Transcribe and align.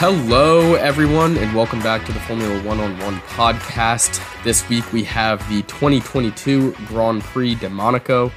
Hello, 0.00 0.74
everyone, 0.74 1.36
and 1.38 1.52
welcome 1.56 1.80
back 1.80 2.06
to 2.06 2.12
the 2.12 2.20
Formula 2.20 2.62
One 2.62 2.78
on 2.78 2.96
One 3.00 3.16
podcast. 3.22 4.22
This 4.44 4.68
week 4.68 4.92
we 4.92 5.02
have 5.02 5.40
the 5.48 5.62
2022 5.62 6.70
Grand 6.86 7.20
Prix 7.20 7.56
de 7.56 7.68
Monaco, 7.68 8.30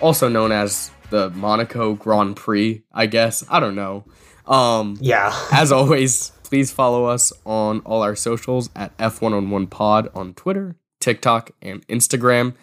also 0.00 0.30
known 0.30 0.52
as 0.52 0.90
the 1.10 1.28
Monaco 1.28 1.92
Grand 1.92 2.36
Prix, 2.36 2.82
I 2.90 3.04
guess. 3.04 3.44
I 3.50 3.60
don't 3.60 3.74
know. 3.74 4.06
Um, 4.46 4.96
yeah. 5.02 5.38
as 5.52 5.70
always, 5.70 6.30
please 6.44 6.72
follow 6.72 7.04
us 7.04 7.30
on 7.44 7.80
all 7.80 8.00
our 8.00 8.16
socials 8.16 8.70
at 8.74 8.96
F1 8.96 9.34
on 9.34 9.50
One 9.50 9.66
Pod 9.66 10.08
on 10.14 10.32
Twitter, 10.32 10.76
TikTok, 10.98 11.50
and 11.60 11.86
Instagram. 11.88 12.54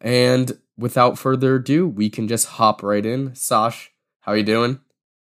And 0.00 0.56
without 0.76 1.18
further 1.18 1.56
ado, 1.56 1.88
we 1.88 2.10
can 2.10 2.28
just 2.28 2.46
hop 2.46 2.84
right 2.84 3.04
in. 3.04 3.34
Sash, 3.34 3.90
how 4.20 4.34
you 4.34 4.44
doing? 4.44 4.78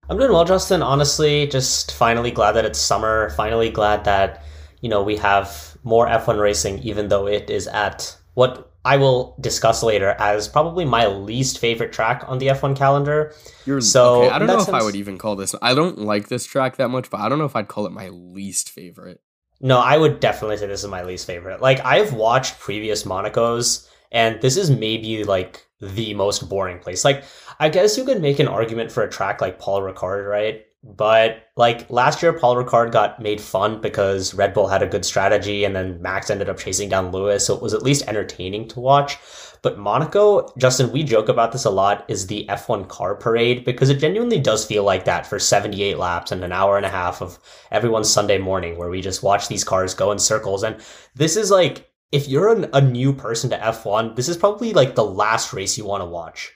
I'm 0.10 0.18
doing 0.18 0.32
well, 0.32 0.46
Justin. 0.46 0.82
Honestly, 0.82 1.46
just 1.48 1.92
finally 1.92 2.32
glad 2.32 2.54
that 2.54 2.66
it's 2.66 2.80
summer. 2.80 3.30
Finally 3.32 3.70
glad 3.70 4.06
that, 4.06 4.44
you 4.82 4.90
know, 4.90 5.04
we 5.04 5.16
have 5.18 5.78
more 5.84 6.08
F1 6.08 6.40
racing, 6.40 6.80
even 6.80 7.10
though 7.10 7.28
it 7.28 7.50
is 7.50 7.68
at 7.68 8.18
what 8.34 8.72
I 8.84 8.98
will 8.98 9.36
discuss 9.40 9.84
later 9.84 10.16
as 10.20 10.48
probably 10.48 10.84
my 10.84 11.06
least 11.06 11.60
favorite 11.60 11.94
track 11.94 12.24
on 12.28 12.40
the 12.40 12.48
F1 12.48 12.76
calendar. 12.76 13.36
You're 13.66 13.82
so 13.82 14.24
okay, 14.24 14.34
I 14.34 14.40
don't 14.40 14.48
know 14.48 14.58
sense, 14.58 14.70
if 14.70 14.74
I 14.74 14.84
would 14.84 14.96
even 14.96 15.20
call 15.20 15.36
this. 15.36 15.54
I 15.62 15.76
don't 15.76 16.00
like 16.00 16.28
this 16.28 16.46
track 16.46 16.78
that 16.78 16.88
much, 16.88 17.10
but 17.12 17.20
I 17.20 17.30
don't 17.30 17.38
know 17.38 17.46
if 17.46 17.56
I'd 17.56 17.68
call 17.68 17.86
it 17.86 17.92
my 17.92 18.10
least 18.10 18.72
favorite. 18.72 19.22
No, 19.62 19.78
I 19.78 19.98
would 19.98 20.20
definitely 20.20 20.58
say 20.58 20.68
this 20.68 20.84
is 20.84 20.90
my 20.90 21.04
least 21.04 21.28
favorite. 21.28 21.62
Like 21.62 21.86
I've 21.86 22.14
watched 22.14 22.60
previous 22.60 23.04
Monacos, 23.04 23.88
and 24.12 24.42
this 24.42 24.58
is 24.58 24.72
maybe 24.72 25.24
like 25.24 25.68
the 25.82 26.14
most 26.14 26.50
boring 26.50 26.80
place. 26.80 27.06
Like, 27.06 27.24
I 27.60 27.70
guess 27.70 27.98
you 27.98 28.06
could 28.06 28.22
make 28.22 28.40
an 28.40 28.48
argument 28.48 28.92
for 28.92 29.04
a 29.04 29.10
track 29.10 29.42
like 29.42 29.60
Paul 29.60 29.82
Ricard, 29.82 30.30
right? 30.30 30.66
But 30.82 31.50
like 31.58 31.90
last 31.90 32.24
year, 32.24 32.32
Paul 32.32 32.56
Ricard 32.56 32.94
got 32.94 33.22
made 33.22 33.42
fun 33.42 33.82
because 33.82 34.34
Red 34.34 34.54
Bull 34.54 34.68
had 34.68 34.82
a 34.82 34.88
good 34.88 35.04
strategy 35.04 35.66
and 35.66 35.76
then 35.76 36.02
Max 36.02 36.30
ended 36.30 36.48
up 36.48 36.58
chasing 36.58 36.88
down 36.88 37.12
Lewis. 37.12 37.46
So 37.46 37.54
it 37.54 37.62
was 37.62 37.74
at 37.74 37.84
least 37.84 38.08
entertaining 38.08 38.70
to 38.70 38.80
watch. 38.80 39.18
But 39.62 39.78
Monaco, 39.78 40.54
Justin, 40.58 40.94
we 40.94 41.04
joke 41.04 41.28
about 41.28 41.52
this 41.52 41.66
a 41.66 41.70
lot, 41.70 42.06
is 42.08 42.28
the 42.28 42.46
F1 42.48 42.88
car 42.88 43.16
parade 43.16 43.66
because 43.66 43.90
it 43.90 44.00
genuinely 44.00 44.40
does 44.40 44.66
feel 44.66 44.86
like 44.86 45.04
that 45.04 45.28
for 45.28 45.38
78 45.38 45.98
laps 45.98 46.32
and 46.32 46.46
an 46.46 46.54
hour 46.54 46.78
and 46.78 46.86
a 46.86 46.90
half 46.90 47.22
of 47.22 47.38
everyone's 47.72 48.10
Sunday 48.10 48.38
morning 48.38 48.78
where 48.78 48.90
we 48.90 49.02
just 49.02 49.22
watch 49.22 49.50
these 49.50 49.66
cars 49.66 49.94
go 49.94 50.14
in 50.14 50.20
circles. 50.20 50.64
And 50.64 50.78
this 51.14 51.36
is 51.36 51.52
like 51.52 51.90
if 52.14 52.30
you're 52.30 52.56
an, 52.56 52.70
a 52.72 52.80
new 52.80 53.12
person 53.12 53.50
to 53.50 53.58
F1, 53.58 54.16
this 54.16 54.30
is 54.30 54.38
probably 54.38 54.72
like 54.72 54.96
the 54.96 55.04
last 55.04 55.52
race 55.52 55.78
you 55.78 55.84
want 55.84 56.02
to 56.02 56.06
watch. 56.06 56.54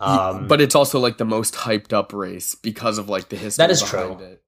Um, 0.00 0.48
but 0.48 0.60
it's 0.60 0.74
also 0.74 0.98
like 0.98 1.18
the 1.18 1.24
most 1.24 1.54
hyped 1.54 1.92
up 1.92 2.12
race 2.12 2.54
because 2.54 2.98
of 2.98 3.08
like 3.08 3.28
the 3.28 3.36
history. 3.36 3.62
That 3.62 3.70
is 3.70 3.82
true. 3.82 4.18
It. 4.18 4.42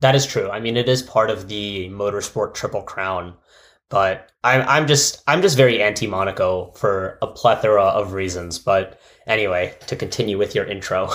That 0.00 0.14
is 0.14 0.24
true. 0.24 0.48
I 0.50 0.60
mean, 0.60 0.76
it 0.76 0.88
is 0.88 1.02
part 1.02 1.30
of 1.30 1.48
the 1.48 1.88
motorsport 1.90 2.54
triple 2.54 2.82
crown, 2.82 3.34
but 3.88 4.30
I'm 4.44 4.66
I'm 4.68 4.86
just 4.86 5.22
I'm 5.26 5.42
just 5.42 5.56
very 5.56 5.82
anti 5.82 6.06
Monaco 6.06 6.70
for 6.72 7.18
a 7.22 7.26
plethora 7.26 7.84
of 7.84 8.12
reasons. 8.12 8.58
But 8.58 9.00
anyway, 9.26 9.76
to 9.88 9.96
continue 9.96 10.38
with 10.38 10.54
your 10.54 10.64
intro. 10.64 11.10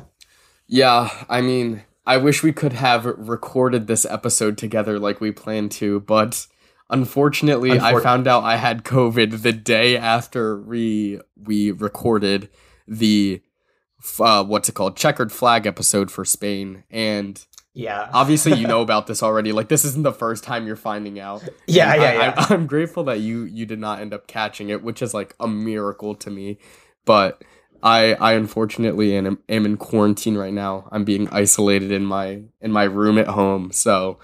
yeah, 0.66 1.10
I 1.28 1.40
mean, 1.40 1.84
I 2.06 2.16
wish 2.16 2.42
we 2.42 2.52
could 2.52 2.72
have 2.72 3.04
recorded 3.04 3.86
this 3.86 4.04
episode 4.04 4.58
together 4.58 4.98
like 4.98 5.20
we 5.20 5.30
planned 5.30 5.70
to, 5.72 6.00
but 6.00 6.46
Unfortunately, 6.90 7.70
Unfor- 7.70 8.00
I 8.00 8.02
found 8.02 8.26
out 8.26 8.42
I 8.42 8.56
had 8.56 8.84
COVID 8.84 9.42
the 9.42 9.52
day 9.52 9.96
after 9.96 10.60
we 10.60 11.20
we 11.36 11.70
recorded 11.70 12.50
the 12.90 13.40
uh, 14.18 14.44
what's 14.44 14.68
it 14.68 14.74
called 14.74 14.96
checkered 14.96 15.32
flag 15.32 15.66
episode 15.66 16.10
for 16.10 16.24
Spain, 16.24 16.84
and 16.90 17.46
yeah, 17.72 18.10
obviously 18.12 18.54
you 18.58 18.66
know 18.66 18.82
about 18.82 19.06
this 19.06 19.22
already. 19.22 19.52
Like 19.52 19.68
this 19.68 19.84
isn't 19.84 20.02
the 20.02 20.12
first 20.12 20.44
time 20.44 20.66
you're 20.66 20.76
finding 20.76 21.18
out. 21.18 21.42
Yeah, 21.66 21.94
yeah, 21.94 22.02
I, 22.02 22.12
yeah. 22.12 22.34
I, 22.36 22.54
I'm 22.54 22.66
grateful 22.66 23.04
that 23.04 23.20
you 23.20 23.44
you 23.44 23.64
did 23.64 23.78
not 23.78 24.00
end 24.00 24.12
up 24.12 24.26
catching 24.26 24.68
it, 24.68 24.82
which 24.82 25.00
is 25.00 25.14
like 25.14 25.34
a 25.40 25.48
miracle 25.48 26.14
to 26.16 26.30
me. 26.30 26.58
But 27.04 27.42
I 27.82 28.14
I 28.14 28.32
unfortunately 28.32 29.16
am, 29.16 29.38
am 29.48 29.64
in 29.64 29.76
quarantine 29.76 30.36
right 30.36 30.52
now. 30.52 30.88
I'm 30.90 31.04
being 31.04 31.28
isolated 31.30 31.92
in 31.92 32.04
my 32.04 32.42
in 32.60 32.72
my 32.72 32.84
room 32.84 33.18
at 33.18 33.28
home, 33.28 33.70
so 33.70 34.18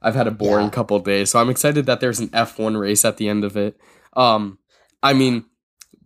I've 0.00 0.14
had 0.14 0.26
a 0.26 0.30
boring 0.30 0.66
yeah. 0.66 0.72
couple 0.72 0.98
days, 1.00 1.30
so 1.30 1.40
I'm 1.40 1.50
excited 1.50 1.86
that 1.86 2.00
there's 2.00 2.20
an 2.20 2.28
F1 2.28 2.78
race 2.78 3.04
at 3.04 3.16
the 3.16 3.28
end 3.28 3.42
of 3.42 3.56
it. 3.56 3.76
Um, 4.12 4.58
I 5.02 5.14
mean, 5.14 5.46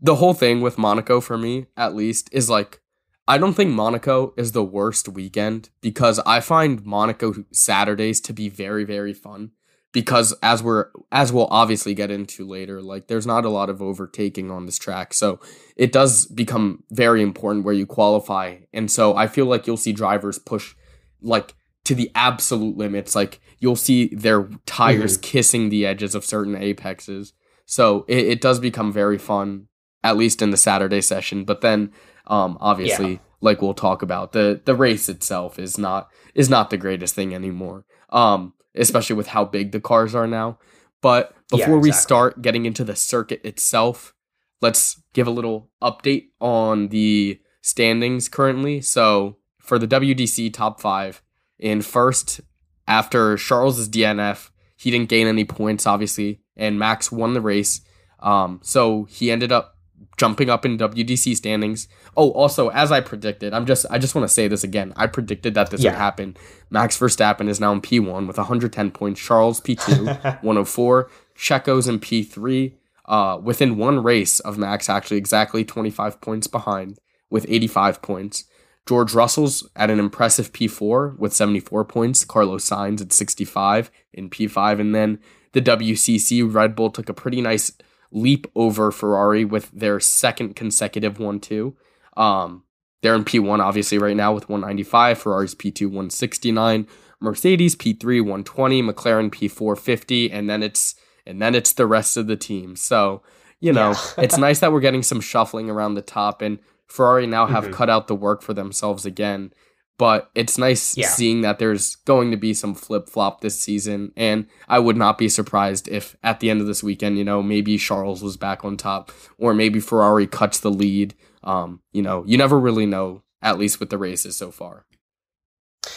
the 0.00 0.16
whole 0.16 0.34
thing 0.34 0.60
with 0.60 0.78
Monaco 0.78 1.20
for 1.20 1.38
me, 1.38 1.66
at 1.76 1.94
least, 1.94 2.28
is 2.32 2.48
like 2.48 2.80
I 3.26 3.36
don't 3.36 3.54
think 3.54 3.70
Monaco 3.70 4.32
is 4.36 4.52
the 4.52 4.64
worst 4.64 5.08
weekend 5.08 5.70
because 5.80 6.18
I 6.20 6.40
find 6.40 6.84
Monaco 6.84 7.34
Saturdays 7.52 8.20
to 8.22 8.32
be 8.32 8.48
very 8.48 8.84
very 8.84 9.12
fun 9.12 9.52
because 9.92 10.34
as 10.42 10.62
we're 10.62 10.90
as 11.12 11.32
we'll 11.32 11.48
obviously 11.50 11.94
get 11.94 12.10
into 12.10 12.46
later 12.46 12.82
like 12.82 13.06
there's 13.06 13.26
not 13.26 13.44
a 13.44 13.50
lot 13.50 13.70
of 13.70 13.80
overtaking 13.80 14.50
on 14.50 14.66
this 14.66 14.78
track 14.78 15.14
so 15.14 15.40
it 15.76 15.92
does 15.92 16.26
become 16.26 16.84
very 16.90 17.22
important 17.22 17.64
where 17.64 17.72
you 17.72 17.86
qualify 17.86 18.56
and 18.74 18.90
so 18.90 19.16
I 19.16 19.26
feel 19.28 19.46
like 19.46 19.66
you'll 19.66 19.78
see 19.78 19.94
drivers 19.94 20.38
push 20.38 20.74
like 21.22 21.54
to 21.88 21.94
the 21.94 22.10
absolute 22.14 22.76
limits. 22.76 23.16
Like 23.16 23.40
you'll 23.60 23.74
see 23.74 24.14
their 24.14 24.50
tires 24.66 25.14
mm-hmm. 25.14 25.22
kissing 25.22 25.68
the 25.70 25.86
edges 25.86 26.14
of 26.14 26.22
certain 26.22 26.54
apexes. 26.54 27.32
So 27.64 28.04
it, 28.08 28.26
it, 28.26 28.40
does 28.42 28.60
become 28.60 28.92
very 28.92 29.16
fun, 29.16 29.67
at 30.02 30.16
least 30.16 30.42
in 30.42 30.50
the 30.50 30.56
Saturday 30.56 31.00
session. 31.00 31.44
But 31.44 31.60
then, 31.60 31.92
um, 32.26 32.58
obviously, 32.60 33.12
yeah. 33.12 33.18
like 33.40 33.62
we'll 33.62 33.74
talk 33.74 34.02
about 34.02 34.32
the 34.32 34.60
the 34.64 34.74
race 34.74 35.08
itself 35.08 35.58
is 35.58 35.78
not 35.78 36.08
is 36.34 36.50
not 36.50 36.70
the 36.70 36.76
greatest 36.76 37.14
thing 37.14 37.34
anymore. 37.34 37.84
Um, 38.10 38.54
especially 38.74 39.16
with 39.16 39.28
how 39.28 39.44
big 39.44 39.72
the 39.72 39.80
cars 39.80 40.14
are 40.14 40.26
now. 40.26 40.58
But 41.00 41.34
before 41.50 41.58
yeah, 41.58 41.64
exactly. 41.64 41.88
we 41.88 41.92
start 41.92 42.42
getting 42.42 42.66
into 42.66 42.84
the 42.84 42.96
circuit 42.96 43.40
itself, 43.44 44.14
let's 44.60 45.00
give 45.12 45.26
a 45.26 45.32
little 45.32 45.70
update 45.82 46.28
on 46.40 46.88
the 46.88 47.40
standings 47.62 48.28
currently. 48.28 48.80
So 48.80 49.38
for 49.58 49.78
the 49.78 49.86
WDC 49.86 50.52
top 50.52 50.80
five, 50.80 51.22
in 51.58 51.82
first 51.82 52.40
after 52.88 53.36
Charles's 53.36 53.88
DNF. 53.88 54.50
He 54.76 54.90
didn't 54.90 55.08
gain 55.08 55.26
any 55.26 55.44
points, 55.44 55.86
obviously, 55.86 56.40
and 56.56 56.78
Max 56.78 57.12
won 57.12 57.34
the 57.34 57.40
race. 57.40 57.80
Um, 58.20 58.60
so 58.62 59.04
he 59.04 59.30
ended 59.30 59.52
up 59.52 59.76
jumping 60.18 60.50
up 60.50 60.66
in 60.66 60.76
WDC 60.76 61.36
standings. 61.36 61.88
Oh, 62.16 62.30
also, 62.32 62.68
as 62.68 62.92
I 62.92 63.00
predicted, 63.00 63.54
I'm 63.54 63.64
just 63.64 63.86
I 63.90 63.98
just 63.98 64.14
want 64.14 64.28
to 64.28 64.32
say 64.32 64.48
this 64.48 64.64
again. 64.64 64.92
I 64.96 65.06
predicted 65.06 65.54
that 65.54 65.70
this 65.70 65.82
yeah. 65.82 65.92
would 65.92 65.98
happen. 65.98 66.36
Max 66.68 66.98
Verstappen 66.98 67.48
is 67.48 67.60
now 67.60 67.72
in 67.72 67.80
P1 67.80 68.26
with 68.26 68.36
110 68.36 68.90
points. 68.90 69.20
Charles 69.20 69.60
P2, 69.60 70.22
104. 70.42 71.10
Checo's 71.34 71.88
in 71.88 71.98
P3. 72.00 72.74
Uh, 73.06 73.40
within 73.42 73.78
one 73.78 74.02
race 74.02 74.38
of 74.40 74.58
Max, 74.58 74.90
actually 74.90 75.16
exactly 75.16 75.64
25 75.64 76.20
points 76.20 76.46
behind 76.46 76.98
with 77.30 77.46
85 77.48 78.02
points. 78.02 78.44
George 78.86 79.14
Russell's 79.14 79.66
at 79.76 79.90
an 79.90 79.98
impressive 79.98 80.52
P4 80.52 81.18
with 81.18 81.32
74 81.32 81.84
points. 81.84 82.24
Carlos 82.24 82.68
Sainz 82.68 83.00
at 83.00 83.12
65 83.12 83.90
in 84.12 84.28
P5. 84.28 84.80
And 84.80 84.94
then 84.94 85.20
the 85.52 85.62
WCC, 85.62 86.54
Red 86.54 86.74
Bull 86.74 86.90
took 86.90 87.08
a 87.08 87.14
pretty 87.14 87.40
nice 87.40 87.72
leap 88.10 88.46
over 88.54 88.90
Ferrari 88.90 89.44
with 89.44 89.70
their 89.70 90.00
second 90.00 90.56
consecutive 90.56 91.18
1 91.18 91.40
2. 91.40 91.76
Um, 92.16 92.64
they're 93.02 93.14
in 93.14 93.24
P1 93.24 93.60
obviously 93.60 93.98
right 93.98 94.16
now 94.16 94.32
with 94.32 94.48
195. 94.48 95.18
Ferrari's 95.18 95.54
P2 95.54 95.86
169. 95.86 96.86
Mercedes 97.20 97.76
P3 97.76 98.20
120. 98.20 98.82
McLaren 98.82 99.30
P4 99.30 99.78
50. 99.78 100.30
And 100.30 100.50
then 100.50 100.62
it's 100.62 100.94
and 101.26 101.40
then 101.40 101.54
it's 101.54 101.72
the 101.72 101.86
rest 101.86 102.16
of 102.16 102.26
the 102.26 102.36
team. 102.36 102.74
So, 102.74 103.22
you 103.60 103.72
know, 103.72 103.90
yeah. 103.90 104.24
it's 104.24 104.38
nice 104.38 104.60
that 104.60 104.72
we're 104.72 104.80
getting 104.80 105.02
some 105.02 105.20
shuffling 105.20 105.70
around 105.70 105.94
the 105.94 106.02
top 106.02 106.42
and 106.42 106.58
Ferrari 106.86 107.26
now 107.26 107.46
have 107.46 107.64
mm-hmm. 107.64 107.74
cut 107.74 107.90
out 107.90 108.08
the 108.08 108.14
work 108.14 108.42
for 108.42 108.54
themselves 108.54 109.04
again. 109.04 109.52
But 109.98 110.30
it's 110.34 110.58
nice 110.58 110.96
yeah. 110.96 111.08
seeing 111.08 111.40
that 111.40 111.58
there's 111.58 111.96
going 111.96 112.30
to 112.30 112.36
be 112.36 112.54
some 112.54 112.74
flip 112.74 113.08
flop 113.08 113.40
this 113.40 113.60
season. 113.60 114.12
And 114.16 114.46
I 114.68 114.78
would 114.78 114.96
not 114.96 115.18
be 115.18 115.28
surprised 115.28 115.88
if 115.88 116.16
at 116.22 116.40
the 116.40 116.50
end 116.50 116.60
of 116.60 116.68
this 116.68 116.82
weekend, 116.82 117.18
you 117.18 117.24
know, 117.24 117.42
maybe 117.42 117.76
Charles 117.78 118.22
was 118.22 118.36
back 118.36 118.64
on 118.64 118.76
top 118.76 119.10
or 119.38 119.54
maybe 119.54 119.80
Ferrari 119.80 120.28
cuts 120.28 120.60
the 120.60 120.70
lead. 120.70 121.14
Um, 121.42 121.80
you 121.92 122.02
know, 122.02 122.24
you 122.26 122.38
never 122.38 122.58
really 122.58 122.86
know, 122.86 123.22
at 123.42 123.58
least 123.58 123.80
with 123.80 123.90
the 123.90 123.98
races 123.98 124.36
so 124.36 124.52
far. 124.52 124.86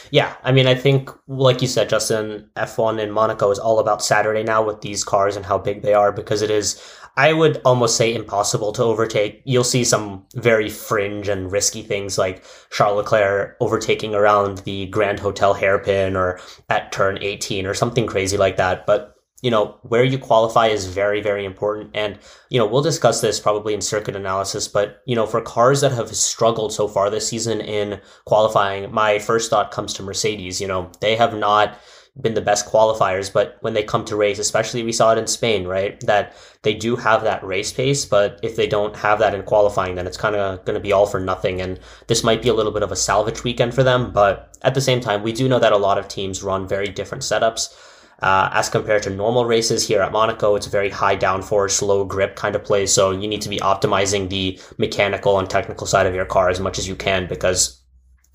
Yeah, 0.09 0.35
I 0.43 0.51
mean, 0.51 0.67
I 0.67 0.75
think, 0.75 1.09
like 1.27 1.61
you 1.61 1.67
said, 1.67 1.89
Justin, 1.89 2.49
F1 2.55 2.99
in 2.99 3.11
Monaco 3.11 3.49
is 3.51 3.59
all 3.59 3.79
about 3.79 4.03
Saturday 4.03 4.43
now 4.43 4.63
with 4.63 4.81
these 4.81 5.03
cars 5.03 5.35
and 5.35 5.45
how 5.45 5.57
big 5.57 5.81
they 5.81 5.93
are 5.93 6.11
because 6.11 6.41
it 6.41 6.51
is 6.51 6.81
I 7.17 7.33
would 7.33 7.61
almost 7.65 7.97
say 7.97 8.13
impossible 8.13 8.71
to 8.73 8.83
overtake. 8.83 9.41
You'll 9.45 9.63
see 9.63 9.83
some 9.83 10.25
very 10.35 10.69
fringe 10.69 11.27
and 11.27 11.51
risky 11.51 11.81
things 11.81 12.17
like 12.17 12.43
Charles 12.71 12.97
Leclerc 12.97 13.57
overtaking 13.59 14.15
around 14.15 14.59
the 14.59 14.87
Grand 14.87 15.19
Hotel 15.19 15.53
hairpin 15.53 16.15
or 16.15 16.39
at 16.69 16.91
turn 16.91 17.17
18 17.21 17.65
or 17.65 17.73
something 17.73 18.07
crazy 18.07 18.37
like 18.37 18.57
that. 18.57 18.85
But 18.85 19.15
you 19.41 19.49
know, 19.49 19.77
where 19.81 20.03
you 20.03 20.17
qualify 20.17 20.67
is 20.67 20.85
very, 20.85 21.19
very 21.19 21.45
important. 21.45 21.89
And, 21.95 22.19
you 22.49 22.59
know, 22.59 22.65
we'll 22.65 22.83
discuss 22.83 23.21
this 23.21 23.39
probably 23.39 23.73
in 23.73 23.81
circuit 23.81 24.15
analysis, 24.15 24.67
but, 24.67 25.01
you 25.05 25.15
know, 25.15 25.25
for 25.25 25.41
cars 25.41 25.81
that 25.81 25.91
have 25.91 26.15
struggled 26.15 26.71
so 26.71 26.87
far 26.87 27.09
this 27.09 27.27
season 27.27 27.59
in 27.59 27.99
qualifying, 28.25 28.93
my 28.93 29.17
first 29.17 29.49
thought 29.49 29.71
comes 29.71 29.93
to 29.95 30.03
Mercedes. 30.03 30.61
You 30.61 30.67
know, 30.67 30.91
they 31.01 31.15
have 31.15 31.35
not 31.35 31.77
been 32.19 32.33
the 32.33 32.41
best 32.41 32.65
qualifiers, 32.65 33.31
but 33.31 33.57
when 33.61 33.73
they 33.73 33.83
come 33.83 34.03
to 34.03 34.17
race, 34.17 34.37
especially 34.37 34.83
we 34.83 34.91
saw 34.91 35.13
it 35.13 35.17
in 35.17 35.27
Spain, 35.27 35.65
right? 35.65 35.99
That 36.01 36.35
they 36.61 36.73
do 36.73 36.97
have 36.97 37.23
that 37.23 37.43
race 37.43 37.71
pace, 37.71 38.05
but 38.05 38.39
if 38.43 38.57
they 38.57 38.67
don't 38.67 38.95
have 38.97 39.19
that 39.19 39.33
in 39.33 39.43
qualifying, 39.43 39.95
then 39.95 40.07
it's 40.07 40.17
kind 40.17 40.35
of 40.35 40.63
going 40.65 40.73
to 40.73 40.81
be 40.81 40.91
all 40.91 41.05
for 41.05 41.21
nothing. 41.21 41.61
And 41.61 41.79
this 42.07 42.23
might 42.23 42.41
be 42.41 42.49
a 42.49 42.53
little 42.53 42.73
bit 42.73 42.83
of 42.83 42.91
a 42.91 42.97
salvage 42.97 43.45
weekend 43.45 43.73
for 43.73 43.83
them, 43.83 44.11
but 44.11 44.57
at 44.61 44.75
the 44.75 44.81
same 44.81 44.99
time, 44.99 45.23
we 45.23 45.31
do 45.31 45.47
know 45.47 45.59
that 45.59 45.71
a 45.71 45.77
lot 45.77 45.97
of 45.97 46.09
teams 46.09 46.43
run 46.43 46.67
very 46.67 46.87
different 46.87 47.23
setups. 47.23 47.73
Uh, 48.21 48.49
as 48.53 48.69
compared 48.69 49.01
to 49.01 49.09
normal 49.09 49.45
races 49.45 49.87
here 49.87 50.01
at 50.01 50.11
Monaco, 50.11 50.55
it's 50.55 50.67
a 50.67 50.69
very 50.69 50.89
high 50.89 51.17
downforce, 51.17 51.81
low 51.81 52.03
grip 52.03 52.35
kind 52.35 52.55
of 52.55 52.63
place. 52.63 52.93
So 52.93 53.11
you 53.11 53.27
need 53.27 53.41
to 53.41 53.49
be 53.49 53.57
optimizing 53.57 54.29
the 54.29 54.59
mechanical 54.77 55.39
and 55.39 55.49
technical 55.49 55.87
side 55.87 56.05
of 56.05 56.13
your 56.13 56.25
car 56.25 56.49
as 56.49 56.59
much 56.59 56.77
as 56.77 56.87
you 56.87 56.95
can 56.95 57.27
because 57.27 57.80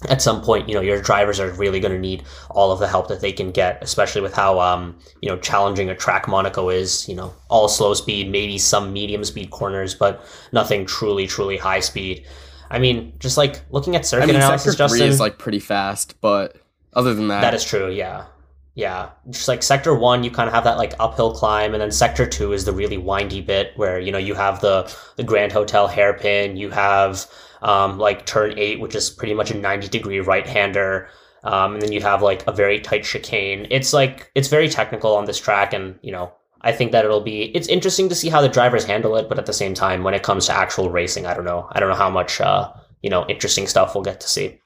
at 0.09 0.21
some 0.21 0.43
point, 0.43 0.69
you 0.69 0.75
know, 0.75 0.83
your 0.83 1.01
drivers 1.01 1.41
are 1.41 1.51
really 1.53 1.81
going 1.81 1.93
to 1.93 1.99
need 1.99 2.23
all 2.51 2.71
of 2.71 2.79
the 2.79 2.87
help 2.87 3.09
that 3.09 3.23
they 3.23 3.33
can 3.33 3.51
get, 3.51 3.83
especially 3.83 4.21
with 4.21 4.35
how, 4.35 4.61
um, 4.61 4.97
you 5.23 5.29
know, 5.29 5.39
challenging 5.39 5.89
a 5.89 5.95
track 5.95 6.29
Monaco 6.29 6.69
is, 6.69 7.09
you 7.09 7.15
know, 7.15 7.33
all 7.49 7.67
slow 7.67 7.95
speed, 7.95 8.31
maybe 8.31 8.59
some 8.59 8.93
medium 8.93 9.25
speed 9.25 9.51
corners, 9.51 9.95
but 9.95 10.23
nothing 10.53 10.85
truly, 10.85 11.27
truly 11.27 11.57
high 11.57 11.81
speed. 11.81 12.27
I 12.71 12.79
mean, 12.79 13.15
just 13.19 13.39
like 13.39 13.63
looking 13.71 13.97
at 13.97 14.05
circuit 14.05 14.25
I 14.25 14.27
mean, 14.27 14.37
analysis, 14.37 14.77
sector 14.77 14.89
three 14.89 14.99
Justin, 14.99 15.09
is 15.09 15.21
like 15.21 15.39
pretty 15.39 15.61
fast, 15.61 16.21
but 16.21 16.57
other 16.93 17.15
than 17.15 17.29
that, 17.29 17.41
that 17.41 17.55
is 17.55 17.65
true. 17.65 17.91
Yeah. 17.91 18.27
Yeah. 18.75 19.11
Just 19.31 19.49
like 19.49 19.63
sector 19.63 19.95
one, 19.95 20.23
you 20.23 20.31
kind 20.31 20.47
of 20.47 20.53
have 20.55 20.65
that 20.65 20.77
like 20.77 20.93
uphill 21.01 21.33
climb. 21.35 21.73
And 21.73 21.81
then 21.81 21.91
sector 21.91 22.27
two 22.27 22.53
is 22.53 22.67
the 22.67 22.73
really 22.73 22.99
windy 22.99 23.41
bit 23.41 23.73
where, 23.77 23.99
you 23.99 24.13
know, 24.13 24.19
you 24.19 24.35
have 24.35 24.61
the, 24.61 24.95
the 25.17 25.25
Grand 25.25 25.53
Hotel 25.53 25.89
hairpin, 25.89 26.59
you 26.59 26.69
have, 26.69 27.27
um, 27.67 27.99
like 27.99 28.25
turn 28.27 28.55
eight, 28.59 28.81
which 28.81 28.95
is 28.95 29.11
pretty 29.11 29.35
much 29.35 29.51
a 29.51 29.59
90 29.59 29.89
degree 29.89 30.21
right 30.21 30.47
hander. 30.47 31.09
Um, 31.45 31.75
and 31.75 31.83
then 31.83 31.93
you 31.93 32.01
have 32.01 32.23
like 32.23 32.47
a 32.47 32.53
very 32.53 32.81
tight 32.81 33.05
chicane. 33.05 33.67
It's 33.71 33.93
like, 33.93 34.31
it's 34.35 34.49
very 34.49 34.69
technical 34.69 35.15
on 35.17 35.27
this 35.27 35.39
track. 35.39 35.73
And, 35.73 35.99
you 36.03 36.13
know, 36.13 36.33
I 36.63 36.73
think 36.73 36.93
that 36.93 37.05
it'll 37.05 37.21
be, 37.21 37.43
it's 37.57 37.69
interesting 37.69 38.09
to 38.09 38.15
see 38.15 38.29
how 38.29 38.41
the 38.41 38.49
drivers 38.49 38.85
handle 38.85 39.17
it. 39.17 39.29
But 39.29 39.39
at 39.39 39.47
the 39.47 39.53
same 39.53 39.75
time, 39.75 40.03
when 40.05 40.15
it 40.15 40.23
comes 40.23 40.47
to 40.47 40.53
actual 40.53 40.91
racing, 40.91 41.27
I 41.27 41.35
don't 41.35 41.45
know. 41.45 41.69
I 41.73 41.81
don't 41.81 41.89
know 41.91 41.97
how 42.05 42.11
much, 42.11 42.41
uh, 42.41 42.73
you 43.03 43.11
know, 43.11 43.27
interesting 43.29 43.67
stuff 43.67 43.95
we'll 43.95 44.05
get 44.05 44.21
to 44.21 44.29
see. 44.29 44.61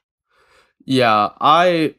Yeah, 0.85 1.29
I 1.39 1.95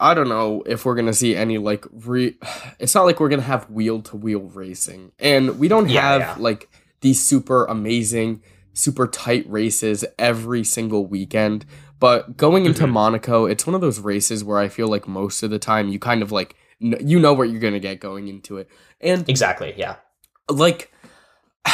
I 0.00 0.14
don't 0.14 0.28
know 0.28 0.62
if 0.66 0.84
we're 0.84 0.96
gonna 0.96 1.14
see 1.14 1.36
any 1.36 1.58
like 1.58 1.86
re. 1.92 2.36
It's 2.80 2.94
not 2.94 3.04
like 3.06 3.20
we're 3.20 3.28
gonna 3.28 3.42
have 3.42 3.70
wheel 3.70 4.02
to 4.02 4.16
wheel 4.16 4.40
racing, 4.40 5.12
and 5.20 5.58
we 5.60 5.68
don't 5.68 5.88
Yeah, 5.88 6.00
have 6.00 6.20
yeah. 6.20 6.34
like 6.38 6.68
these 7.00 7.24
super 7.24 7.64
amazing, 7.66 8.42
super 8.74 9.06
tight 9.06 9.44
races 9.50 10.04
every 10.18 10.64
single 10.64 11.06
weekend. 11.06 11.64
But 12.00 12.36
going 12.36 12.66
into 12.66 12.84
Mhm. 12.84 12.90
Monaco, 12.92 13.46
it's 13.46 13.66
one 13.66 13.74
of 13.74 13.80
those 13.80 14.00
races 14.00 14.42
where 14.42 14.58
I 14.58 14.68
feel 14.68 14.88
like 14.88 15.06
most 15.06 15.42
of 15.42 15.50
the 15.50 15.58
time 15.58 15.88
you 15.88 15.98
kind 15.98 16.22
of 16.22 16.32
like 16.32 16.56
you 16.80 17.20
know 17.20 17.32
what 17.32 17.48
you're 17.48 17.60
gonna 17.60 17.78
get 17.78 18.00
going 18.00 18.26
into 18.26 18.58
it, 18.58 18.68
and 19.00 19.28
Exactly. 19.28 19.72
Yeah. 19.76 19.96
like 20.50 20.90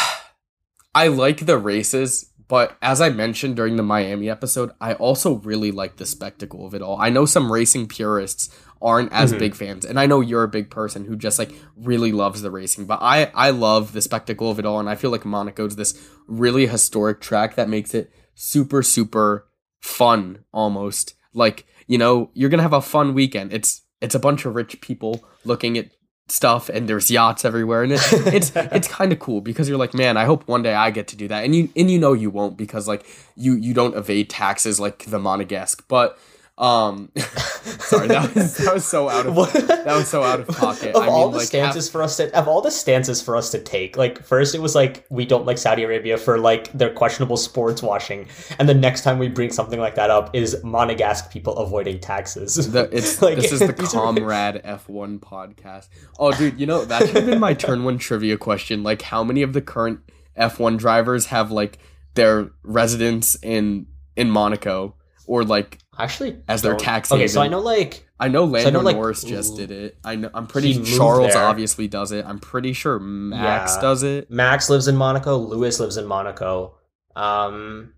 I 0.95 1.09
like 1.09 1.47
the 1.47 1.59
races, 1.59 2.31
but 2.49 2.77
as 2.83 3.01
I 3.01 3.09
mentioned 3.11 3.57
during 3.57 3.77
the 3.77 3.83
Miami 3.83 4.29
episode, 4.29 4.73
I 4.81 4.95
also 4.95 5.35
really 5.37 5.71
like 5.71 5.97
the 5.97 6.07
spectacle 6.07 6.67
of 6.67 6.75
it 6.75 6.83
all. 6.83 6.99
I 7.01 7.09
know 7.11 7.25
some 7.25 7.53
racing 7.53 7.87
purists 7.89 8.51
aren't 8.81 9.13
as 9.13 9.33
Mhm. 9.33 9.39
big 9.39 9.55
fans, 9.55 9.85
and 9.85 9.99
I 9.99 10.07
know 10.07 10.21
you're 10.21 10.43
a 10.45 10.49
big 10.49 10.71
person 10.71 11.05
who 11.07 11.17
just 11.17 11.39
like 11.39 11.53
really 11.77 12.13
loves 12.13 12.43
the 12.43 12.51
racing, 12.51 12.87
but 12.87 12.99
I 13.03 13.31
I 13.35 13.51
love 13.51 13.93
the 13.93 14.01
spectacle 14.03 14.51
of 14.51 14.59
it 14.59 14.67
all 14.67 14.79
and 14.81 14.89
I 14.89 14.95
feel 14.95 15.11
like 15.11 15.25
Monaco's 15.25 15.77
this 15.77 15.99
really 16.27 16.67
historic 16.67 17.21
track 17.21 17.55
that 17.57 17.69
makes 17.69 17.95
it 17.95 18.13
super 18.35 18.83
super 18.83 19.47
fun 19.81 20.39
almost. 20.53 21.15
Like, 21.35 21.67
you 21.87 21.99
know, 21.99 22.31
you're 22.35 22.49
going 22.51 22.59
to 22.59 22.63
have 22.63 22.73
a 22.73 22.81
fun 22.81 23.15
weekend. 23.15 23.53
It's 23.53 23.83
it's 24.01 24.15
a 24.15 24.19
bunch 24.19 24.45
of 24.45 24.55
rich 24.55 24.81
people 24.81 25.25
looking 25.45 25.77
at 25.79 25.91
stuff 26.31 26.69
and 26.69 26.87
there's 26.89 27.11
yachts 27.11 27.43
everywhere 27.45 27.83
and 27.83 27.93
it, 27.93 28.01
it's 28.13 28.53
it's 28.55 28.87
kind 28.87 29.13
of 29.13 29.19
cool 29.19 29.41
because 29.41 29.67
you're 29.67 29.79
like 29.79 29.95
man 29.95 30.19
i 30.19 30.27
hope 30.27 30.47
one 30.47 30.63
day 30.63 30.75
i 30.75 30.91
get 30.91 31.09
to 31.09 31.17
do 31.17 31.27
that 31.27 31.43
and 31.43 31.57
you 31.57 31.71
and 31.75 31.91
you 31.91 31.99
know 31.99 32.13
you 32.13 32.29
won't 32.29 32.59
because 32.59 32.87
like 32.87 33.07
you 33.35 33.55
you 33.55 33.73
don't 33.73 33.97
evade 33.97 34.29
taxes 34.29 34.79
like 34.79 34.99
the 35.07 35.19
monegasque 35.19 35.81
but 35.89 36.19
um 36.59 37.11
sorry 37.17 38.09
that 38.09 38.35
was 38.35 38.57
that 38.57 38.75
was 38.75 38.85
so 38.85 39.09
out 39.09 39.27
of 39.27 39.35
that 39.35 39.87
was 39.87 40.09
so 40.09 40.23
out 40.23 40.41
of 40.41 40.49
pocket. 40.49 40.95
Of 40.95 41.03
I 41.03 41.07
all 41.07 41.27
mean, 41.27 41.33
the 41.33 41.39
like, 41.39 41.47
stances 41.47 41.89
for 41.89 42.03
us 42.03 42.17
to 42.17 42.37
of 42.37 42.49
all 42.49 42.61
the 42.61 42.71
stances 42.71 43.23
for 43.23 43.37
us 43.37 43.51
to 43.53 43.61
take 43.61 43.97
like 43.97 44.25
first 44.25 44.55
it 44.55 44.61
was 44.61 44.75
like 44.75 45.07
we 45.09 45.25
don't 45.25 45.47
like 45.47 45.57
saudi 45.57 45.85
arabia 45.85 46.19
for 46.19 46.39
like 46.39 46.73
their 46.73 46.93
questionable 46.93 47.37
sports 47.37 47.83
washing. 47.83 48.29
And 48.59 48.69
the 48.69 48.75
next 48.75 49.03
time 49.03 49.19
we 49.19 49.29
bring 49.29 49.51
something 49.51 49.79
like 49.79 49.95
that 49.95 50.11
up 50.11 50.35
is 50.35 50.57
monegasque 50.65 51.31
people 51.31 51.57
avoiding 51.59 52.01
taxes. 52.01 52.71
The, 52.71 52.89
it's 52.93 53.23
Like, 53.29 53.37
this 53.37 53.53
is 53.53 53.61
the 53.61 53.73
comrade 53.73 54.63
F1 54.65 55.19
podcast. 55.19 55.89
Oh, 56.19 56.33
dude, 56.33 56.59
you 56.59 56.67
know 56.67 56.85
that 56.85 57.07
should 57.07 57.17
have 57.17 57.27
been 57.27 57.41
my 57.41 57.55
turn 57.55 57.85
one 57.85 57.99
trivia 57.99 58.37
question. 58.37 58.83
Like, 58.83 59.03
how 59.03 59.25
many 59.25 59.43
of 59.43 59.53
the 59.53 59.61
current 59.61 60.01
F1 60.39 60.79
drivers 60.79 61.27
have 61.27 61.51
like 61.51 61.79
their 62.15 62.51
residence 62.63 63.37
in 63.43 63.87
in 64.17 64.31
Monaco 64.31 64.95
or 65.29 65.45
like 65.45 65.79
actually 65.99 66.37
as 66.49 66.63
their 66.63 66.73
don't- 66.73 66.81
tax 66.81 67.13
okay 67.13 67.29
so 67.29 67.41
i 67.41 67.47
know 67.49 67.61
like 67.61 68.05
I 68.21 68.27
know 68.27 68.47
Lando 68.47 68.71
know, 68.71 68.81
like, 68.81 68.97
Norris 68.97 69.23
just 69.23 69.55
did 69.55 69.71
it. 69.71 69.97
I 70.03 70.17
know. 70.17 70.29
I'm 70.35 70.49
pretty 70.49 70.77
moved 70.77 70.93
Charles 70.97 71.35
there. 71.35 71.45
obviously 71.45 71.87
does 71.87 72.11
it. 72.11 72.27
I'm 72.27 72.41
pretty 72.41 72.73
sure 72.73 72.99
Max 72.99 73.77
Yeah. 73.77 73.81
does 73.81 74.03
it. 74.03 74.29
max 74.29 74.69
lives 74.69 74.89
in 74.89 74.97
monaco 74.97 75.37
lewis 75.39 75.79
lives 75.79 75.97
in 75.97 76.05
monaco 76.05 76.75
um 77.15 77.93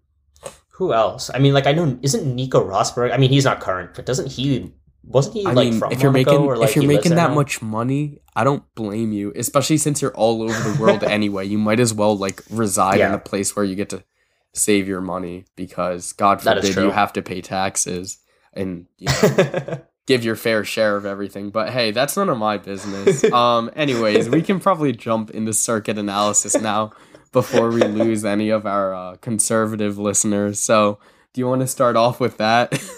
who 0.73 0.93
else 0.93 1.31
i 1.35 1.39
mean 1.39 1.55
like 1.55 1.67
i 1.67 1.73
know 1.73 1.99
isn't 2.03 2.35
nico 2.35 2.63
rosberg 2.63 3.13
i 3.13 3.17
mean 3.17 3.31
he's 3.31 3.47
not 3.47 3.61
current 3.61 3.93
but 3.95 4.05
doesn't 4.05 4.31
he 4.31 4.71
wasn't 5.03 5.35
he 5.37 5.47
I 5.47 5.53
like 5.53 5.71
mean, 5.71 5.79
from 5.79 5.93
if 5.93 6.03
you're 6.03 6.13
Monaco, 6.13 6.33
making 6.33 6.47
or, 6.47 6.57
like, 6.59 6.69
if 6.69 6.77
you're 6.77 6.85
making 6.87 7.15
that 7.15 7.31
now? 7.31 7.35
much 7.35 7.63
money, 7.63 8.19
I 8.37 8.45
don't 8.45 8.63
blame 8.75 9.13
you. 9.13 9.33
Especially 9.35 9.79
since 9.79 10.03
you're 10.03 10.15
all 10.15 10.43
over 10.43 10.53
the 10.71 10.79
world 10.79 11.03
anyway. 11.19 11.47
You 11.47 11.57
might 11.57 11.81
as 11.81 11.95
well 11.95 12.15
like 12.19 12.43
reside 12.51 12.97
in 13.01 13.09
Yeah. 13.11 13.15
a 13.15 13.19
place 13.19 13.57
where 13.57 13.65
you 13.65 13.75
get 13.77 13.89
to 13.91 14.05
save 14.53 14.89
your 14.89 15.01
money 15.01 15.45
because 15.57 16.13
God 16.13 16.43
forbid 16.43 16.77
you 16.77 16.91
have 16.91 17.13
to 17.15 17.23
pay 17.23 17.41
taxes 17.41 18.19
and 18.53 18.87
you 18.99 19.09
know, 19.23 19.81
give 20.07 20.25
your 20.25 20.37
fair 20.37 20.65
share 20.65 20.97
of 20.97 21.07
everything. 21.07 21.51
But 21.51 21.71
hey, 21.71 21.91
that's 21.91 22.17
none 22.17 22.29
of 22.29 22.39
my 22.39 22.59
business. 22.59 23.25
um. 23.33 23.71
Anyways, 23.77 24.29
we 24.29 24.43
can 24.43 24.61
probably 24.61 24.93
jump 24.93 25.31
into 25.31 25.53
circuit 25.53 25.99
analysis 25.99 26.61
now 26.61 26.93
before 27.33 27.71
we 27.71 27.83
lose 27.83 28.25
any 28.25 28.51
of 28.51 28.67
our 28.67 28.95
uh, 28.95 29.17
conservative 29.17 29.99
listeners. 29.99 30.59
So, 30.59 30.99
do 31.33 31.41
you 31.41 31.47
want 31.47 31.61
to 31.61 31.67
start 31.67 31.97
off 31.97 32.21
with 32.21 32.39
that? 32.39 32.81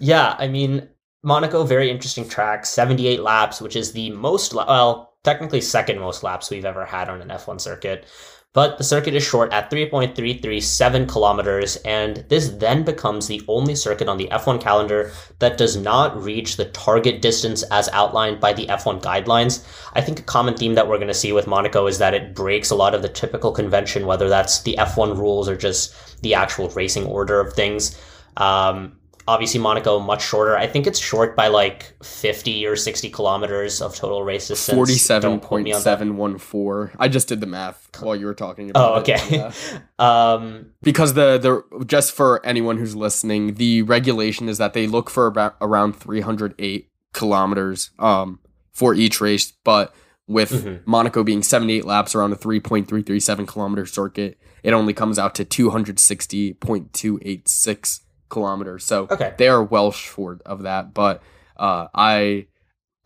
Yeah, 0.00 0.36
I 0.38 0.48
mean, 0.48 0.88
Monaco, 1.22 1.64
very 1.64 1.90
interesting 1.90 2.28
track, 2.28 2.66
78 2.66 3.20
laps, 3.20 3.60
which 3.60 3.76
is 3.76 3.92
the 3.92 4.10
most, 4.10 4.54
la- 4.54 4.66
well, 4.66 5.14
technically 5.24 5.60
second 5.60 5.98
most 5.98 6.22
laps 6.22 6.50
we've 6.50 6.64
ever 6.64 6.84
had 6.84 7.08
on 7.08 7.20
an 7.20 7.28
F1 7.28 7.60
circuit. 7.60 8.06
But 8.54 8.78
the 8.78 8.84
circuit 8.84 9.16
is 9.16 9.24
short 9.24 9.52
at 9.52 9.68
3.337 9.68 11.08
kilometers, 11.08 11.74
and 11.78 12.24
this 12.28 12.50
then 12.50 12.84
becomes 12.84 13.26
the 13.26 13.42
only 13.48 13.74
circuit 13.74 14.08
on 14.08 14.16
the 14.16 14.28
F1 14.28 14.60
calendar 14.60 15.10
that 15.40 15.58
does 15.58 15.76
not 15.76 16.22
reach 16.22 16.56
the 16.56 16.66
target 16.66 17.20
distance 17.20 17.64
as 17.64 17.88
outlined 17.88 18.38
by 18.38 18.52
the 18.52 18.68
F1 18.68 19.02
guidelines. 19.02 19.66
I 19.94 20.00
think 20.02 20.20
a 20.20 20.22
common 20.22 20.56
theme 20.56 20.76
that 20.76 20.86
we're 20.86 20.98
going 20.98 21.08
to 21.08 21.14
see 21.14 21.32
with 21.32 21.48
Monaco 21.48 21.88
is 21.88 21.98
that 21.98 22.14
it 22.14 22.32
breaks 22.32 22.70
a 22.70 22.76
lot 22.76 22.94
of 22.94 23.02
the 23.02 23.08
typical 23.08 23.50
convention, 23.50 24.06
whether 24.06 24.28
that's 24.28 24.62
the 24.62 24.76
F1 24.78 25.18
rules 25.18 25.48
or 25.48 25.56
just 25.56 26.22
the 26.22 26.34
actual 26.34 26.68
racing 26.70 27.06
order 27.06 27.40
of 27.40 27.54
things. 27.54 28.00
Um, 28.36 28.96
obviously 29.26 29.60
Monaco 29.60 30.00
much 30.00 30.22
shorter. 30.22 30.56
I 30.56 30.66
think 30.66 30.86
it's 30.86 30.98
short 30.98 31.36
by 31.36 31.48
like 31.48 31.94
50 32.02 32.66
or 32.66 32.76
60 32.76 33.10
kilometers 33.10 33.80
of 33.80 33.94
total 33.94 34.22
race 34.22 34.48
distance. 34.48 34.78
47.714. 34.78 36.90
I 36.98 37.08
just 37.08 37.28
did 37.28 37.40
the 37.40 37.46
math 37.46 37.88
while 38.00 38.16
you 38.16 38.26
were 38.26 38.34
talking 38.34 38.70
about 38.70 38.92
Oh, 38.92 38.96
okay. 39.00 39.50
um, 39.98 40.72
because 40.82 41.14
the 41.14 41.38
the 41.38 41.84
just 41.86 42.12
for 42.12 42.44
anyone 42.44 42.76
who's 42.78 42.94
listening, 42.94 43.54
the 43.54 43.82
regulation 43.82 44.48
is 44.48 44.58
that 44.58 44.74
they 44.74 44.86
look 44.86 45.10
for 45.10 45.26
about 45.26 45.56
around 45.60 45.94
308 45.94 46.90
kilometers 47.12 47.90
um, 47.98 48.38
for 48.72 48.94
each 48.94 49.20
race, 49.20 49.52
but 49.64 49.92
with 50.26 50.50
mm-hmm. 50.50 50.90
Monaco 50.90 51.22
being 51.22 51.42
78 51.42 51.84
laps 51.84 52.14
around 52.14 52.32
a 52.32 52.36
3.337 52.36 53.46
kilometer 53.46 53.84
circuit, 53.84 54.38
it 54.62 54.72
only 54.72 54.94
comes 54.94 55.18
out 55.18 55.34
to 55.34 55.44
260.286 55.44 58.00
kilometers. 58.34 58.84
So 58.84 59.08
okay. 59.10 59.32
they 59.38 59.48
are 59.48 59.62
well 59.62 59.90
short 59.90 60.42
of 60.44 60.62
that, 60.62 60.92
but 60.92 61.22
uh, 61.56 61.88
I 61.94 62.46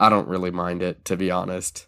I 0.00 0.08
don't 0.08 0.26
really 0.28 0.50
mind 0.50 0.82
it 0.82 1.04
to 1.06 1.16
be 1.16 1.30
honest. 1.30 1.86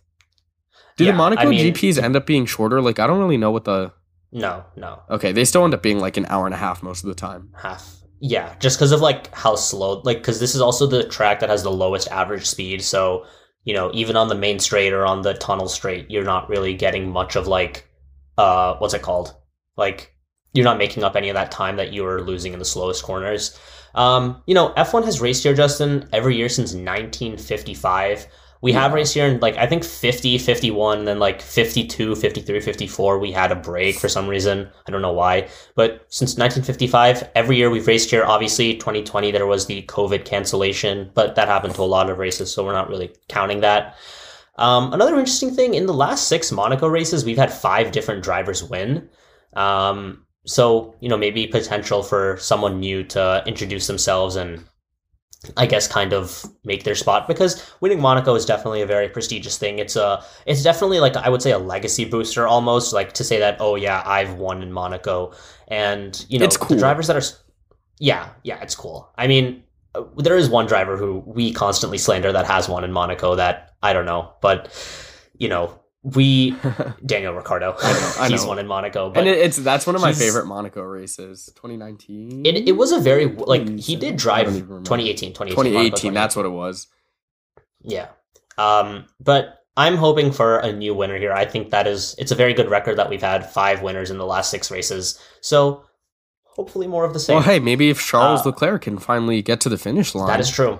Do 0.96 1.04
Yeah, 1.04 1.12
the 1.12 1.16
Monaco 1.18 1.42
I 1.42 1.46
mean- 1.46 1.74
GPs 1.74 2.00
end 2.00 2.14
up 2.14 2.26
being 2.26 2.46
shorter? 2.46 2.80
Like 2.80 2.98
I 3.00 3.06
don't 3.08 3.18
really 3.18 3.36
know 3.38 3.50
what 3.50 3.64
the 3.64 3.92
No, 4.30 4.64
no. 4.76 5.02
okay. 5.10 5.32
They 5.32 5.44
still 5.44 5.64
end 5.64 5.74
up 5.74 5.82
being 5.82 5.98
like 5.98 6.16
an 6.16 6.26
hour 6.26 6.46
and 6.46 6.54
a 6.54 6.58
half 6.58 6.82
most 6.82 7.02
of 7.02 7.08
the 7.08 7.14
time. 7.14 7.52
Half. 7.60 7.96
Yeah, 8.20 8.54
just 8.60 8.78
because 8.78 8.92
of 8.92 9.00
like 9.00 9.34
how 9.34 9.56
slow, 9.56 10.02
like, 10.04 10.18
because 10.18 10.40
this 10.40 10.54
is 10.54 10.60
also 10.60 10.86
the 10.86 11.08
track 11.08 11.40
that 11.40 11.48
has 11.48 11.62
the 11.62 11.70
lowest 11.70 12.06
average 12.08 12.44
speed. 12.44 12.82
So 12.82 13.24
you 13.64 13.74
know, 13.74 13.90
even 13.92 14.16
on 14.16 14.28
the 14.28 14.34
main 14.34 14.58
straight 14.58 14.92
or 14.92 15.04
on 15.06 15.22
the 15.22 15.34
tunnel 15.34 15.68
straight, 15.68 16.10
you're 16.10 16.24
not 16.24 16.48
really 16.48 16.74
getting 16.74 17.10
much 17.10 17.36
of 17.36 17.46
like, 17.46 17.86
uh, 18.38 18.74
what's 18.76 18.94
it 18.94 19.02
called? 19.02 19.34
Like, 19.76 20.14
you're 20.52 20.64
not 20.64 20.78
making 20.78 21.04
up 21.04 21.16
any 21.16 21.28
of 21.28 21.34
that 21.34 21.50
time 21.50 21.76
that 21.76 21.92
you 21.92 22.02
were 22.02 22.22
losing 22.22 22.52
in 22.52 22.58
the 22.58 22.64
slowest 22.64 23.02
corners. 23.02 23.58
Um, 23.94 24.42
you 24.46 24.54
know, 24.54 24.72
F1 24.76 25.04
has 25.04 25.20
raced 25.20 25.42
here, 25.42 25.54
Justin, 25.54 26.08
every 26.12 26.36
year 26.36 26.48
since 26.48 26.70
1955. 26.70 28.26
We 28.62 28.72
have 28.72 28.92
raced 28.92 29.14
here 29.14 29.26
in 29.26 29.40
like, 29.40 29.56
I 29.56 29.66
think 29.66 29.84
50, 29.84 30.36
51, 30.36 31.06
then 31.06 31.18
like 31.18 31.40
52, 31.40 32.14
53, 32.14 32.60
54. 32.60 33.18
We 33.18 33.32
had 33.32 33.52
a 33.52 33.56
break 33.56 33.96
for 33.96 34.08
some 34.08 34.28
reason. 34.28 34.68
I 34.86 34.90
don't 34.90 35.00
know 35.00 35.12
why. 35.12 35.48
But 35.74 36.04
since 36.08 36.36
1955, 36.36 37.30
every 37.34 37.56
year 37.56 37.70
we've 37.70 37.86
raced 37.86 38.10
here. 38.10 38.24
Obviously, 38.24 38.74
2020, 38.74 39.30
there 39.30 39.46
was 39.46 39.64
the 39.64 39.82
COVID 39.84 40.26
cancellation, 40.26 41.10
but 41.14 41.36
that 41.36 41.48
happened 41.48 41.74
to 41.76 41.82
a 41.82 41.84
lot 41.84 42.10
of 42.10 42.18
races, 42.18 42.52
so 42.52 42.64
we're 42.64 42.72
not 42.72 42.90
really 42.90 43.14
counting 43.28 43.60
that. 43.60 43.96
Um, 44.56 44.92
another 44.92 45.18
interesting 45.18 45.54
thing 45.54 45.72
in 45.72 45.86
the 45.86 45.94
last 45.94 46.28
six 46.28 46.52
Monaco 46.52 46.86
races, 46.86 47.24
we've 47.24 47.38
had 47.38 47.50
five 47.50 47.92
different 47.92 48.22
drivers 48.22 48.62
win. 48.62 49.08
Um, 49.54 50.26
so, 50.46 50.94
you 51.00 51.08
know, 51.08 51.16
maybe 51.16 51.46
potential 51.46 52.02
for 52.02 52.36
someone 52.38 52.80
new 52.80 53.04
to 53.04 53.42
introduce 53.46 53.86
themselves 53.86 54.36
and 54.36 54.64
I 55.56 55.64
guess 55.64 55.88
kind 55.88 56.12
of 56.12 56.44
make 56.64 56.84
their 56.84 56.94
spot 56.94 57.26
because 57.26 57.72
winning 57.80 58.00
Monaco 58.00 58.34
is 58.34 58.44
definitely 58.44 58.82
a 58.82 58.86
very 58.86 59.08
prestigious 59.08 59.56
thing. 59.56 59.78
It's 59.78 59.96
a 59.96 60.22
it's 60.44 60.62
definitely 60.62 61.00
like 61.00 61.16
I 61.16 61.30
would 61.30 61.40
say 61.40 61.50
a 61.52 61.58
legacy 61.58 62.04
booster 62.04 62.46
almost 62.46 62.92
like 62.92 63.14
to 63.14 63.24
say 63.24 63.38
that 63.38 63.56
oh 63.58 63.74
yeah 63.74 64.02
I've 64.04 64.34
won 64.34 64.62
in 64.62 64.70
Monaco 64.70 65.32
and 65.68 66.24
you 66.28 66.38
know 66.38 66.44
It's 66.44 66.58
cool. 66.58 66.76
the 66.76 66.80
drivers 66.80 67.06
that 67.06 67.16
are 67.16 67.22
yeah 67.98 68.30
yeah 68.44 68.60
it's 68.60 68.74
cool. 68.74 69.10
I 69.16 69.26
mean 69.28 69.62
uh, 69.94 70.02
there 70.18 70.36
is 70.36 70.50
one 70.50 70.66
driver 70.66 70.98
who 70.98 71.22
we 71.26 71.54
constantly 71.54 71.96
slander 71.96 72.32
that 72.32 72.46
has 72.46 72.68
won 72.68 72.84
in 72.84 72.92
Monaco 72.92 73.34
that 73.36 73.70
I 73.82 73.94
don't 73.94 74.06
know 74.06 74.34
but 74.42 74.68
you 75.38 75.48
know 75.48 75.80
we 76.02 76.56
Daniel 77.04 77.34
Ricciardo. 77.34 77.74
I 77.78 77.92
know, 77.92 78.12
I 78.20 78.28
he's 78.28 78.42
know. 78.42 78.48
won 78.48 78.58
in 78.58 78.66
Monaco 78.66 79.10
but 79.10 79.20
and 79.20 79.28
it, 79.28 79.38
it's 79.38 79.56
that's 79.58 79.86
one 79.86 79.94
of 79.96 80.00
my 80.02 80.12
favorite 80.12 80.46
Monaco 80.46 80.82
races. 80.82 81.46
2019. 81.56 82.46
it, 82.46 82.68
it 82.68 82.72
was 82.72 82.90
a 82.92 82.98
very 83.00 83.26
like 83.26 83.78
he 83.78 83.96
did 83.96 84.16
drive 84.16 84.46
don't 84.46 84.56
even 84.56 84.68
remember. 84.68 84.86
2018 84.88 85.32
2018 85.34 85.56
Monaco 85.56 85.96
2018. 85.96 86.14
That's 86.14 86.36
what 86.36 86.46
it 86.46 86.50
was. 86.50 86.86
Yeah. 87.82 88.08
Um, 88.58 89.06
but 89.20 89.58
I'm 89.76 89.96
hoping 89.96 90.32
for 90.32 90.58
a 90.58 90.72
new 90.72 90.94
winner 90.94 91.18
here. 91.18 91.32
I 91.32 91.44
think 91.44 91.70
that 91.70 91.86
is 91.86 92.14
it's 92.18 92.30
a 92.32 92.34
very 92.34 92.54
good 92.54 92.70
record 92.70 92.96
that 92.98 93.08
we've 93.10 93.20
had 93.22 93.48
five 93.50 93.82
winners 93.82 94.10
in 94.10 94.18
the 94.18 94.26
last 94.26 94.50
six 94.50 94.70
races. 94.70 95.18
So 95.42 95.84
hopefully 96.44 96.86
more 96.86 97.04
of 97.04 97.12
the 97.12 97.20
same. 97.20 97.36
Well, 97.36 97.44
hey, 97.44 97.58
maybe 97.60 97.90
if 97.90 98.04
Charles 98.04 98.40
Uh, 98.40 98.50
Leclerc 98.50 98.82
can 98.82 98.98
finally 98.98 99.40
get 99.42 99.60
to 99.62 99.68
the 99.68 99.78
finish 99.78 100.14
line. 100.14 100.26
that 100.28 100.40
is 100.40 100.50
true. 100.50 100.78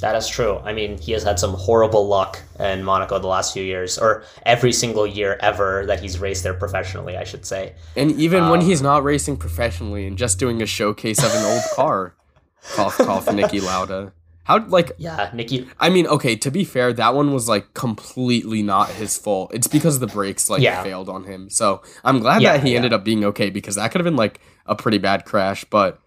That 0.00 0.16
is 0.16 0.26
true. 0.26 0.58
I 0.64 0.72
mean, 0.72 0.98
he 0.98 1.12
has 1.12 1.22
had 1.22 1.38
some 1.38 1.52
horrible 1.54 2.08
luck 2.08 2.40
in 2.58 2.82
Monaco 2.82 3.18
the 3.20 3.28
last 3.28 3.52
few 3.52 3.62
years, 3.62 3.98
or 3.98 4.24
every 4.44 4.72
single 4.72 5.06
year 5.06 5.38
ever 5.40 5.84
that 5.86 6.00
he's 6.00 6.18
raced 6.18 6.42
there 6.42 6.54
professionally, 6.54 7.16
I 7.16 7.24
should 7.24 7.44
say. 7.46 7.74
And 7.94 8.10
even 8.12 8.48
when 8.48 8.60
Um, 8.60 8.66
he's 8.66 8.82
not 8.82 9.04
racing 9.04 9.36
professionally 9.36 10.06
and 10.06 10.18
just 10.18 10.38
doing 10.40 10.60
a 10.62 10.66
showcase 10.66 11.22
of 11.22 11.32
an 11.34 11.44
old 11.44 11.62
car, 11.76 12.14
cough 12.74 12.96
cough, 12.96 13.26
Niki 13.26 13.62
Lauda. 13.62 14.12
How 14.44 14.66
like 14.66 14.90
Yeah, 14.98 15.30
Niki. 15.30 15.68
I 15.78 15.88
mean, 15.88 16.08
okay, 16.08 16.34
to 16.34 16.50
be 16.50 16.64
fair, 16.64 16.92
that 16.94 17.14
one 17.14 17.32
was 17.32 17.48
like 17.48 17.72
completely 17.74 18.60
not 18.60 18.88
his 18.90 19.16
fault. 19.16 19.52
It's 19.54 19.68
because 19.68 20.00
the 20.00 20.08
brakes 20.08 20.50
like 20.50 20.62
Yeah. 20.62 20.82
failed 20.82 21.08
on 21.08 21.24
him. 21.24 21.48
So 21.48 21.80
I'm 22.02 22.18
glad 22.18 22.42
Yeah, 22.42 22.54
that 22.56 22.64
he 22.64 22.70
yeah. 22.72 22.76
ended 22.78 22.92
up 22.92 23.04
being 23.04 23.24
okay 23.26 23.50
because 23.50 23.76
that 23.76 23.92
could 23.92 24.00
have 24.00 24.04
been 24.04 24.16
like 24.16 24.40
a 24.66 24.74
pretty 24.74 24.98
bad 24.98 25.24
crash, 25.24 25.64
but 25.70 26.00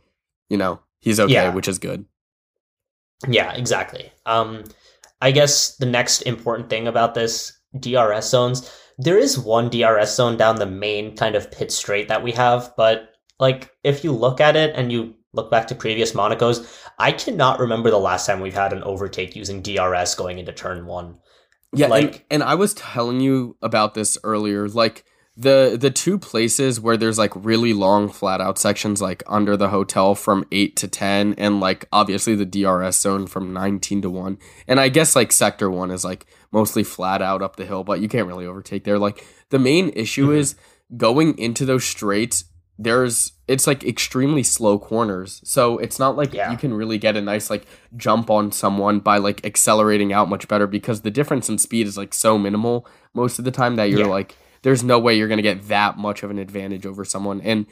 you 0.49 0.57
know, 0.57 0.81
he's 0.99 1.17
okay, 1.19 1.49
which 1.49 1.69
is 1.69 1.79
good. 1.79 2.05
Yeah, 3.27 3.53
exactly. 3.53 4.11
Um, 4.25 4.63
I 5.21 5.31
guess 5.31 5.77
the 5.77 5.85
next 5.85 6.21
important 6.23 6.69
thing 6.69 6.87
about 6.87 7.13
this 7.13 7.57
DRS 7.79 8.29
zones, 8.29 8.71
there 8.97 9.17
is 9.17 9.39
one 9.39 9.69
DRS 9.69 10.15
zone 10.15 10.37
down 10.37 10.57
the 10.57 10.65
main 10.65 11.15
kind 11.15 11.35
of 11.35 11.51
pit 11.51 11.71
straight 11.71 12.07
that 12.07 12.23
we 12.23 12.31
have, 12.33 12.73
but 12.77 13.09
like 13.39 13.71
if 13.83 14.03
you 14.03 14.11
look 14.11 14.39
at 14.39 14.55
it 14.55 14.75
and 14.75 14.91
you 14.91 15.15
look 15.33 15.51
back 15.51 15.67
to 15.67 15.75
previous 15.75 16.13
Monacos, 16.13 16.65
I 16.99 17.11
cannot 17.11 17.59
remember 17.59 17.89
the 17.89 17.97
last 17.97 18.25
time 18.25 18.39
we've 18.39 18.53
had 18.53 18.71
an 18.73 18.83
overtake 18.83 19.35
using 19.35 19.61
DRS 19.61 20.15
going 20.15 20.39
into 20.39 20.53
turn 20.53 20.85
one. 20.85 21.17
Yeah, 21.73 21.87
Like- 21.87 22.03
and, 22.03 22.23
and 22.31 22.43
I 22.43 22.55
was 22.55 22.73
telling 22.73 23.19
you 23.19 23.57
about 23.61 23.93
this 23.95 24.17
earlier. 24.23 24.67
Like 24.69 25.03
the 25.37 25.77
the 25.79 25.91
two 25.91 26.17
places 26.17 26.79
where 26.79 26.95
there's 26.95 27.17
like 27.17 27.31
really 27.35 27.73
long 27.73 28.07
flat 28.09 28.39
out 28.39 28.57
sections, 28.57 29.01
like 29.01 29.21
under 29.27 29.57
the 29.57 29.69
hotel 29.69 30.15
from 30.15 30.45
eight 30.51 30.75
to 30.77 30.87
ten, 30.87 31.35
and 31.37 31.59
like 31.59 31.85
obviously 31.91 32.35
the 32.35 32.45
DRS 32.45 32.97
zone 32.97 33.27
from 33.27 33.51
nineteen 33.51 34.01
to 34.01 34.09
one. 34.09 34.37
And 34.67 34.79
I 34.79 34.87
guess 34.89 35.15
like 35.15 35.31
sector 35.33 35.69
one 35.69 35.91
is 35.91 36.05
like 36.05 36.25
mostly 36.51 36.83
flat 36.83 37.21
out 37.21 37.41
up 37.41 37.57
the 37.57 37.65
hill, 37.65 37.83
but 37.83 37.99
you 37.99 38.07
can't 38.07 38.27
really 38.27 38.45
overtake 38.45 38.85
there. 38.85 38.97
Like 38.97 39.25
the 39.49 39.59
main 39.59 39.89
issue 39.89 40.29
Mhm. 40.29 40.37
is 40.37 40.55
going 40.95 41.37
into 41.37 41.65
those 41.65 41.83
straights. 41.83 42.45
There's 42.77 43.33
it's 43.47 43.67
like 43.67 43.83
extremely 43.83 44.41
slow 44.43 44.79
corners, 44.79 45.41
so 45.43 45.77
it's 45.79 45.99
not 45.99 46.15
like 46.15 46.33
Yeah. 46.33 46.49
you 46.51 46.57
can 46.57 46.73
really 46.73 46.97
get 46.97 47.17
a 47.17 47.21
nice 47.21 47.49
like 47.49 47.65
jump 47.97 48.29
on 48.29 48.51
someone 48.53 48.99
by 49.01 49.17
like 49.17 49.45
accelerating 49.45 50.13
out 50.13 50.29
much 50.29 50.47
better 50.47 50.65
because 50.67 51.01
the 51.01 51.11
difference 51.11 51.49
in 51.49 51.57
speed 51.57 51.87
is 51.87 51.97
like 51.97 52.13
so 52.13 52.37
minimal 52.37 52.87
most 53.13 53.37
of 53.37 53.43
the 53.45 53.51
time 53.51 53.75
that 53.75 53.89
you're 53.89 53.99
Yeah. 54.01 54.05
like 54.07 54.35
there's 54.65 54.83
no 54.83 54.99
way 54.99 55.15
you're 55.15 55.27
going 55.29 55.37
to 55.37 55.41
get 55.53 55.67
that 55.69 55.97
much 55.97 56.23
of 56.23 56.29
an 56.31 56.37
advantage 56.39 56.85
over 56.85 57.05
someone 57.05 57.39
and 57.41 57.65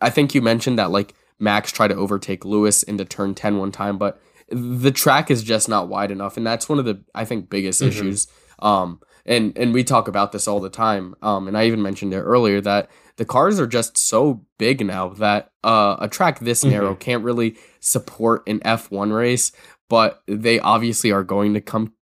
i 0.00 0.08
think 0.08 0.34
you 0.34 0.40
mentioned 0.40 0.78
that 0.78 0.90
like 0.90 1.12
max 1.38 1.70
tried 1.70 1.88
to 1.88 1.94
overtake 1.96 2.44
lewis 2.44 2.82
into 2.82 3.04
turn 3.04 3.34
10 3.34 3.58
one 3.58 3.72
time 3.72 3.98
but 3.98 4.18
the 4.48 4.92
track 4.92 5.30
is 5.30 5.42
just 5.42 5.68
not 5.68 5.88
wide 5.88 6.10
enough 6.10 6.36
and 6.36 6.46
that's 6.46 6.68
one 6.68 6.78
of 6.78 6.84
the 6.84 7.02
i 7.14 7.24
think 7.24 7.50
biggest 7.50 7.82
Mhm. 7.82 7.88
issues 7.88 8.28
um 8.60 9.00
and 9.26 9.58
and 9.58 9.74
we 9.74 9.82
talk 9.84 10.06
about 10.08 10.30
this 10.32 10.46
all 10.48 10.60
the 10.60 10.70
time 10.70 11.14
um 11.20 11.48
and 11.48 11.58
i 11.58 11.66
even 11.66 11.82
mentioned 11.82 12.14
it 12.14 12.20
earlier 12.22 12.60
that 12.60 12.88
the 13.16 13.24
cars 13.24 13.58
are 13.58 13.66
just 13.66 13.98
so 13.98 14.44
big 14.58 14.84
now 14.86 15.08
that 15.08 15.50
uh, 15.64 15.96
a 15.98 16.06
track 16.06 16.38
this 16.38 16.62
Mhm. 16.64 16.70
narrow 16.70 16.94
can't 16.94 17.24
really 17.24 17.56
support 17.80 18.42
an 18.46 18.60
F1 18.60 19.10
race, 19.10 19.52
but 19.88 20.20
they 20.28 20.60
obviously 20.60 21.10
are 21.12 21.24
going 21.24 21.54
to 21.54 21.62
come 21.62 21.94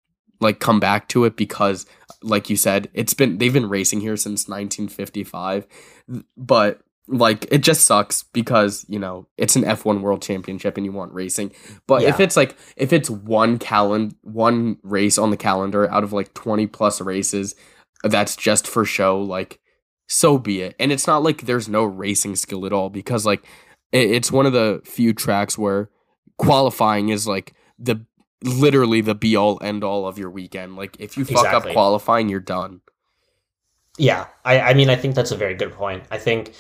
like 0.43 0.59
come 0.59 0.79
back 0.79 1.07
to 1.09 1.25
it 1.25 1.35
because 1.35 1.85
like 2.21 2.49
you 2.49 2.55
said, 2.55 2.89
it's 2.93 3.13
been 3.13 3.37
they've 3.37 3.53
been 3.53 3.69
racing 3.69 4.01
here 4.01 4.17
since 4.17 4.47
1955. 4.47 5.67
But 6.37 6.81
like 7.07 7.45
it 7.51 7.59
just 7.59 7.85
sucks 7.85 8.23
because, 8.23 8.85
you 8.87 8.99
know, 8.99 9.27
it's 9.37 9.55
an 9.55 9.63
F1 9.63 10.01
World 10.01 10.21
Championship 10.21 10.77
and 10.77 10.85
you 10.85 10.91
want 10.91 11.13
racing. 11.13 11.51
But 11.87 12.03
if 12.03 12.19
it's 12.19 12.37
like 12.37 12.55
if 12.77 12.93
it's 12.93 13.09
one 13.09 13.59
calendar 13.59 14.15
one 14.21 14.77
race 14.83 15.17
on 15.17 15.29
the 15.29 15.37
calendar 15.37 15.89
out 15.91 16.03
of 16.03 16.13
like 16.13 16.33
20 16.33 16.67
plus 16.67 17.01
races 17.01 17.55
that's 18.03 18.35
just 18.35 18.67
for 18.67 18.85
show 18.85 19.21
like 19.21 19.59
so 20.07 20.37
be 20.37 20.61
it. 20.61 20.75
And 20.79 20.91
it's 20.91 21.07
not 21.07 21.23
like 21.23 21.41
there's 21.41 21.67
no 21.67 21.83
racing 21.83 22.35
skill 22.35 22.65
at 22.65 22.73
all 22.73 22.89
because 22.89 23.25
like 23.25 23.45
it's 23.91 24.31
one 24.31 24.45
of 24.45 24.53
the 24.53 24.81
few 24.85 25.13
tracks 25.13 25.57
where 25.57 25.89
qualifying 26.37 27.09
is 27.09 27.27
like 27.27 27.53
the 27.77 28.05
literally 28.43 29.01
the 29.01 29.15
be 29.15 29.35
all 29.35 29.57
end 29.61 29.83
all 29.83 30.07
of 30.07 30.17
your 30.17 30.29
weekend. 30.29 30.75
Like 30.75 30.97
if 30.99 31.17
you 31.17 31.25
fuck 31.25 31.45
Exactly. 31.45 31.71
up 31.71 31.73
qualifying, 31.73 32.29
you're 32.29 32.39
done. 32.39 32.81
Yeah, 33.97 34.27
I, 34.43 34.59
I 34.59 34.73
mean, 34.73 34.89
I 34.89 34.95
think 34.95 35.15
that's 35.15 35.31
a 35.31 35.37
very 35.37 35.53
good 35.53 35.71
point. 35.71 36.03
I 36.09 36.17
think, 36.17 36.53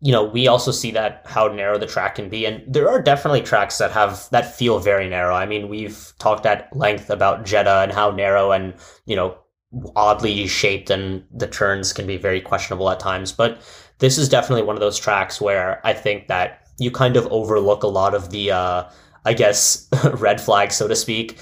you 0.00 0.10
know, 0.10 0.24
we 0.24 0.48
also 0.48 0.70
see 0.70 0.90
that 0.92 1.22
how 1.26 1.48
narrow 1.48 1.76
the 1.78 1.86
track 1.86 2.14
can 2.14 2.28
be, 2.30 2.46
and 2.46 2.62
there 2.66 2.88
are 2.88 3.02
definitely 3.02 3.42
tracks 3.42 3.78
that 3.78 3.90
have 3.92 4.26
that 4.30 4.54
feel 4.56 4.78
very 4.78 5.08
narrow. 5.08 5.34
I 5.34 5.44
mean, 5.44 5.68
we've 5.68 6.12
talked 6.18 6.46
at 6.46 6.74
length 6.74 7.10
about 7.10 7.44
Jeddah 7.44 7.80
and 7.82 7.92
how 7.92 8.10
narrow 8.10 8.52
and 8.52 8.74
you 9.04 9.16
know 9.16 9.36
oddly 9.96 10.46
shaped, 10.46 10.88
and 10.88 11.24
the 11.30 11.46
turns 11.46 11.92
can 11.92 12.06
be 12.06 12.16
very 12.16 12.40
questionable 12.40 12.88
at 12.90 13.00
times. 13.00 13.32
But 13.32 13.60
this 13.98 14.16
is 14.16 14.28
definitely 14.28 14.62
one 14.62 14.76
of 14.76 14.80
those 14.80 14.98
tracks 14.98 15.40
where 15.40 15.86
I 15.86 15.92
think 15.92 16.28
that 16.28 16.62
you 16.78 16.90
kind 16.90 17.16
of 17.16 17.26
overlook 17.26 17.82
a 17.82 17.88
lot 17.88 18.14
of 18.14 18.30
the, 18.30 18.52
uh, 18.52 18.84
I 19.28 19.34
guess, 19.34 19.86
red 20.14 20.40
flag, 20.40 20.72
so 20.72 20.88
to 20.88 20.96
speak, 20.96 21.38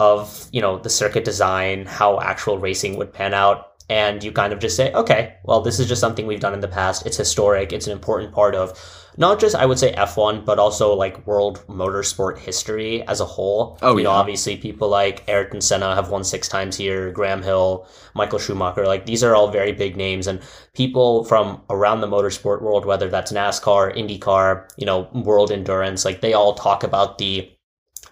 of 0.00 0.48
you 0.52 0.60
know 0.60 0.78
the 0.78 0.90
circuit 0.90 1.24
design, 1.24 1.86
how 1.86 2.18
actual 2.20 2.58
racing 2.58 2.96
would 2.96 3.12
pan 3.12 3.34
out 3.34 3.72
and 3.88 4.24
you 4.24 4.32
kind 4.32 4.52
of 4.52 4.58
just 4.58 4.76
say, 4.76 4.92
okay, 4.92 5.36
well, 5.44 5.60
this 5.60 5.78
is 5.78 5.86
just 5.86 6.00
something 6.00 6.26
we've 6.26 6.40
done 6.40 6.54
in 6.54 6.60
the 6.60 6.68
past. 6.68 7.06
It's 7.06 7.16
historic. 7.16 7.72
It's 7.72 7.86
an 7.86 7.92
important 7.92 8.32
part 8.32 8.54
of 8.54 8.72
not 9.16 9.40
just, 9.40 9.54
I 9.54 9.66
would 9.66 9.78
say, 9.78 9.94
F1, 9.94 10.44
but 10.44 10.58
also 10.58 10.94
like 10.94 11.26
world 11.26 11.64
motorsport 11.68 12.38
history 12.38 13.02
as 13.08 13.20
a 13.20 13.24
whole. 13.24 13.78
Oh, 13.82 13.96
you 13.96 14.04
know, 14.04 14.10
obviously 14.10 14.56
people 14.56 14.88
like 14.88 15.24
Ayrton 15.28 15.60
Senna 15.60 15.94
have 15.94 16.10
won 16.10 16.24
six 16.24 16.48
times 16.48 16.76
here, 16.76 17.10
Graham 17.10 17.42
Hill, 17.42 17.86
Michael 18.14 18.38
Schumacher. 18.38 18.86
Like 18.86 19.06
these 19.06 19.24
are 19.24 19.34
all 19.34 19.50
very 19.50 19.72
big 19.72 19.96
names 19.96 20.26
and 20.26 20.40
people 20.74 21.24
from 21.24 21.62
around 21.70 22.00
the 22.00 22.08
motorsport 22.08 22.62
world, 22.62 22.84
whether 22.84 23.08
that's 23.08 23.32
NASCAR, 23.32 23.96
IndyCar, 23.96 24.68
you 24.76 24.86
know, 24.86 25.08
world 25.12 25.50
endurance, 25.50 26.04
like 26.04 26.20
they 26.20 26.34
all 26.34 26.54
talk 26.54 26.82
about 26.82 27.18
the 27.18 27.50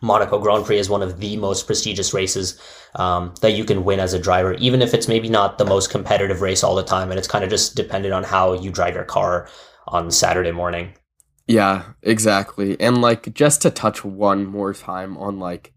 Monaco 0.01 0.39
Grand 0.39 0.65
Prix 0.65 0.79
as 0.79 0.91
one 0.91 1.03
of 1.03 1.19
the 1.19 1.37
most 1.37 1.67
prestigious 1.67 2.13
races 2.13 2.61
um, 2.97 3.35
that 3.41 3.53
you 3.53 3.65
can 3.65 3.85
win 3.85 4.01
as 4.01 4.13
a 4.13 4.19
driver, 4.19 4.55
even 4.55 4.83
if 4.83 4.95
it's 4.95 5.09
maybe 5.09 5.29
not 5.29 5.59
the 5.59 5.65
most 5.65 5.91
competitive 5.91 6.43
race 6.43 6.63
all 6.63 6.75
the 6.75 6.85
time, 6.85 7.11
and 7.11 7.19
it's 7.19 7.29
kind 7.29 7.43
of 7.43 7.51
just 7.51 7.75
dependent 7.75 8.13
on 8.15 8.23
how 8.23 8.53
you 8.53 8.71
drive 8.71 8.95
your 8.95 9.05
car 9.05 9.49
on 9.95 10.11
Saturday 10.11 10.53
morning. 10.53 10.93
Yeah, 11.47 11.85
exactly. 12.03 12.79
And 12.81 13.01
like 13.01 13.33
just 13.35 13.63
to 13.63 13.71
touch 13.71 14.05
one 14.05 14.45
more 14.45 14.75
time 14.75 15.17
on 15.17 15.39
like 15.39 15.73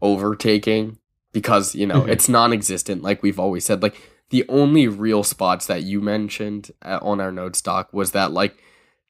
overtaking, 0.00 0.98
because 1.32 1.74
you 1.74 1.86
know 1.86 2.02
Mhm. 2.02 2.08
it's 2.08 2.28
non-existent 2.28 3.02
like 3.02 3.22
we've 3.22 3.38
always 3.40 3.64
said 3.64 3.82
like 3.82 3.94
the 4.30 4.44
only 4.50 4.86
real 4.88 5.22
spots 5.22 5.66
that 5.66 5.82
you 5.82 6.00
mentioned 6.00 6.70
uh, 6.82 6.98
on 7.00 7.20
our 7.20 7.32
node 7.32 7.56
stock 7.56 7.90
was 7.92 8.10
that 8.12 8.32
like 8.32 8.58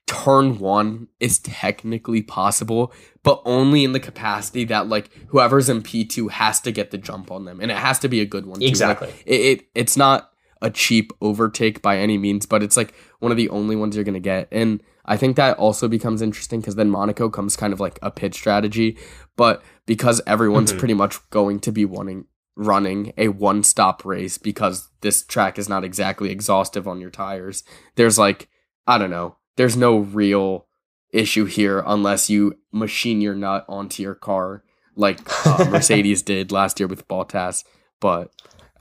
turn 0.06 0.58
one 0.58 1.08
is 1.18 1.38
technically 1.40 2.22
possible 2.22 2.92
but 3.24 3.40
only 3.44 3.82
in 3.82 3.90
the 3.92 3.98
capacity 4.00 4.64
that 4.64 4.86
like 4.88 5.10
whoever's 5.28 5.68
in 5.68 5.82
p2 5.82 6.30
has 6.30 6.60
to 6.60 6.70
get 6.70 6.90
the 6.92 6.98
jump 6.98 7.30
on 7.32 7.44
them 7.44 7.60
and 7.60 7.70
it 7.72 7.76
has 7.78 7.98
to 7.98 8.08
be 8.08 8.20
a 8.20 8.24
good 8.26 8.46
one 8.46 8.60
too. 8.60 8.66
Like, 8.66 8.70
Exactly. 8.70 9.08
it, 9.26 9.40
it 9.60 9.66
it's 9.74 9.96
not 9.96 10.30
a 10.62 10.70
cheap 10.70 11.12
overtake 11.20 11.82
by 11.82 11.98
any 11.98 12.16
means 12.16 12.46
but 12.46 12.62
it's 12.62 12.76
like 12.76 12.94
one 13.18 13.30
of 13.30 13.36
the 13.36 13.48
only 13.50 13.76
ones 13.76 13.94
you're 13.94 14.04
gonna 14.04 14.20
get 14.20 14.48
and 14.50 14.82
i 15.04 15.16
think 15.16 15.36
that 15.36 15.56
also 15.58 15.88
becomes 15.88 16.22
interesting 16.22 16.60
because 16.60 16.76
then 16.76 16.88
monaco 16.88 17.28
comes 17.28 17.56
kind 17.56 17.72
of 17.72 17.80
like 17.80 17.98
a 18.00 18.10
pit 18.10 18.32
strategy 18.34 18.96
but 19.36 19.62
because 19.86 20.20
everyone's 20.26 20.72
Mhm. 20.72 20.78
pretty 20.78 20.94
much 20.94 21.18
going 21.30 21.58
to 21.60 21.72
be 21.72 21.84
wanting 21.84 22.26
running 22.56 23.12
a 23.18 23.28
one 23.28 23.62
stop 23.64 24.04
race 24.04 24.38
because 24.38 24.88
this 25.00 25.24
track 25.24 25.58
is 25.58 25.68
not 25.68 25.84
exactly 25.84 26.30
exhaustive 26.30 26.86
on 26.86 27.00
your 27.00 27.10
tires 27.10 27.64
there's 27.96 28.18
like 28.18 28.48
i 28.86 28.96
don't 28.98 29.10
know 29.10 29.36
there's 29.56 29.76
no 29.76 29.98
real 29.98 30.66
issue 31.12 31.44
here 31.46 31.82
unless 31.86 32.30
you 32.30 32.54
machine 32.72 33.20
your 33.20 33.34
nut 33.34 33.64
onto 33.68 34.02
your 34.02 34.14
car 34.14 34.62
like 34.96 35.18
uh, 35.46 35.64
mercedes 35.70 36.22
did 36.22 36.52
last 36.52 36.78
year 36.78 36.86
with 36.86 37.08
Bottas. 37.08 37.64
but 38.00 38.30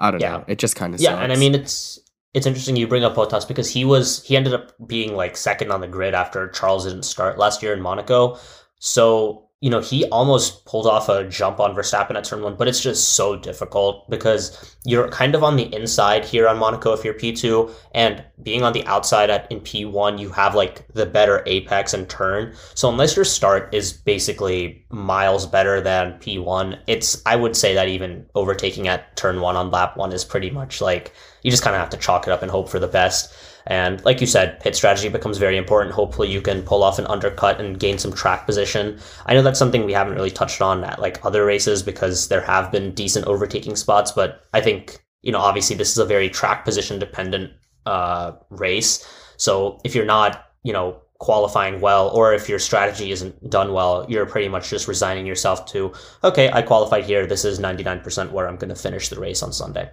i 0.01 0.11
don't 0.11 0.19
Yeah. 0.21 0.31
know 0.37 0.43
it 0.47 0.59
just 0.59 0.75
kind 0.75 0.93
of 0.93 0.99
Yeah, 0.99 1.17
and 1.23 1.31
I 1.31 1.37
mean 1.37 1.55
it's 1.55 1.99
it's 2.33 2.45
interesting 2.45 2.75
you 2.77 2.87
bring 2.87 3.03
up 3.03 3.15
Bottas 3.15 3.47
because 3.47 3.69
he 3.69 3.83
was 3.85 4.23
he 4.23 4.35
ended 4.35 4.53
up 4.53 4.71
being 4.87 5.15
like 5.15 5.35
second 5.37 5.71
on 5.71 5.81
the 5.81 5.87
grid 5.87 6.13
after 6.13 6.47
Charles 6.49 6.85
didn't 6.85 7.03
start 7.03 7.37
last 7.37 7.61
year 7.63 7.73
in 7.73 7.81
Monaco. 7.81 8.37
So, 8.79 9.49
you 9.61 9.69
know, 9.69 9.79
he 9.79 10.05
almost 10.05 10.65
pulled 10.65 10.87
off 10.87 11.07
a 11.07 11.23
jump 11.29 11.59
on 11.59 11.75
Verstappen 11.75 12.15
at 12.15 12.23
turn 12.23 12.41
one, 12.41 12.55
but 12.55 12.67
it's 12.67 12.81
just 12.81 13.09
so 13.09 13.35
difficult 13.35 14.09
because 14.09 14.75
you're 14.85 15.07
kind 15.09 15.35
of 15.35 15.43
on 15.43 15.55
the 15.55 15.71
inside 15.73 16.25
here 16.25 16.47
on 16.47 16.57
Monaco 16.57 16.93
if 16.93 17.05
you're 17.05 17.13
P2, 17.13 17.71
and 17.93 18.23
being 18.41 18.63
on 18.63 18.73
the 18.73 18.83
outside 18.87 19.29
at 19.29 19.49
in 19.51 19.59
P1, 19.59 20.19
you 20.19 20.29
have 20.31 20.55
like 20.55 20.87
the 20.95 21.05
better 21.05 21.43
apex 21.45 21.93
and 21.93 22.09
turn. 22.09 22.55
So 22.73 22.89
unless 22.89 23.15
your 23.15 23.23
start 23.23 23.71
is 23.71 23.93
basically 23.93 24.83
miles 24.89 25.45
better 25.45 25.79
than 25.79 26.13
P1, 26.13 26.79
it's 26.87 27.21
I 27.27 27.35
would 27.35 27.55
say 27.55 27.75
that 27.75 27.87
even 27.87 28.25
overtaking 28.33 28.87
at 28.87 29.15
turn 29.15 29.41
one 29.41 29.55
on 29.55 29.69
lap 29.69 29.95
one 29.95 30.11
is 30.11 30.25
pretty 30.25 30.49
much 30.49 30.81
like 30.81 31.13
you 31.43 31.51
just 31.51 31.63
kind 31.63 31.75
of 31.75 31.79
have 31.79 31.89
to 31.91 31.97
chalk 31.97 32.27
it 32.27 32.31
up 32.31 32.41
and 32.41 32.51
hope 32.51 32.69
for 32.69 32.79
the 32.79 32.87
best. 32.87 33.33
And 33.67 34.03
like 34.03 34.21
you 34.21 34.27
said, 34.27 34.59
pit 34.59 34.75
strategy 34.75 35.09
becomes 35.09 35.37
very 35.37 35.57
important. 35.57 35.93
Hopefully, 35.93 36.29
you 36.29 36.41
can 36.41 36.63
pull 36.63 36.83
off 36.83 36.97
an 36.97 37.07
undercut 37.07 37.59
and 37.59 37.79
gain 37.79 37.97
some 37.97 38.11
track 38.11 38.45
position. 38.45 38.99
I 39.27 39.33
know 39.33 39.43
that's 39.43 39.59
something 39.59 39.85
we 39.85 39.93
haven't 39.93 40.15
really 40.15 40.31
touched 40.31 40.61
on 40.61 40.83
at 40.83 40.99
like 40.99 41.23
other 41.23 41.45
races 41.45 41.83
because 41.83 42.27
there 42.27 42.41
have 42.41 42.71
been 42.71 42.93
decent 42.93 43.27
overtaking 43.27 43.75
spots, 43.75 44.11
but 44.11 44.43
I 44.53 44.61
think 44.61 45.03
you 45.21 45.31
know 45.31 45.39
obviously 45.39 45.75
this 45.75 45.91
is 45.91 45.97
a 45.97 46.05
very 46.05 46.29
track 46.29 46.65
position 46.65 46.97
dependent 46.97 47.51
uh, 47.85 48.33
race. 48.49 49.07
So 49.37 49.79
if 49.83 49.93
you're 49.93 50.05
not 50.05 50.47
you 50.63 50.73
know 50.73 51.01
qualifying 51.19 51.79
well 51.81 52.09
or 52.09 52.33
if 52.33 52.49
your 52.49 52.57
strategy 52.57 53.11
isn't 53.11 53.47
done 53.47 53.73
well 53.73 54.07
you're 54.09 54.25
pretty 54.25 54.47
much 54.47 54.71
just 54.71 54.87
resigning 54.87 55.27
yourself 55.27 55.67
to 55.67 55.93
okay 56.23 56.49
i 56.51 56.63
qualified 56.63 57.05
here 57.05 57.27
this 57.27 57.45
is 57.45 57.59
99% 57.59 58.31
where 58.31 58.47
i'm 58.47 58.55
going 58.55 58.69
to 58.69 58.75
finish 58.75 59.07
the 59.09 59.19
race 59.19 59.43
on 59.43 59.53
sunday 59.53 59.87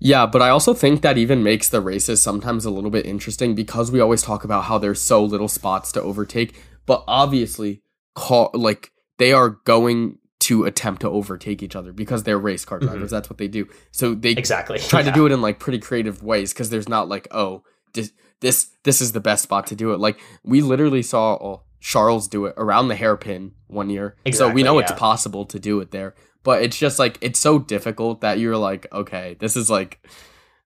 Yeah, 0.00 0.24
but 0.26 0.40
I 0.42 0.48
also 0.48 0.72
think 0.74 1.02
that 1.02 1.18
even 1.18 1.42
makes 1.42 1.68
the 1.68 1.80
races 1.80 2.22
sometimes 2.22 2.64
a 2.64 2.70
little 2.70 2.90
bit 2.90 3.04
interesting 3.06 3.54
because 3.54 3.92
we 3.92 4.00
always 4.00 4.22
talk 4.22 4.44
about 4.44 4.64
how 4.64 4.78
there's 4.78 5.00
so 5.00 5.22
little 5.22 5.48
spots 5.48 5.92
to 5.92 6.02
overtake, 6.02 6.58
but 6.86 7.04
obviously 7.06 7.82
call 8.14 8.50
like 8.54 8.90
they 9.18 9.32
are 9.32 9.50
going 9.64 10.18
to 10.40 10.64
attempt 10.64 11.02
to 11.02 11.08
overtake 11.10 11.62
each 11.62 11.76
other 11.76 11.92
because 11.92 12.22
they're 12.22 12.38
race 12.38 12.64
car 12.64 12.78
drivers. 12.78 13.08
Mhm. 13.08 13.10
That's 13.10 13.28
what 13.28 13.36
they 13.36 13.46
do. 13.48 13.68
So 13.92 14.14
they 14.14 14.30
exactly 14.30 14.78
try 14.78 15.02
to 15.02 15.12
do 15.12 15.26
it 15.26 15.32
in 15.32 15.42
like 15.42 15.58
pretty 15.58 15.78
creative 15.78 16.22
ways 16.22 16.52
because 16.54 16.70
there's 16.70 16.88
not 16.88 17.08
like, 17.10 17.28
oh, 17.30 17.62
this 17.92 18.10
this 18.40 18.70
this 18.84 19.02
is 19.02 19.12
the 19.12 19.20
best 19.20 19.42
spot 19.42 19.66
to 19.66 19.76
do 19.76 19.92
it. 19.92 20.00
Like 20.00 20.18
we 20.42 20.62
literally 20.62 21.02
saw 21.02 21.34
oh, 21.34 21.62
Charles 21.80 22.26
do 22.26 22.46
it 22.46 22.54
around 22.56 22.88
the 22.88 22.94
hairpin 22.96 23.52
one 23.66 23.90
year. 23.90 24.16
so 24.16 24.22
we 24.24 24.30
Exactly, 24.30 24.62
know 24.62 24.78
it's 24.78 24.92
possible 24.92 25.44
to 25.44 25.58
do 25.58 25.78
it 25.80 25.90
there. 25.90 26.14
But 26.42 26.62
it's 26.62 26.78
just 26.78 26.98
like 26.98 27.18
it's 27.20 27.38
so 27.38 27.58
difficult 27.58 28.20
that 28.22 28.38
you're 28.38 28.56
like, 28.56 28.86
okay, 28.92 29.36
this 29.40 29.56
is 29.56 29.70
like 29.70 30.06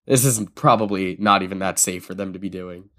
this 0.06 0.24
is 0.24 0.44
probably 0.54 1.16
not 1.18 1.42
even 1.42 1.58
that 1.60 1.78
safe 1.78 2.04
for 2.04 2.14
them 2.14 2.32
to 2.32 2.38
be 2.38 2.48
doing. 2.48 2.90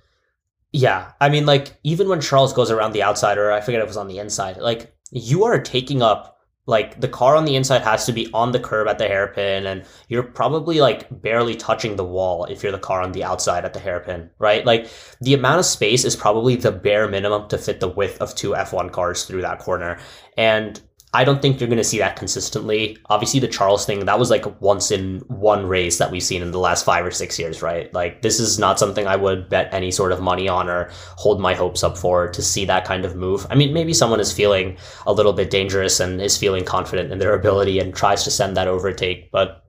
Yeah, 0.71 1.11
I 1.21 1.29
mean, 1.29 1.45
like 1.45 1.77
even 1.83 2.09
when 2.09 2.19
Charles 2.19 2.51
goes 2.51 2.69
around 2.69 2.91
the 2.91 3.03
outside, 3.03 3.37
or 3.37 3.51
I 3.51 3.61
forget 3.61 3.79
if 3.79 3.85
it 3.85 3.87
was 3.87 3.97
on 3.97 4.09
the 4.09 4.19
inside, 4.19 4.57
like 4.57 4.93
you 5.11 5.45
are 5.45 5.61
taking 5.61 6.01
up 6.01 6.33
like 6.67 6.99
the 6.99 7.07
car 7.07 7.35
on 7.35 7.45
the 7.45 7.55
inside 7.55 7.83
has 7.83 8.05
to 8.07 8.11
be 8.11 8.27
on 8.33 8.51
the 8.51 8.59
curb 8.59 8.87
at 8.87 8.97
the 8.97 9.07
hairpin, 9.07 9.67
and 9.67 9.85
you're 10.09 10.23
probably 10.23 10.81
like 10.81 11.07
barely 11.21 11.55
touching 11.55 11.95
the 11.95 12.03
wall 12.03 12.45
if 12.45 12.63
you're 12.63 12.71
the 12.71 12.79
car 12.79 13.01
on 13.01 13.11
the 13.11 13.23
outside 13.23 13.63
at 13.63 13.73
the 13.73 13.79
hairpin, 13.79 14.29
right? 14.39 14.65
Like 14.65 14.89
the 15.21 15.35
amount 15.35 15.59
of 15.59 15.65
space 15.65 16.03
is 16.03 16.15
probably 16.15 16.55
the 16.55 16.71
bare 16.71 17.07
minimum 17.07 17.47
to 17.49 17.57
fit 17.57 17.79
the 17.79 17.87
width 17.87 18.19
of 18.19 18.35
two 18.35 18.51
F1 18.51 18.91
cars 18.91 19.25
through 19.25 19.43
that 19.43 19.59
corner, 19.59 19.99
and 20.37 20.81
I 21.15 21.23
don't 21.23 21.41
think 21.41 21.59
you're 21.59 21.69
going 21.69 21.77
to 21.77 21.83
see 21.83 21.99
that 21.99 22.17
consistently. 22.17 22.97
Obviously, 23.09 23.39
the 23.39 23.47
Charles 23.47 23.85
thing, 23.85 24.05
that 24.05 24.19
was 24.19 24.29
like 24.29 24.61
once 24.61 24.91
in 24.91 25.19
one 25.27 25.65
race 25.65 25.97
that 25.97 26.11
we've 26.11 26.21
seen 26.21 26.41
in 26.41 26.51
the 26.51 26.59
last 26.59 26.83
five 26.83 27.05
or 27.05 27.11
six 27.11 27.39
years, 27.39 27.61
right? 27.61 27.91
Like, 27.93 28.21
this 28.21 28.37
is 28.37 28.59
not 28.59 28.79
something 28.79 29.07
I 29.07 29.15
would 29.15 29.47
bet 29.47 29.73
any 29.73 29.91
sort 29.91 30.11
of 30.11 30.19
money 30.19 30.49
on 30.49 30.67
or 30.69 30.89
hold 31.15 31.39
my 31.39 31.53
hopes 31.53 31.83
up 31.85 31.97
for 31.97 32.27
to 32.27 32.41
see 32.41 32.65
that 32.65 32.83
kind 32.83 33.05
of 33.05 33.15
move. 33.15 33.47
I 33.49 33.55
mean, 33.55 33.73
maybe 33.73 33.93
someone 33.93 34.19
is 34.19 34.33
feeling 34.33 34.77
a 35.07 35.13
little 35.13 35.31
bit 35.31 35.49
dangerous 35.49 36.01
and 36.01 36.21
is 36.21 36.37
feeling 36.37 36.65
confident 36.65 37.13
in 37.13 37.19
their 37.19 37.33
ability 37.33 37.79
and 37.79 37.95
tries 37.95 38.25
to 38.25 38.31
send 38.31 38.57
that 38.57 38.67
overtake. 38.67 39.31
But, 39.31 39.63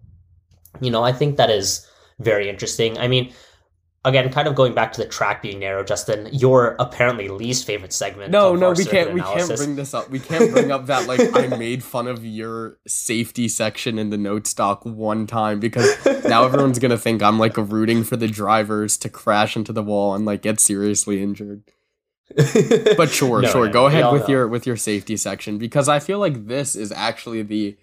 you 0.80 0.90
know, 0.90 1.04
I 1.04 1.12
think 1.12 1.36
that 1.36 1.50
is 1.50 1.86
very 2.18 2.48
interesting. 2.48 2.98
I 2.98 3.06
mean, 3.06 3.32
again, 4.06 4.32
kind 4.32 4.48
of 4.48 4.54
going 4.54 4.72
back 4.72 4.92
to 4.92 5.02
the 5.02 5.06
track 5.08 5.42
being 5.42 5.58
narrow, 5.58 5.84
Justin, 5.84 6.28
your 6.32 6.76
apparently 6.78 7.28
least 7.28 7.66
favorite 7.66 7.92
segment. 7.92 8.30
No, 8.30 8.54
no, 8.56 8.72
we 8.72 8.84
can't. 8.86 9.12
We 9.12 9.20
can't 9.20 9.54
bring 9.56 9.76
this 9.76 9.92
up. 9.92 10.08
We 10.08 10.20
can't 10.20 10.50
bring 10.52 10.70
up 10.70 10.86
that 10.86 11.06
like 11.06 11.20
I 11.34 11.48
made 11.58 11.82
fun 11.84 12.06
of 12.06 12.24
your 12.24 12.78
safety 12.86 13.48
section 13.48 13.98
in 13.98 14.08
the 14.10 14.16
note 14.16 14.46
stock 14.46 14.84
one 14.86 15.26
time 15.26 15.60
because 15.60 15.86
now 16.24 16.44
everyone's 16.44 16.78
gonna 16.78 16.96
think 16.96 17.22
I'm 17.22 17.38
like 17.38 17.56
rooting 17.58 18.04
for 18.04 18.16
the 18.16 18.28
drivers 18.28 18.96
to 18.98 19.10
crash 19.10 19.56
into 19.56 19.72
the 19.72 19.82
wall 19.82 20.14
and 20.14 20.24
like 20.24 20.40
get 20.40 20.60
seriously 20.60 21.22
injured. 21.22 21.62
But 22.96 23.10
sure, 23.10 23.42
No, 23.42 23.48
sure. 23.50 23.66
no, 23.66 23.72
Go 23.72 23.86
ahead 23.86 24.12
with 24.12 24.22
know. 24.22 24.28
your 24.28 24.48
with 24.48 24.66
your 24.66 24.76
safety 24.76 25.16
section 25.16 25.58
because 25.58 25.88
I 25.88 25.98
feel 25.98 26.18
like 26.18 26.46
this 26.46 26.74
is 26.74 26.90
actually 26.92 27.42
the 27.42 27.76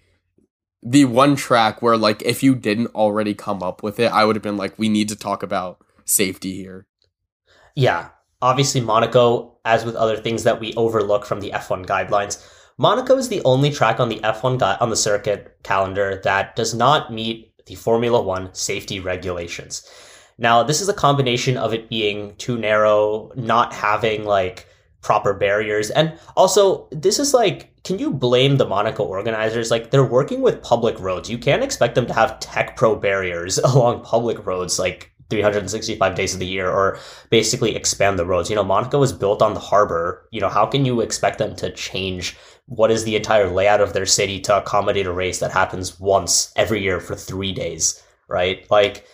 the 0.82 1.06
one 1.06 1.34
track 1.36 1.80
where 1.82 1.96
like 1.96 2.22
if 2.22 2.42
you 2.42 2.54
didn't 2.54 2.88
already 2.94 3.34
come 3.34 3.62
up 3.62 3.82
with 3.82 3.98
it, 4.00 4.12
I 4.12 4.24
would 4.24 4.36
have 4.36 4.42
been 4.42 4.56
like, 4.56 4.78
we 4.78 4.88
need 4.88 5.08
to 5.08 5.16
talk 5.16 5.42
about 5.42 5.83
safety 6.04 6.54
here. 6.54 6.86
Yeah, 7.74 8.10
obviously 8.40 8.80
Monaco, 8.80 9.58
as 9.64 9.84
with 9.84 9.96
other 9.96 10.16
things 10.16 10.44
that 10.44 10.60
we 10.60 10.74
overlook 10.74 11.24
from 11.24 11.40
the 11.40 11.50
F1 11.50 11.86
guidelines, 11.86 12.46
Monaco 12.76 13.16
is 13.16 13.28
the 13.28 13.42
only 13.44 13.70
track 13.70 14.00
on 14.00 14.08
the 14.08 14.20
F1 14.20 14.58
gui- 14.58 14.80
on 14.80 14.90
the 14.90 14.96
circuit 14.96 15.56
calendar 15.62 16.20
that 16.24 16.56
does 16.56 16.74
not 16.74 17.12
meet 17.12 17.52
the 17.66 17.74
Formula 17.74 18.20
1 18.20 18.54
safety 18.54 19.00
regulations. 19.00 19.88
Now, 20.38 20.62
this 20.62 20.80
is 20.80 20.88
a 20.88 20.94
combination 20.94 21.56
of 21.56 21.72
it 21.72 21.88
being 21.88 22.34
too 22.36 22.58
narrow, 22.58 23.30
not 23.36 23.72
having 23.72 24.24
like 24.24 24.66
proper 25.00 25.32
barriers, 25.34 25.90
and 25.90 26.18
also 26.36 26.88
this 26.90 27.18
is 27.18 27.32
like 27.32 27.70
can 27.84 27.98
you 27.98 28.10
blame 28.10 28.56
the 28.56 28.66
Monaco 28.66 29.04
organizers? 29.04 29.70
Like 29.70 29.90
they're 29.90 30.04
working 30.04 30.40
with 30.40 30.62
public 30.62 30.98
roads. 30.98 31.28
You 31.28 31.36
can't 31.36 31.62
expect 31.62 31.94
them 31.94 32.06
to 32.06 32.14
have 32.14 32.40
TecPro 32.40 33.00
barriers 33.00 33.58
along 33.64 34.02
public 34.02 34.44
roads 34.46 34.78
like 34.78 35.12
365 35.34 36.14
days 36.14 36.32
of 36.32 36.38
the 36.38 36.46
year 36.46 36.70
or 36.70 36.98
basically 37.28 37.74
expand 37.74 38.18
the 38.18 38.24
roads. 38.24 38.48
You 38.48 38.54
know, 38.54 38.62
Monaco 38.62 39.00
was 39.00 39.12
built 39.12 39.42
on 39.42 39.54
the 39.54 39.60
harbor. 39.60 40.28
You 40.30 40.40
know, 40.40 40.48
how 40.48 40.64
can 40.64 40.84
you 40.84 41.00
expect 41.00 41.38
them 41.38 41.56
to 41.56 41.72
change 41.72 42.36
what 42.66 42.92
is 42.92 43.02
the 43.02 43.16
entire 43.16 43.50
layout 43.50 43.80
of 43.80 43.92
their 43.92 44.06
city 44.06 44.40
to 44.40 44.58
accommodate 44.58 45.06
a 45.06 45.12
race 45.12 45.40
that 45.40 45.50
happens 45.50 45.98
once 45.98 46.52
every 46.54 46.82
year 46.82 47.00
for 47.00 47.16
three 47.16 47.52
days, 47.52 48.00
right? 48.28 48.64
Like, 48.70 49.06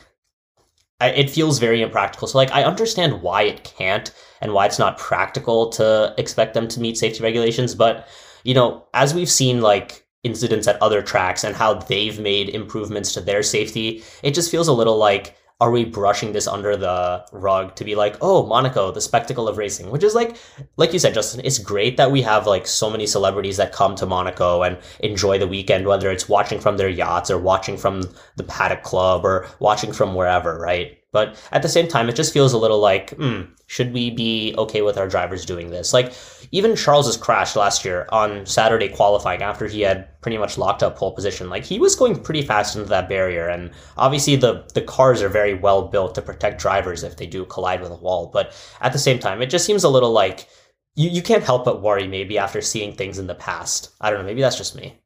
it 1.01 1.31
feels 1.31 1.59
very 1.59 1.81
impractical. 1.81 2.29
So, 2.29 2.37
like, 2.37 2.53
I 2.53 2.65
understand 2.65 3.23
why 3.23 3.45
it 3.45 3.65
can't 3.65 4.13
and 4.43 4.53
why 4.53 4.67
it's 4.67 4.79
not 4.79 4.99
practical 4.99 5.71
to 5.71 6.15
expect 6.19 6.53
them 6.53 6.69
to 6.69 6.81
meet 6.81 6.99
safety 6.99 7.23
regulations. 7.23 7.75
But, 7.75 8.07
you 8.45 8.53
know, 8.53 8.87
as 8.93 9.15
we've 9.15 9.31
seen, 9.31 9.63
like, 9.63 10.07
incidents 10.23 10.69
at 10.69 10.81
other 10.83 11.01
tracks 11.01 11.45
and 11.45 11.57
how 11.57 11.75
they've 11.75 12.21
made 12.21 12.51
improvements 12.51 13.15
to 13.15 13.23
their 13.23 13.43
safety, 13.43 14.05
it 14.23 14.35
just 14.35 14.51
feels 14.51 14.69
a 14.69 14.73
little 14.73 14.99
like, 14.99 15.35
are 15.61 15.71
we 15.71 15.85
brushing 15.85 16.33
this 16.33 16.47
under 16.47 16.77
the 16.77 17.25
rug 17.33 17.75
to 17.77 17.85
be 17.85 17.95
like, 17.95 18.17
oh, 18.23 18.47
Monaco, 18.47 18.91
the 18.91 19.01
spectacle 19.01 19.47
of 19.47 19.59
racing, 19.59 19.91
which 19.91 20.03
is 20.03 20.15
like, 20.15 20.37
like 20.77 20.93
you 20.93 20.99
said, 20.99 21.13
Justin, 21.13 21.43
it's 21.45 21.59
great 21.59 21.99
that 21.99 22.11
we 22.11 22.23
have 22.23 22.47
like 22.47 22.67
so 22.67 22.89
many 22.89 23.07
celebrities 23.07 23.59
that 23.59 23.73
come 23.73 23.95
to 23.97 24.07
Monaco 24.07 24.63
and 24.63 24.79
enjoy 25.01 25.39
the 25.39 25.47
weekend, 25.49 25.87
whether 25.87 26.11
it's 26.11 26.29
watching 26.29 26.61
from 26.61 26.79
their 26.79 26.89
yachts 26.89 27.31
or 27.31 27.39
watching 27.39 27.77
from 27.77 28.03
the 28.37 28.45
paddock 28.45 28.83
club 28.83 29.25
or 29.25 29.47
watching 29.59 29.93
from 29.93 30.15
wherever, 30.15 30.59
right? 30.59 31.00
But 31.13 31.37
at 31.51 31.63
the 31.63 31.69
same 31.69 31.89
time, 31.89 32.09
it 32.09 32.15
just 32.15 32.33
feels 32.33 32.53
a 32.53 32.59
little 32.59 32.79
like, 32.79 33.11
hmm, 33.11 33.43
should 33.67 33.93
we 33.93 34.11
be 34.11 34.55
okay 34.57 34.83
with 34.83 34.97
our 34.97 35.09
drivers 35.09 35.45
doing 35.45 35.71
this? 35.71 35.93
Like, 35.93 36.13
even 36.53 36.77
Charles's 36.77 37.17
crash 37.17 37.57
last 37.57 37.85
year 37.85 38.07
on 38.11 38.47
Saturday 38.47 38.89
qualifying 38.89 39.43
after 39.43 39.67
he 39.67 39.81
had 39.81 40.21
pretty 40.21 40.39
much 40.39 40.57
locked 40.57 40.83
up 40.83 40.97
pole 40.97 41.13
position, 41.13 41.51
like 41.51 41.65
he 41.65 41.81
was 41.81 41.97
going 41.97 42.23
pretty 42.23 42.43
fast 42.43 42.77
into 42.77 42.89
that 42.89 43.09
barrier. 43.09 43.49
And 43.49 43.71
obviously, 43.97 44.37
the 44.37 44.65
the 44.75 44.83
cars 44.83 45.21
are 45.23 45.29
very 45.29 45.55
well 45.55 45.89
built 45.89 46.15
to 46.15 46.23
protect 46.23 46.61
drivers 46.61 47.03
if 47.03 47.17
they 47.17 47.27
do 47.27 47.45
collide 47.45 47.81
with 47.81 47.91
a 47.91 47.97
wall. 47.97 48.31
But 48.33 48.53
at 48.81 48.93
the 48.93 48.99
same 48.99 49.19
time, 49.19 49.43
it 49.43 49.51
just 49.51 49.67
seems 49.67 49.85
a 49.85 49.89
little 49.89 50.13
like 50.13 50.49
you, 50.95 51.09
you 51.11 51.23
can't 51.23 51.45
help 51.45 51.65
but 51.65 51.83
worry 51.83 52.07
maybe 52.07 52.39
after 52.39 52.61
seeing 52.61 52.95
things 52.95 53.19
in 53.19 53.27
the 53.27 53.35
past. 53.35 53.91
I 54.01 54.11
don't 54.11 54.21
know, 54.21 54.27
maybe 54.27 54.43
that's 54.43 54.59
just 54.59 54.77
me. 54.77 55.01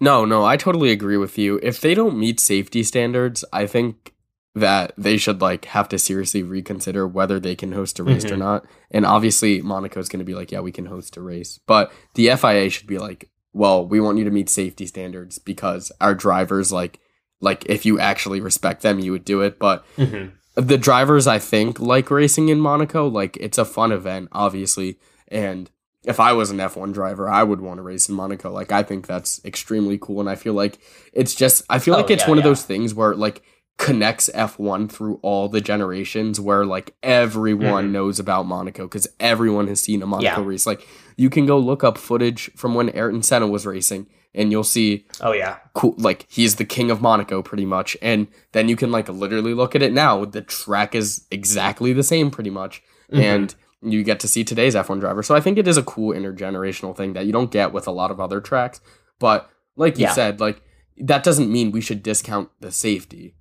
No, 0.00 0.26
no, 0.26 0.44
I 0.44 0.56
totally 0.56 0.90
agree 0.90 1.16
with 1.16 1.38
you. 1.38 1.58
If 1.62 1.80
they 1.80 1.94
don't 1.94 2.18
meet 2.18 2.40
safety 2.40 2.82
standards, 2.82 3.44
I 3.52 3.66
think 3.66 4.12
that 4.56 4.94
they 4.96 5.18
should 5.18 5.42
like 5.42 5.66
have 5.66 5.86
to 5.86 5.98
seriously 5.98 6.42
reconsider 6.42 7.06
whether 7.06 7.38
they 7.38 7.54
can 7.54 7.72
host 7.72 7.98
a 7.98 8.02
race 8.02 8.24
mm-hmm. 8.24 8.34
or 8.34 8.38
not. 8.38 8.66
And 8.90 9.04
obviously 9.04 9.60
Monaco's 9.60 10.08
going 10.08 10.20
to 10.20 10.24
be 10.24 10.34
like, 10.34 10.50
yeah, 10.50 10.60
we 10.60 10.72
can 10.72 10.86
host 10.86 11.18
a 11.18 11.20
race. 11.20 11.60
But 11.66 11.92
the 12.14 12.34
FIA 12.34 12.70
should 12.70 12.86
be 12.86 12.96
like, 12.96 13.28
well, 13.52 13.86
we 13.86 14.00
want 14.00 14.16
you 14.16 14.24
to 14.24 14.30
meet 14.30 14.48
safety 14.48 14.86
standards 14.86 15.38
because 15.38 15.92
our 16.00 16.14
drivers 16.14 16.72
like 16.72 17.00
like 17.42 17.66
if 17.66 17.84
you 17.84 18.00
actually 18.00 18.40
respect 18.40 18.80
them, 18.80 18.98
you 18.98 19.12
would 19.12 19.26
do 19.26 19.42
it. 19.42 19.58
But 19.58 19.84
mm-hmm. 19.98 20.34
the 20.54 20.78
drivers 20.78 21.26
I 21.26 21.38
think 21.38 21.78
like 21.78 22.10
racing 22.10 22.48
in 22.48 22.58
Monaco, 22.58 23.06
like 23.06 23.36
it's 23.36 23.58
a 23.58 23.64
fun 23.66 23.92
event 23.92 24.30
obviously, 24.32 24.98
and 25.28 25.70
if 26.04 26.18
I 26.18 26.32
was 26.32 26.50
an 26.50 26.58
F1 26.58 26.94
driver, 26.94 27.28
I 27.28 27.42
would 27.42 27.60
want 27.60 27.76
to 27.76 27.82
race 27.82 28.08
in 28.08 28.14
Monaco. 28.14 28.50
Like 28.50 28.72
I 28.72 28.82
think 28.82 29.06
that's 29.06 29.44
extremely 29.44 29.98
cool 30.00 30.20
and 30.20 30.30
I 30.30 30.34
feel 30.34 30.54
like 30.54 30.78
it's 31.12 31.34
just 31.34 31.62
I 31.68 31.78
feel 31.78 31.92
oh, 31.92 31.98
like 31.98 32.10
it's 32.10 32.22
yeah, 32.22 32.30
one 32.30 32.38
yeah. 32.38 32.44
of 32.44 32.48
those 32.48 32.62
things 32.62 32.94
where 32.94 33.14
like 33.14 33.42
connects 33.78 34.30
F1 34.34 34.90
through 34.90 35.18
all 35.22 35.48
the 35.48 35.60
generations 35.60 36.40
where 36.40 36.64
like 36.64 36.94
everyone 37.02 37.84
mm-hmm. 37.84 37.92
knows 37.92 38.18
about 38.18 38.46
Monaco 38.46 38.84
because 38.84 39.06
everyone 39.20 39.68
has 39.68 39.80
seen 39.80 40.02
a 40.02 40.06
Monaco 40.06 40.40
yeah. 40.40 40.46
race. 40.46 40.66
Like 40.66 40.86
you 41.16 41.28
can 41.28 41.46
go 41.46 41.58
look 41.58 41.84
up 41.84 41.98
footage 41.98 42.50
from 42.56 42.74
when 42.74 42.90
Ayrton 42.90 43.22
Senna 43.22 43.46
was 43.46 43.66
racing 43.66 44.06
and 44.34 44.52
you'll 44.52 44.64
see 44.64 45.06
oh 45.22 45.32
yeah 45.32 45.56
cool 45.74 45.94
like 45.96 46.26
he's 46.28 46.56
the 46.56 46.64
king 46.64 46.90
of 46.90 47.00
Monaco 47.00 47.42
pretty 47.42 47.64
much 47.64 47.96
and 48.02 48.28
then 48.52 48.68
you 48.68 48.76
can 48.76 48.92
like 48.92 49.08
literally 49.08 49.54
look 49.54 49.74
at 49.74 49.82
it 49.82 49.94
now 49.94 50.26
the 50.26 50.42
track 50.42 50.94
is 50.94 51.26
exactly 51.30 51.94
the 51.94 52.02
same 52.02 52.30
pretty 52.30 52.50
much 52.50 52.82
mm-hmm. 53.10 53.22
and 53.22 53.54
you 53.82 54.02
get 54.02 54.20
to 54.20 54.28
see 54.28 54.42
today's 54.44 54.74
F1 54.74 55.00
driver. 55.00 55.22
So 55.22 55.34
I 55.34 55.40
think 55.40 55.58
it 55.58 55.68
is 55.68 55.76
a 55.76 55.82
cool 55.82 56.14
intergenerational 56.14 56.96
thing 56.96 57.12
that 57.12 57.26
you 57.26 57.32
don't 57.32 57.50
get 57.50 57.72
with 57.72 57.86
a 57.86 57.92
lot 57.92 58.10
of 58.10 58.20
other 58.20 58.40
tracks, 58.40 58.80
but 59.18 59.50
like 59.76 59.98
you 59.98 60.04
yeah. 60.04 60.12
said 60.12 60.40
like 60.40 60.62
that 60.98 61.22
doesn't 61.22 61.52
mean 61.52 61.72
we 61.72 61.80
should 61.80 62.02
discount 62.02 62.48
the 62.60 62.72
safety. 62.72 63.35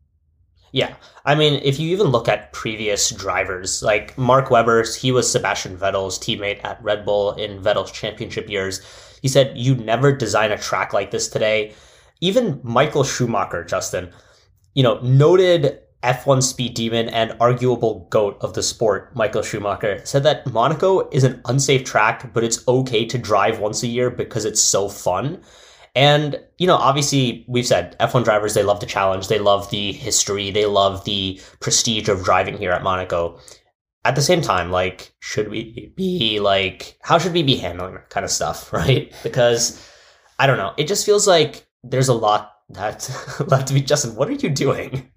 Yeah. 0.76 0.94
I 1.24 1.36
mean, 1.36 1.62
if 1.64 1.80
you 1.80 1.90
even 1.92 2.08
look 2.08 2.28
at 2.28 2.52
previous 2.52 3.10
drivers, 3.10 3.82
like 3.82 4.18
Mark 4.18 4.52
Webber, 4.52 4.84
he 4.84 5.10
was 5.10 5.32
Sebastian 5.32 5.78
Vettel's 5.78 6.20
teammate 6.20 6.66
at 6.66 6.84
Red 6.84 7.06
Bull 7.06 7.32
in 7.36 7.62
Vettel's 7.62 7.94
championship 7.94 8.50
years. 8.50 8.82
He 9.22 9.30
said, 9.30 9.58
You 9.58 9.76
never 9.76 10.12
design 10.12 10.52
a 10.52 10.58
track 10.58 10.92
like 10.92 11.12
this 11.12 11.30
today. 11.30 11.74
Even 12.20 12.60
Michael 12.62 13.06
Schumacher, 13.06 13.64
Justin, 13.64 14.12
you 14.74 14.84
know, 14.84 15.00
noted 15.00 15.80
F1 16.04 16.44
speed 16.44 16.74
demon 16.74 17.08
and 17.08 17.38
arguable 17.40 18.06
goat 18.10 18.38
of 18.42 18.54
the 18.54 18.62
sport, 18.62 19.16
Michael 19.16 19.44
Schumacher, 19.44 20.02
said 20.04 20.24
that 20.24 20.46
Monaco 20.52 21.08
is 21.10 21.24
an 21.24 21.40
unsafe 21.46 21.86
track, 21.86 22.34
but 22.34 22.44
it's 22.44 22.68
okay 22.68 23.06
to 23.06 23.18
drive 23.18 23.60
once 23.60 23.82
a 23.82 23.88
year 23.88 24.10
because 24.10 24.44
it's 24.44 24.62
so 24.62 24.90
fun. 24.90 25.42
And, 25.96 26.38
you 26.58 26.68
know, 26.68 26.76
obviously, 26.76 27.46
we've 27.48 27.66
said 27.66 27.98
F1 28.00 28.26
drivers, 28.26 28.54
they 28.54 28.64
love 28.64 28.82
the 28.82 28.86
challenge, 28.86 29.30
they 29.30 29.40
love 29.40 29.70
the 29.70 29.94
history, 29.94 30.52
they 30.52 30.66
love 30.66 31.06
the 31.06 31.40
prestige 31.62 32.10
of 32.10 32.24
driving 32.24 32.58
here 32.58 32.72
at 32.72 32.84
Monaco. 32.84 33.40
At 34.04 34.16
the 34.16 34.22
same 34.22 34.42
time, 34.42 34.72
like, 34.72 35.16
should 35.22 35.50
we 35.50 35.94
be 35.96 36.40
like, 36.42 36.98
how 37.02 37.18
should 37.18 37.34
we 37.34 37.44
be 37.44 37.56
handling 37.56 37.96
that 37.96 38.10
kind 38.10 38.26
of 38.26 38.30
stuff, 38.30 38.74
right? 38.74 39.14
Because 39.24 39.82
I 40.38 40.48
don't 40.48 40.58
know, 40.58 40.74
it 40.78 40.88
just 40.88 41.06
feels 41.06 41.28
like 41.28 41.66
there's 41.84 42.10
a 42.10 42.14
lot 42.14 42.52
that 42.70 43.10
left 43.48 43.70
to 43.70 43.74
be. 43.74 43.82
Justin, 43.82 44.16
what 44.16 44.28
are 44.28 44.34
you 44.34 44.50
doing? 44.50 45.12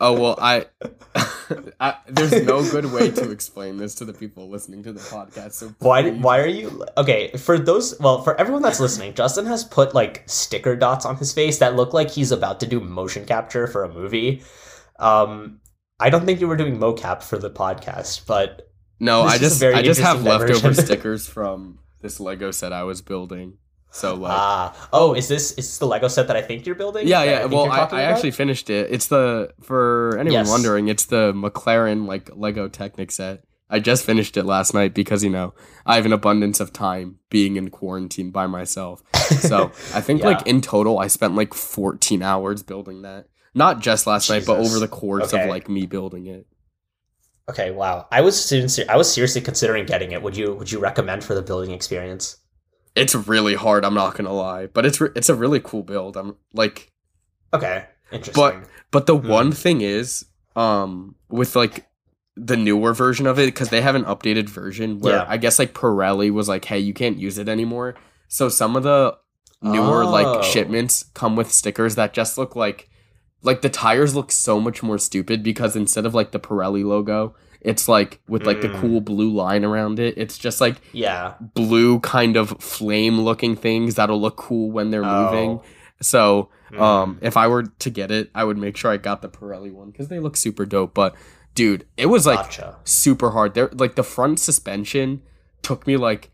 Oh 0.00 0.12
well, 0.12 0.38
I, 0.40 0.66
I, 1.80 1.96
there's 2.08 2.42
no 2.44 2.62
good 2.68 2.86
way 2.92 3.10
to 3.10 3.30
explain 3.30 3.76
this 3.76 3.94
to 3.96 4.04
the 4.04 4.12
people 4.12 4.48
listening 4.48 4.82
to 4.84 4.92
the 4.92 5.00
podcast. 5.00 5.52
So 5.52 5.74
why 5.78 6.10
why 6.10 6.40
are 6.40 6.46
you 6.46 6.84
okay 6.96 7.30
for 7.36 7.58
those? 7.58 7.98
Well, 8.00 8.22
for 8.22 8.38
everyone 8.40 8.62
that's 8.62 8.80
listening, 8.80 9.14
Justin 9.14 9.46
has 9.46 9.64
put 9.64 9.94
like 9.94 10.22
sticker 10.26 10.76
dots 10.76 11.06
on 11.06 11.16
his 11.16 11.32
face 11.32 11.58
that 11.58 11.76
look 11.76 11.92
like 11.92 12.10
he's 12.10 12.32
about 12.32 12.60
to 12.60 12.66
do 12.66 12.80
motion 12.80 13.24
capture 13.24 13.66
for 13.66 13.84
a 13.84 13.92
movie. 13.92 14.42
Um, 14.98 15.60
I 15.98 16.10
don't 16.10 16.26
think 16.26 16.40
you 16.40 16.48
were 16.48 16.56
doing 16.56 16.78
mocap 16.78 17.22
for 17.22 17.38
the 17.38 17.50
podcast, 17.50 18.26
but 18.26 18.70
no, 19.00 19.22
I 19.22 19.38
just 19.38 19.62
I 19.62 19.82
just 19.82 20.00
have 20.00 20.22
leftover 20.22 20.74
stickers 20.82 21.26
from 21.26 21.78
this 22.02 22.20
Lego 22.20 22.50
set 22.50 22.72
I 22.72 22.82
was 22.84 23.02
building. 23.02 23.58
So 23.90 24.14
like, 24.14 24.32
ah, 24.32 24.88
oh, 24.92 25.14
is 25.14 25.28
this 25.28 25.52
is 25.52 25.56
this 25.56 25.78
the 25.78 25.86
Lego 25.86 26.08
set 26.08 26.26
that 26.26 26.36
I 26.36 26.42
think 26.42 26.66
you're 26.66 26.74
building? 26.74 27.06
Yeah, 27.08 27.22
yeah. 27.22 27.38
I 27.38 27.46
well, 27.46 27.70
I, 27.70 27.78
I 27.78 28.02
actually 28.02 28.30
finished 28.30 28.68
it. 28.68 28.90
It's 28.90 29.06
the 29.06 29.54
for 29.62 30.18
anyone 30.18 30.32
yes. 30.32 30.50
wondering, 30.50 30.88
it's 30.88 31.06
the 31.06 31.32
McLaren 31.32 32.06
like 32.06 32.30
Lego 32.34 32.68
Technic 32.68 33.10
set. 33.10 33.44
I 33.68 33.80
just 33.80 34.04
finished 34.04 34.36
it 34.36 34.44
last 34.44 34.74
night 34.74 34.94
because 34.94 35.24
you 35.24 35.30
know 35.30 35.54
I 35.84 35.96
have 35.96 36.06
an 36.06 36.12
abundance 36.12 36.60
of 36.60 36.72
time 36.72 37.18
being 37.30 37.56
in 37.56 37.70
quarantine 37.70 38.30
by 38.30 38.46
myself. 38.46 39.02
So 39.40 39.64
I 39.94 40.00
think 40.00 40.20
yeah. 40.20 40.26
like 40.26 40.46
in 40.46 40.60
total 40.60 40.98
I 40.98 41.08
spent 41.08 41.34
like 41.34 41.54
14 41.54 42.22
hours 42.22 42.62
building 42.62 43.02
that. 43.02 43.26
Not 43.54 43.80
just 43.80 44.06
last 44.06 44.26
Jesus. 44.26 44.46
night, 44.46 44.54
but 44.54 44.62
over 44.62 44.78
the 44.78 44.88
course 44.88 45.32
okay. 45.32 45.44
of 45.44 45.48
like 45.48 45.68
me 45.68 45.86
building 45.86 46.26
it. 46.26 46.46
Okay, 47.48 47.70
wow. 47.70 48.06
I 48.12 48.20
was 48.20 48.52
I 48.88 48.96
was 48.96 49.12
seriously 49.12 49.40
considering 49.40 49.86
getting 49.86 50.12
it. 50.12 50.22
Would 50.22 50.36
you 50.36 50.54
would 50.54 50.70
you 50.70 50.78
recommend 50.78 51.24
for 51.24 51.34
the 51.34 51.42
building 51.42 51.70
experience? 51.70 52.36
It's 52.96 53.14
really 53.14 53.54
hard. 53.54 53.84
I'm 53.84 53.94
not 53.94 54.16
gonna 54.16 54.32
lie, 54.32 54.66
but 54.66 54.86
it's 54.86 55.00
re- 55.00 55.10
it's 55.14 55.28
a 55.28 55.34
really 55.34 55.60
cool 55.60 55.82
build. 55.82 56.16
I'm 56.16 56.36
like, 56.54 56.90
okay, 57.52 57.86
interesting. 58.10 58.34
But 58.34 58.68
but 58.90 59.06
the 59.06 59.16
hmm. 59.16 59.28
one 59.28 59.52
thing 59.52 59.82
is, 59.82 60.24
um, 60.56 61.14
with 61.28 61.54
like 61.54 61.86
the 62.36 62.56
newer 62.56 62.92
version 62.92 63.26
of 63.26 63.38
it 63.38 63.46
because 63.46 63.70
they 63.70 63.80
have 63.80 63.94
an 63.94 64.04
updated 64.04 64.48
version 64.48 64.98
where 64.98 65.16
yeah. 65.16 65.26
I 65.26 65.36
guess 65.36 65.58
like 65.58 65.72
Pirelli 65.72 66.30
was 66.30 66.48
like, 66.48 66.66
hey, 66.66 66.78
you 66.78 66.92
can't 66.92 67.18
use 67.18 67.38
it 67.38 67.48
anymore. 67.48 67.94
So 68.28 68.48
some 68.48 68.76
of 68.76 68.82
the 68.82 69.16
newer 69.62 70.04
oh. 70.04 70.10
like 70.10 70.44
shipments 70.44 71.04
come 71.14 71.36
with 71.36 71.50
stickers 71.50 71.94
that 71.94 72.12
just 72.12 72.36
look 72.36 72.54
like 72.54 72.90
like 73.42 73.62
the 73.62 73.70
tires 73.70 74.14
look 74.14 74.30
so 74.30 74.60
much 74.60 74.82
more 74.82 74.98
stupid 74.98 75.42
because 75.42 75.76
instead 75.76 76.04
of 76.04 76.14
like 76.14 76.32
the 76.32 76.40
Pirelli 76.40 76.84
logo, 76.84 77.34
it's 77.60 77.88
like 77.88 78.20
with 78.28 78.46
like 78.46 78.58
mm. 78.58 78.62
the 78.62 78.78
cool 78.78 79.00
blue 79.00 79.32
line 79.32 79.64
around 79.64 79.98
it. 79.98 80.14
It's 80.16 80.38
just 80.38 80.60
like 80.60 80.76
yeah, 80.92 81.34
blue 81.40 82.00
kind 82.00 82.36
of 82.36 82.50
flame 82.60 83.20
looking 83.20 83.56
things 83.56 83.96
that'll 83.96 84.20
look 84.20 84.36
cool 84.36 84.70
when 84.70 84.90
they're 84.90 85.04
oh. 85.04 85.24
moving. 85.24 85.60
So, 86.02 86.50
mm. 86.70 86.80
um, 86.80 87.18
if 87.22 87.36
I 87.36 87.48
were 87.48 87.64
to 87.64 87.90
get 87.90 88.10
it, 88.10 88.30
I 88.34 88.44
would 88.44 88.58
make 88.58 88.76
sure 88.76 88.90
I 88.90 88.98
got 88.98 89.22
the 89.22 89.28
Pirelli 89.28 89.72
one 89.72 89.90
because 89.90 90.08
they 90.08 90.18
look 90.18 90.36
super 90.36 90.66
dope. 90.66 90.94
But 90.94 91.14
dude, 91.54 91.86
it 91.96 92.06
was 92.06 92.26
like 92.26 92.38
gotcha. 92.38 92.76
super 92.84 93.30
hard. 93.30 93.54
There, 93.54 93.70
like 93.72 93.94
the 93.94 94.02
front 94.02 94.38
suspension 94.38 95.22
took 95.62 95.86
me 95.86 95.96
like, 95.96 96.30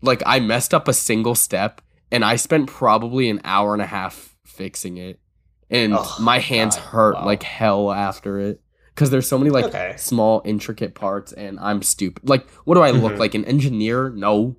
like 0.00 0.22
I 0.26 0.40
messed 0.40 0.72
up 0.72 0.88
a 0.88 0.94
single 0.94 1.34
step, 1.34 1.80
and 2.10 2.24
I 2.24 2.36
spent 2.36 2.68
probably 2.68 3.28
an 3.28 3.40
hour 3.44 3.74
and 3.74 3.82
a 3.82 3.86
half 3.86 4.36
fixing 4.44 4.96
it, 4.96 5.20
and 5.68 5.94
oh, 5.96 6.16
my 6.20 6.38
hands 6.38 6.76
God. 6.76 6.84
hurt 6.84 7.14
wow. 7.16 7.26
like 7.26 7.42
hell 7.42 7.92
after 7.92 8.40
it 8.40 8.62
because 8.98 9.10
there's 9.10 9.28
so 9.28 9.38
many 9.38 9.48
like 9.48 9.66
okay. 9.66 9.94
small 9.96 10.42
intricate 10.44 10.96
parts 10.96 11.32
and 11.32 11.60
i'm 11.60 11.82
stupid. 11.82 12.28
Like 12.28 12.50
what 12.64 12.74
do 12.74 12.82
i 12.82 12.90
mm-hmm. 12.90 13.00
look 13.00 13.18
like 13.18 13.34
an 13.34 13.44
engineer? 13.44 14.10
No. 14.10 14.56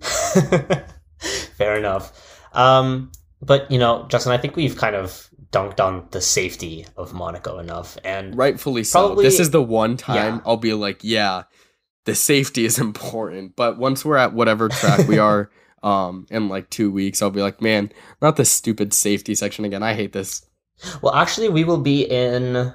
Fair 1.56 1.76
enough. 1.76 2.46
Um 2.52 3.10
but 3.42 3.70
you 3.70 3.78
know 3.78 4.06
justin 4.08 4.32
i 4.32 4.36
think 4.36 4.54
we've 4.54 4.76
kind 4.76 4.94
of 4.94 5.28
dunked 5.50 5.80
on 5.80 6.06
the 6.10 6.20
safety 6.20 6.86
of 6.98 7.14
monaco 7.14 7.58
enough 7.58 7.96
and 8.04 8.36
rightfully 8.36 8.84
probably, 8.84 9.24
so 9.24 9.30
this 9.30 9.40
is 9.40 9.50
the 9.50 9.62
one 9.62 9.96
time 9.96 10.34
yeah. 10.36 10.40
i'll 10.44 10.58
be 10.58 10.74
like 10.74 11.00
yeah 11.02 11.44
the 12.04 12.14
safety 12.14 12.64
is 12.64 12.78
important. 12.88 13.56
But 13.56 13.78
once 13.78 14.04
we're 14.04 14.16
at 14.16 14.32
whatever 14.32 14.68
track 14.68 15.08
we 15.08 15.18
are 15.18 15.50
um 15.82 16.26
in 16.30 16.50
like 16.50 16.68
two 16.68 16.90
weeks 16.90 17.22
i'll 17.22 17.30
be 17.30 17.40
like 17.40 17.62
man 17.62 17.90
not 18.20 18.36
this 18.36 18.50
stupid 18.50 18.92
safety 18.92 19.34
section 19.34 19.64
again. 19.64 19.82
I 19.82 19.94
hate 19.94 20.12
this. 20.12 20.46
Well 21.02 21.14
actually 21.14 21.48
we 21.48 21.64
will 21.64 21.80
be 21.80 22.02
in 22.02 22.74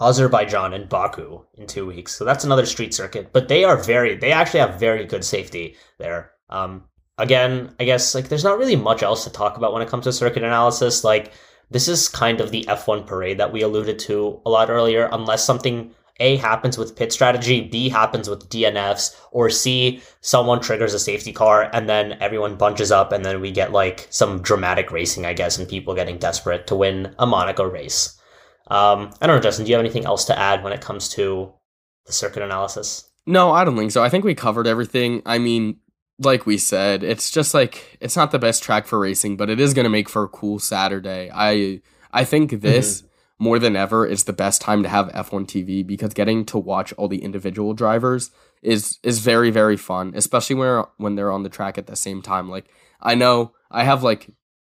Azerbaijan 0.00 0.72
and 0.72 0.88
Baku 0.88 1.44
in 1.54 1.66
two 1.66 1.86
weeks. 1.86 2.14
So 2.14 2.24
that's 2.24 2.44
another 2.44 2.66
street 2.66 2.94
circuit. 2.94 3.32
But 3.32 3.48
they 3.48 3.64
are 3.64 3.76
very, 3.76 4.16
they 4.16 4.32
actually 4.32 4.60
have 4.60 4.78
very 4.78 5.04
good 5.04 5.24
safety 5.24 5.76
there. 5.98 6.32
Um, 6.48 6.84
again, 7.18 7.74
I 7.80 7.84
guess 7.84 8.14
like 8.14 8.28
there's 8.28 8.44
not 8.44 8.58
really 8.58 8.76
much 8.76 9.02
else 9.02 9.24
to 9.24 9.30
talk 9.30 9.56
about 9.56 9.72
when 9.72 9.82
it 9.82 9.88
comes 9.88 10.04
to 10.04 10.12
circuit 10.12 10.44
analysis. 10.44 11.04
Like 11.04 11.32
this 11.70 11.88
is 11.88 12.08
kind 12.08 12.40
of 12.40 12.50
the 12.50 12.64
F1 12.68 13.06
parade 13.06 13.38
that 13.38 13.52
we 13.52 13.62
alluded 13.62 13.98
to 14.00 14.40
a 14.46 14.50
lot 14.50 14.70
earlier, 14.70 15.08
unless 15.12 15.44
something 15.44 15.90
A 16.20 16.36
happens 16.36 16.78
with 16.78 16.96
pit 16.96 17.12
strategy, 17.12 17.60
B 17.60 17.88
happens 17.88 18.28
with 18.28 18.48
DNFs, 18.48 19.16
or 19.32 19.50
C, 19.50 20.00
someone 20.20 20.60
triggers 20.60 20.94
a 20.94 20.98
safety 20.98 21.32
car 21.32 21.68
and 21.72 21.88
then 21.88 22.16
everyone 22.20 22.56
bunches 22.56 22.92
up 22.92 23.12
and 23.12 23.24
then 23.24 23.40
we 23.40 23.50
get 23.50 23.72
like 23.72 24.06
some 24.10 24.40
dramatic 24.42 24.92
racing, 24.92 25.26
I 25.26 25.34
guess, 25.34 25.58
and 25.58 25.68
people 25.68 25.94
getting 25.94 26.18
desperate 26.18 26.68
to 26.68 26.76
win 26.76 27.14
a 27.18 27.26
Monaco 27.26 27.64
race. 27.64 28.17
Um, 28.68 29.10
I 29.20 29.26
don't 29.26 29.36
know, 29.36 29.42
Justin. 29.42 29.64
Do 29.64 29.70
you 29.70 29.76
have 29.76 29.84
anything 29.84 30.04
else 30.04 30.24
to 30.26 30.38
add 30.38 30.62
when 30.62 30.72
it 30.72 30.80
comes 30.80 31.08
to 31.10 31.52
the 32.06 32.12
circuit 32.12 32.42
analysis? 32.42 33.10
No, 33.26 33.52
I 33.52 33.64
don't 33.64 33.76
think 33.76 33.92
so. 33.92 34.02
I 34.02 34.08
think 34.08 34.24
we 34.24 34.34
covered 34.34 34.66
everything. 34.66 35.22
I 35.26 35.38
mean, 35.38 35.78
like 36.18 36.46
we 36.46 36.58
said, 36.58 37.02
it's 37.02 37.30
just 37.30 37.54
like 37.54 37.98
it's 38.00 38.16
not 38.16 38.30
the 38.30 38.38
best 38.38 38.62
track 38.62 38.86
for 38.86 38.98
racing, 38.98 39.36
but 39.36 39.50
it 39.50 39.60
is 39.60 39.74
going 39.74 39.84
to 39.84 39.90
make 39.90 40.08
for 40.08 40.24
a 40.24 40.28
cool 40.28 40.58
Saturday. 40.58 41.30
I 41.32 41.80
I 42.12 42.24
think 42.24 42.60
this 42.60 43.02
mm-hmm. 43.02 43.44
more 43.44 43.58
than 43.58 43.76
ever 43.76 44.06
is 44.06 44.24
the 44.24 44.32
best 44.32 44.60
time 44.60 44.82
to 44.82 44.88
have 44.88 45.08
F1 45.08 45.46
TV 45.46 45.86
because 45.86 46.14
getting 46.14 46.44
to 46.46 46.58
watch 46.58 46.92
all 46.94 47.08
the 47.08 47.22
individual 47.22 47.74
drivers 47.74 48.30
is 48.62 48.98
is 49.02 49.20
very 49.20 49.50
very 49.50 49.76
fun, 49.76 50.12
especially 50.14 50.56
when 50.56 50.84
when 50.96 51.14
they're 51.14 51.32
on 51.32 51.42
the 51.42 51.48
track 51.48 51.78
at 51.78 51.86
the 51.86 51.96
same 51.96 52.22
time. 52.22 52.48
Like 52.48 52.66
I 53.00 53.14
know 53.14 53.52
I 53.70 53.84
have 53.84 54.02
like 54.02 54.30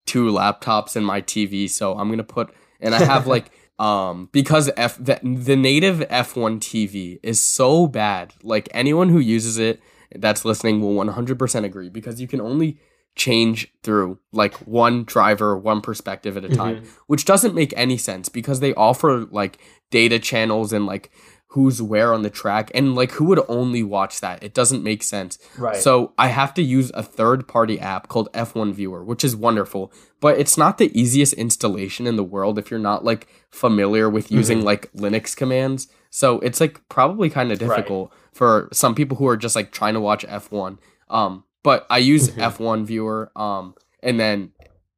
two 0.06 0.32
laptops 0.32 0.96
in 0.96 1.04
my 1.04 1.22
TV, 1.22 1.70
so 1.70 1.98
I'm 1.98 2.08
going 2.08 2.18
to 2.18 2.24
put 2.24 2.54
and 2.80 2.94
I 2.94 3.04
have 3.04 3.28
like 3.36 3.52
um 3.80 4.30
because 4.32 4.70
F 4.78 4.98
the, 4.98 5.20
the 5.24 5.56
native 5.56 6.00
F1 6.10 6.60
TV 6.60 7.20
is 7.24 7.40
so 7.40 7.88
bad. 7.88 8.34
Like 8.44 8.70
anyone 8.72 9.10
who 9.10 9.20
uses 9.20 9.58
it 9.58 9.82
that's 10.16 10.44
listening 10.44 10.82
will 10.82 10.96
100% 10.96 11.64
agree 11.64 11.90
because 11.90 12.20
you 12.20 12.28
can 12.28 12.42
only 12.42 12.78
change 13.16 13.74
through 13.84 14.20
like 14.32 14.56
one 14.60 15.04
driver, 15.04 15.58
one 15.58 15.82
perspective 15.82 16.38
at 16.38 16.46
a 16.46 16.50
time, 16.50 16.78
mm-hmm. 16.78 16.90
which 17.08 17.26
doesn't 17.26 17.54
make 17.54 17.74
any 17.76 17.98
sense 17.98 18.30
because 18.30 18.60
they 18.60 18.74
offer 18.76 19.26
like 19.32 19.60
data 19.90 20.18
channels 20.18 20.72
and 20.72 20.86
like 20.86 21.12
who's 21.52 21.82
where 21.82 22.14
on 22.14 22.22
the 22.22 22.30
track 22.30 22.72
and 22.74 22.96
like 22.96 23.12
who 23.14 23.26
would 23.26 23.40
only 23.50 23.84
watch 23.84 24.22
that 24.22 24.42
it 24.42 24.54
doesn't 24.54 24.84
make 24.84 25.04
sense 25.04 25.38
right 25.58 25.76
so 25.76 26.14
i 26.18 26.28
have 26.28 26.54
to 26.54 26.62
use 26.62 26.92
a 26.94 27.04
third 27.04 27.48
party 27.48 27.80
app 27.80 28.08
called 28.08 28.32
f1 28.32 28.74
viewer 28.74 29.04
which 29.04 29.24
is 29.24 29.36
wonderful 29.36 29.92
but 30.22 30.40
it's 30.40 30.58
not 30.58 30.78
the 30.78 30.98
easiest 31.00 31.34
installation 31.34 32.08
in 32.08 32.16
the 32.16 32.24
world 32.24 32.58
if 32.58 32.72
you're 32.72 32.80
not 32.80 33.04
like 33.04 33.28
familiar 33.50 34.10
with 34.10 34.32
using 34.32 34.60
mm-hmm. 34.60 34.68
like 34.68 34.92
linux 34.94 35.36
commands 35.36 35.88
so 36.10 36.40
it's 36.40 36.62
like 36.62 36.82
probably 36.88 37.30
kind 37.30 37.52
of 37.52 37.60
difficult 37.60 38.10
right. 38.10 38.20
for 38.34 38.70
some 38.72 38.96
people 38.96 39.18
who 39.18 39.28
are 39.28 39.38
just 39.38 39.56
like 39.56 39.72
trying 39.72 39.94
to 39.94 40.00
watch 40.00 40.26
f1 40.28 40.78
um 41.10 41.44
but 41.64 41.86
i 41.90 41.98
use 41.98 42.30
mm-hmm. 42.30 42.40
f1 42.40 42.86
viewer 42.86 43.30
um 43.36 43.76
and 44.02 44.18
then 44.18 44.54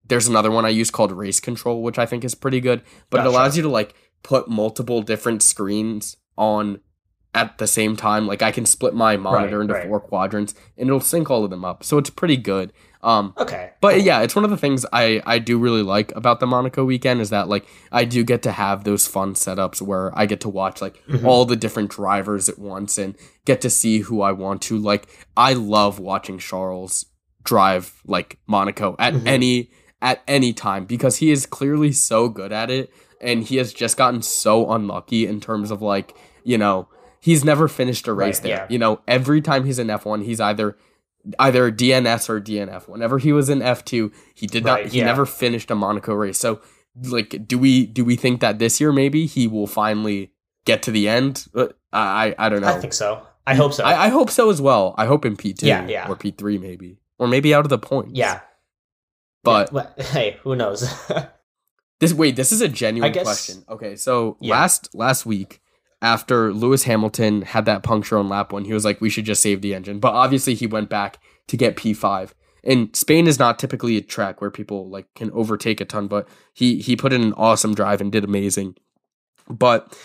there's 0.06 0.28
another 0.28 0.52
one 0.52 0.66
i 0.66 0.70
use 0.70 0.92
called 0.92 1.12
race 1.12 1.40
control 1.40 1.82
which 1.82 1.98
i 1.98 2.06
think 2.06 2.24
is 2.24 2.36
pretty 2.36 2.60
good 2.60 2.84
but 3.10 3.18
gotcha. 3.18 3.28
it 3.28 3.34
allows 3.34 3.58
you 3.58 3.64
to 3.64 3.70
like 3.70 3.96
put 4.22 4.48
multiple 4.48 5.02
different 5.02 5.42
screens 5.42 6.16
on 6.38 6.80
at 7.34 7.58
the 7.58 7.68
same 7.68 7.96
time. 7.96 8.28
Like 8.28 8.42
I 8.42 8.52
can 8.52 8.66
split 8.66 8.94
my 8.94 9.18
monitor 9.18 9.58
right, 9.58 9.64
into 9.64 9.74
right. 9.74 9.88
four 9.88 10.00
quadrants 10.00 10.54
and 10.78 10.88
it'll 10.88 11.00
sync 11.00 11.30
all 11.30 11.44
of 11.44 11.50
them 11.50 11.66
up. 11.66 11.84
So 11.84 11.98
it's 11.98 12.10
pretty 12.10 12.38
good. 12.38 12.72
Um, 13.02 13.34
okay. 13.38 13.72
But 13.82 14.02
yeah, 14.02 14.22
it's 14.22 14.36
one 14.36 14.46
of 14.46 14.52
the 14.52 14.58
things 14.58 14.86
I, 14.94 15.22
I 15.26 15.40
do 15.40 15.58
really 15.58 15.82
like 15.82 16.16
about 16.16 16.40
the 16.40 16.48
Monaco 16.48 16.86
weekend 16.86 17.20
is 17.20 17.32
that 17.32 17.50
like 17.50 17.68
I 17.92 18.06
do 18.06 18.24
get 18.24 18.44
to 18.44 18.52
have 18.52 18.84
those 18.84 19.08
fun 19.08 19.34
setups 19.34 19.82
where 19.82 20.18
I 20.18 20.26
get 20.26 20.40
to 20.42 20.50
watch 20.50 20.82
like 20.82 21.06
mm-hmm. 21.08 21.26
all 21.26 21.44
the 21.46 21.58
different 21.58 21.92
drivers 21.92 22.48
at 22.48 22.58
once 22.58 22.98
and 22.98 23.16
get 23.46 23.60
to 23.62 23.70
see 23.70 24.00
who 24.00 24.22
I 24.22 24.32
want 24.32 24.62
to. 24.64 24.78
Like 24.78 25.08
I 25.36 25.54
love 25.54 26.00
watching 26.00 26.38
Charles 26.38 27.06
drive 27.44 28.02
like 28.06 28.40
Monaco 28.48 28.96
at 29.00 29.14
mm-hmm. 29.14 29.28
any 29.28 29.72
at 30.02 30.22
any 30.28 30.54
time 30.54 30.86
because 30.86 31.18
he 31.18 31.32
is 31.32 31.46
clearly 31.46 31.92
so 31.92 32.30
good 32.30 32.52
at 32.52 32.70
it 32.70 32.92
and 33.24 33.44
he 33.44 33.58
has 33.58 33.74
just 33.74 33.98
gotten 33.98 34.22
so 34.22 34.72
unlucky 34.72 35.26
in 35.26 35.40
terms 35.40 35.72
of 35.72 35.82
like 35.82 36.16
you 36.44 36.58
know 36.58 36.88
he's 37.24 37.44
never 37.46 37.70
finished 37.70 38.08
a 38.08 38.14
race 38.14 38.40
right, 38.40 38.44
there. 38.44 38.58
Yeah. 38.58 38.68
You 38.70 38.78
know, 38.78 39.00
every 39.08 39.42
time 39.42 39.64
he's 39.64 39.80
in 39.80 39.88
F1, 39.88 40.26
he's 40.26 40.42
either 40.42 40.78
either 41.40 41.72
DNS 41.72 42.30
or 42.30 42.42
DNF. 42.42 42.90
Whenever 42.90 43.18
he 43.18 43.32
was 43.32 43.50
in 43.50 43.60
F2, 43.60 44.12
he 44.36 44.46
did 44.46 44.66
right, 44.66 44.84
not 44.84 44.92
he 44.92 45.00
yeah. 45.00 45.06
never 45.06 45.26
finished 45.26 45.72
a 45.72 45.76
Monaco 45.76 46.14
race. 46.14 46.38
So 46.38 46.62
like 47.02 47.48
do 47.48 47.58
we 47.58 47.86
do 47.86 48.04
we 48.06 48.16
think 48.16 48.42
that 48.42 48.60
this 48.60 48.80
year 48.82 48.92
maybe 48.92 49.26
he 49.26 49.48
will 49.48 49.68
finally 49.68 50.32
get 50.66 50.84
to 50.84 50.92
the 50.92 51.08
end? 51.08 51.48
Uh, 51.56 51.68
I 51.92 52.36
I 52.38 52.50
don't 52.50 52.62
know. 52.62 52.68
I 52.68 52.80
think 52.80 52.94
so. 52.94 53.26
I 53.48 53.56
hope 53.56 53.74
so. 53.74 53.84
I, 53.84 54.06
I 54.06 54.08
hope 54.10 54.30
so 54.30 54.50
as 54.50 54.62
well. 54.62 54.96
I 54.98 55.06
hope 55.06 55.26
in 55.26 55.36
P 55.36 55.54
two 55.54 55.68
yeah, 55.68 55.88
yeah. 55.88 56.10
or 56.10 56.16
P 56.16 56.32
three 56.32 56.58
maybe. 56.58 56.98
Or 57.20 57.28
maybe 57.28 57.54
out 57.54 57.66
of 57.66 57.70
the 57.70 57.78
points. 57.78 58.12
Yeah. 58.14 58.42
But 59.44 59.72
hey, 59.98 60.38
who 60.44 60.56
knows? 60.56 60.90
This 62.04 62.14
wait, 62.14 62.36
this 62.36 62.52
is 62.52 62.62
a 62.62 62.68
genuine 62.68 63.12
guess, 63.12 63.24
question. 63.24 63.64
Okay, 63.70 63.96
so 63.96 64.38
yeah. 64.42 64.52
last 64.52 64.94
last 64.94 65.26
week 65.26 65.62
after 66.02 66.54
Lewis 66.54 66.84
Hamilton 66.84 67.44
had 67.44 67.66
that 67.66 67.82
puncture 67.82 68.18
on 68.18 68.28
lap 68.28 68.52
one, 68.52 68.66
he 68.66 68.74
was 68.74 68.84
like, 68.84 69.00
"We 69.00 69.10
should 69.10 69.26
just 69.26 69.42
save 69.42 69.62
the 69.62 69.74
engine." 69.74 70.00
But 70.00 70.14
obviously, 70.14 70.54
he 70.54 70.68
went 70.68 70.90
back 70.90 71.20
to 71.48 71.58
get 71.58 71.78
P 71.78 71.94
five. 71.94 72.36
And 72.66 72.96
Spain 72.96 73.28
is 73.28 73.40
not 73.40 73.60
typically 73.60 73.98
a 73.98 74.02
track 74.02 74.40
where 74.40 74.52
people 74.52 74.90
like 74.90 75.14
can 75.16 75.32
overtake 75.32 75.82
a 75.82 75.86
ton, 75.86 76.08
but 76.08 76.28
he 76.54 76.80
he 76.80 76.96
put 76.96 77.14
in 77.14 77.22
an 77.22 77.34
awesome 77.34 77.74
drive 77.74 78.02
and 78.02 78.12
did 78.12 78.24
amazing. 78.24 78.76
But 79.50 79.98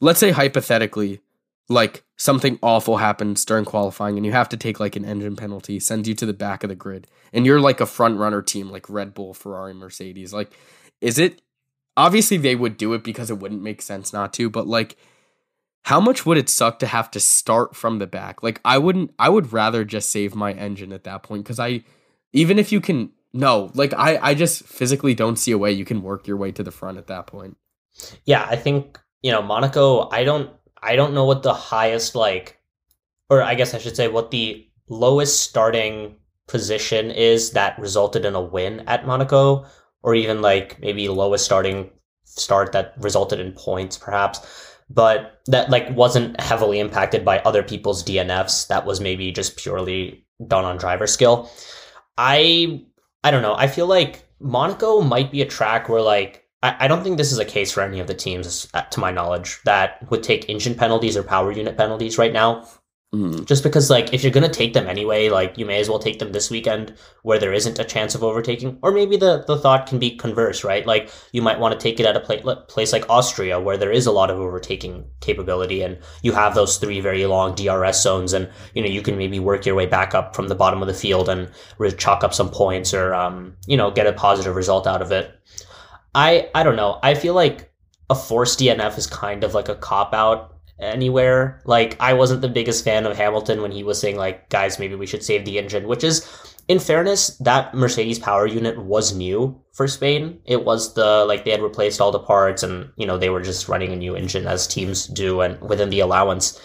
let's 0.00 0.20
say 0.20 0.30
hypothetically, 0.30 1.20
like 1.68 2.04
something 2.16 2.58
awful 2.62 2.98
happens 2.98 3.44
during 3.44 3.64
qualifying 3.64 4.16
and 4.16 4.24
you 4.24 4.32
have 4.32 4.48
to 4.50 4.56
take 4.56 4.80
like 4.80 4.96
an 4.96 5.04
engine 5.04 5.36
penalty, 5.36 5.78
sends 5.78 6.08
you 6.08 6.14
to 6.14 6.26
the 6.26 6.32
back 6.32 6.62
of 6.64 6.68
the 6.68 6.74
grid, 6.74 7.06
and 7.32 7.44
you're 7.44 7.60
like 7.60 7.80
a 7.80 7.86
front 7.86 8.18
runner 8.18 8.42
team 8.42 8.70
like 8.70 8.88
Red 8.88 9.12
Bull, 9.12 9.34
Ferrari, 9.34 9.74
Mercedes. 9.74 10.32
Like, 10.32 10.52
is 11.00 11.18
it 11.18 11.42
obviously 11.96 12.36
they 12.36 12.54
would 12.54 12.76
do 12.76 12.92
it 12.92 13.02
because 13.02 13.30
it 13.30 13.38
wouldn't 13.38 13.62
make 13.62 13.82
sense 13.82 14.12
not 14.12 14.32
to, 14.34 14.50
but 14.50 14.66
like 14.66 14.96
how 15.84 16.00
much 16.00 16.26
would 16.26 16.36
it 16.36 16.48
suck 16.48 16.80
to 16.80 16.86
have 16.86 17.10
to 17.12 17.20
start 17.20 17.76
from 17.76 17.98
the 17.98 18.06
back? 18.06 18.42
Like 18.42 18.60
I 18.64 18.78
wouldn't 18.78 19.14
I 19.18 19.28
would 19.28 19.52
rather 19.52 19.84
just 19.84 20.10
save 20.10 20.34
my 20.34 20.52
engine 20.52 20.92
at 20.92 21.04
that 21.04 21.22
point 21.22 21.46
cuz 21.46 21.58
I 21.58 21.84
even 22.32 22.58
if 22.58 22.72
you 22.72 22.80
can 22.80 23.10
no, 23.32 23.70
like 23.74 23.94
I 23.94 24.18
I 24.18 24.34
just 24.34 24.64
physically 24.64 25.14
don't 25.14 25.36
see 25.36 25.52
a 25.52 25.58
way 25.58 25.72
you 25.72 25.84
can 25.84 26.02
work 26.02 26.26
your 26.26 26.36
way 26.36 26.52
to 26.52 26.62
the 26.62 26.70
front 26.70 26.98
at 26.98 27.06
that 27.06 27.26
point. 27.26 27.56
Yeah, 28.24 28.46
I 28.48 28.56
think, 28.56 28.98
you 29.22 29.32
know, 29.32 29.42
Monaco, 29.42 30.08
I 30.10 30.24
don't 30.24 30.50
I 30.82 30.96
don't 30.96 31.14
know 31.14 31.24
what 31.24 31.42
the 31.42 31.54
highest 31.54 32.14
like 32.14 32.58
or 33.30 33.42
I 33.42 33.54
guess 33.54 33.74
I 33.74 33.78
should 33.78 33.96
say 33.96 34.08
what 34.08 34.30
the 34.30 34.68
lowest 34.88 35.40
starting 35.40 36.16
position 36.46 37.10
is 37.10 37.52
that 37.52 37.78
resulted 37.78 38.24
in 38.24 38.34
a 38.34 38.40
win 38.40 38.80
at 38.86 39.06
Monaco 39.06 39.66
or 40.02 40.14
even 40.14 40.42
like 40.42 40.80
maybe 40.80 41.08
lowest 41.08 41.44
starting 41.44 41.90
start 42.24 42.72
that 42.72 42.94
resulted 42.98 43.40
in 43.40 43.52
points 43.52 43.96
perhaps 43.96 44.74
but 44.88 45.40
that 45.46 45.70
like 45.70 45.90
wasn't 45.96 46.40
heavily 46.40 46.78
impacted 46.78 47.24
by 47.24 47.38
other 47.40 47.62
people's 47.62 48.04
DNFs 48.04 48.68
that 48.68 48.86
was 48.86 49.00
maybe 49.00 49.32
just 49.32 49.56
purely 49.56 50.24
done 50.46 50.64
on 50.64 50.76
driver 50.76 51.06
skill. 51.06 51.50
I 52.16 52.84
I 53.24 53.30
don't 53.30 53.42
know. 53.42 53.56
I 53.56 53.66
feel 53.66 53.86
like 53.86 54.24
Monaco 54.40 55.00
might 55.00 55.32
be 55.32 55.42
a 55.42 55.46
track 55.46 55.88
where 55.88 56.02
like 56.02 56.44
I, 56.62 56.76
I 56.80 56.88
don't 56.88 57.02
think 57.02 57.16
this 57.16 57.32
is 57.32 57.38
a 57.38 57.44
case 57.44 57.72
for 57.72 57.82
any 57.82 58.00
of 58.00 58.06
the 58.06 58.14
teams 58.14 58.70
to 58.90 59.00
my 59.00 59.10
knowledge 59.10 59.60
that 59.64 60.08
would 60.10 60.22
take 60.22 60.48
engine 60.48 60.74
penalties 60.74 61.16
or 61.16 61.22
power 61.22 61.50
unit 61.50 61.76
penalties 61.76 62.18
right 62.18 62.32
now 62.32 62.68
Mm-hmm. 63.14 63.44
Just 63.44 63.62
because, 63.62 63.88
like, 63.88 64.12
if 64.12 64.22
you're 64.22 64.32
gonna 64.32 64.48
take 64.48 64.72
them 64.72 64.88
anyway, 64.88 65.28
like, 65.28 65.56
you 65.56 65.64
may 65.64 65.78
as 65.78 65.88
well 65.88 66.00
take 66.00 66.18
them 66.18 66.32
this 66.32 66.50
weekend 66.50 66.92
where 67.22 67.38
there 67.38 67.52
isn't 67.52 67.78
a 67.78 67.84
chance 67.84 68.16
of 68.16 68.24
overtaking. 68.24 68.78
Or 68.82 68.90
maybe 68.90 69.16
the 69.16 69.44
the 69.46 69.56
thought 69.56 69.86
can 69.86 70.00
be 70.00 70.16
converse, 70.16 70.64
right? 70.64 70.84
Like, 70.84 71.10
you 71.30 71.40
might 71.40 71.60
want 71.60 71.72
to 71.72 71.82
take 71.82 72.00
it 72.00 72.04
at 72.06 72.16
a 72.16 72.64
place 72.68 72.92
like 72.92 73.08
Austria 73.08 73.60
where 73.60 73.76
there 73.76 73.92
is 73.92 74.06
a 74.06 74.12
lot 74.12 74.28
of 74.28 74.40
overtaking 74.40 75.04
capability, 75.20 75.82
and 75.82 75.98
you 76.22 76.32
have 76.32 76.56
those 76.56 76.78
three 76.78 77.00
very 77.00 77.24
long 77.26 77.54
DRS 77.54 78.02
zones, 78.02 78.32
and 78.32 78.50
you 78.74 78.82
know 78.82 78.88
you 78.88 79.02
can 79.02 79.16
maybe 79.16 79.38
work 79.38 79.64
your 79.64 79.76
way 79.76 79.86
back 79.86 80.12
up 80.12 80.34
from 80.34 80.48
the 80.48 80.56
bottom 80.56 80.82
of 80.82 80.88
the 80.88 80.94
field 80.94 81.28
and 81.28 81.48
re- 81.78 81.92
chalk 81.92 82.24
up 82.24 82.34
some 82.34 82.50
points, 82.50 82.92
or 82.92 83.14
um, 83.14 83.54
you 83.68 83.76
know, 83.76 83.90
get 83.92 84.08
a 84.08 84.12
positive 84.12 84.56
result 84.56 84.86
out 84.86 85.00
of 85.00 85.12
it. 85.12 85.32
I 86.12 86.50
I 86.56 86.64
don't 86.64 86.76
know. 86.76 86.98
I 87.04 87.14
feel 87.14 87.34
like 87.34 87.72
a 88.10 88.16
forced 88.16 88.58
DNF 88.58 88.98
is 88.98 89.06
kind 89.06 89.44
of 89.44 89.54
like 89.54 89.68
a 89.68 89.76
cop 89.76 90.12
out 90.12 90.55
anywhere. 90.78 91.60
Like 91.64 91.96
I 92.00 92.12
wasn't 92.12 92.42
the 92.42 92.48
biggest 92.48 92.84
fan 92.84 93.06
of 93.06 93.16
Hamilton 93.16 93.62
when 93.62 93.72
he 93.72 93.82
was 93.82 94.00
saying 94.00 94.16
like, 94.16 94.48
guys, 94.48 94.78
maybe 94.78 94.94
we 94.94 95.06
should 95.06 95.24
save 95.24 95.44
the 95.44 95.58
engine, 95.58 95.88
which 95.88 96.04
is 96.04 96.26
in 96.68 96.78
fairness, 96.80 97.36
that 97.38 97.74
Mercedes 97.74 98.18
power 98.18 98.46
unit 98.46 98.76
was 98.82 99.14
new 99.14 99.60
for 99.72 99.86
Spain. 99.86 100.40
It 100.44 100.64
was 100.64 100.94
the 100.94 101.24
like 101.24 101.44
they 101.44 101.52
had 101.52 101.62
replaced 101.62 102.00
all 102.00 102.10
the 102.10 102.18
parts 102.18 102.62
and 102.62 102.90
you 102.96 103.06
know 103.06 103.18
they 103.18 103.30
were 103.30 103.42
just 103.42 103.68
running 103.68 103.92
a 103.92 103.96
new 103.96 104.16
engine 104.16 104.46
as 104.46 104.66
teams 104.66 105.06
do 105.06 105.40
and 105.40 105.60
within 105.60 105.90
the 105.90 106.00
allowance. 106.00 106.60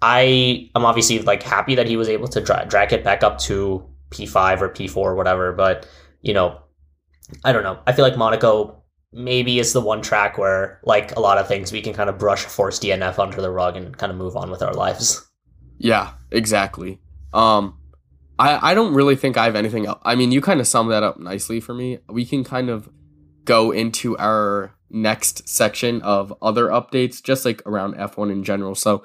I 0.00 0.70
am 0.74 0.84
obviously 0.84 1.20
like 1.20 1.42
happy 1.42 1.74
that 1.76 1.88
he 1.88 1.96
was 1.96 2.08
able 2.08 2.28
to 2.28 2.40
dra- 2.40 2.66
drag 2.68 2.92
it 2.92 3.04
back 3.04 3.22
up 3.22 3.38
to 3.40 3.84
P5 4.10 4.60
or 4.60 4.68
P4 4.68 4.96
or 4.96 5.14
whatever, 5.14 5.52
but 5.52 5.88
you 6.20 6.34
know, 6.34 6.58
I 7.44 7.52
don't 7.52 7.62
know. 7.62 7.80
I 7.86 7.92
feel 7.92 8.04
like 8.04 8.16
Monaco 8.16 8.81
maybe 9.12 9.58
it's 9.58 9.72
the 9.72 9.80
one 9.80 10.02
track 10.02 10.38
where, 10.38 10.80
like 10.84 11.16
a 11.16 11.20
lot 11.20 11.38
of 11.38 11.48
things, 11.48 11.72
we 11.72 11.82
can 11.82 11.92
kind 11.92 12.08
of 12.08 12.18
brush 12.18 12.44
force 12.44 12.78
DNF 12.78 13.18
under 13.18 13.40
the 13.40 13.50
rug 13.50 13.76
and 13.76 13.96
kind 13.96 14.10
of 14.10 14.18
move 14.18 14.36
on 14.36 14.50
with 14.50 14.62
our 14.62 14.74
lives. 14.74 15.28
Yeah, 15.78 16.12
exactly. 16.30 17.00
Um, 17.32 17.78
I 18.38 18.70
I 18.70 18.74
don't 18.74 18.94
really 18.94 19.16
think 19.16 19.36
I 19.36 19.44
have 19.44 19.56
anything 19.56 19.86
else. 19.86 20.00
I 20.04 20.14
mean, 20.14 20.32
you 20.32 20.40
kind 20.40 20.60
of 20.60 20.66
summed 20.66 20.90
that 20.90 21.02
up 21.02 21.18
nicely 21.18 21.60
for 21.60 21.74
me. 21.74 21.98
We 22.08 22.24
can 22.24 22.44
kind 22.44 22.70
of 22.70 22.88
go 23.44 23.70
into 23.70 24.16
our 24.18 24.74
next 24.90 25.48
section 25.48 26.02
of 26.02 26.32
other 26.42 26.68
updates, 26.68 27.22
just 27.22 27.44
like 27.44 27.62
around 27.66 27.94
F1 27.94 28.30
in 28.30 28.44
general. 28.44 28.74
So, 28.74 29.02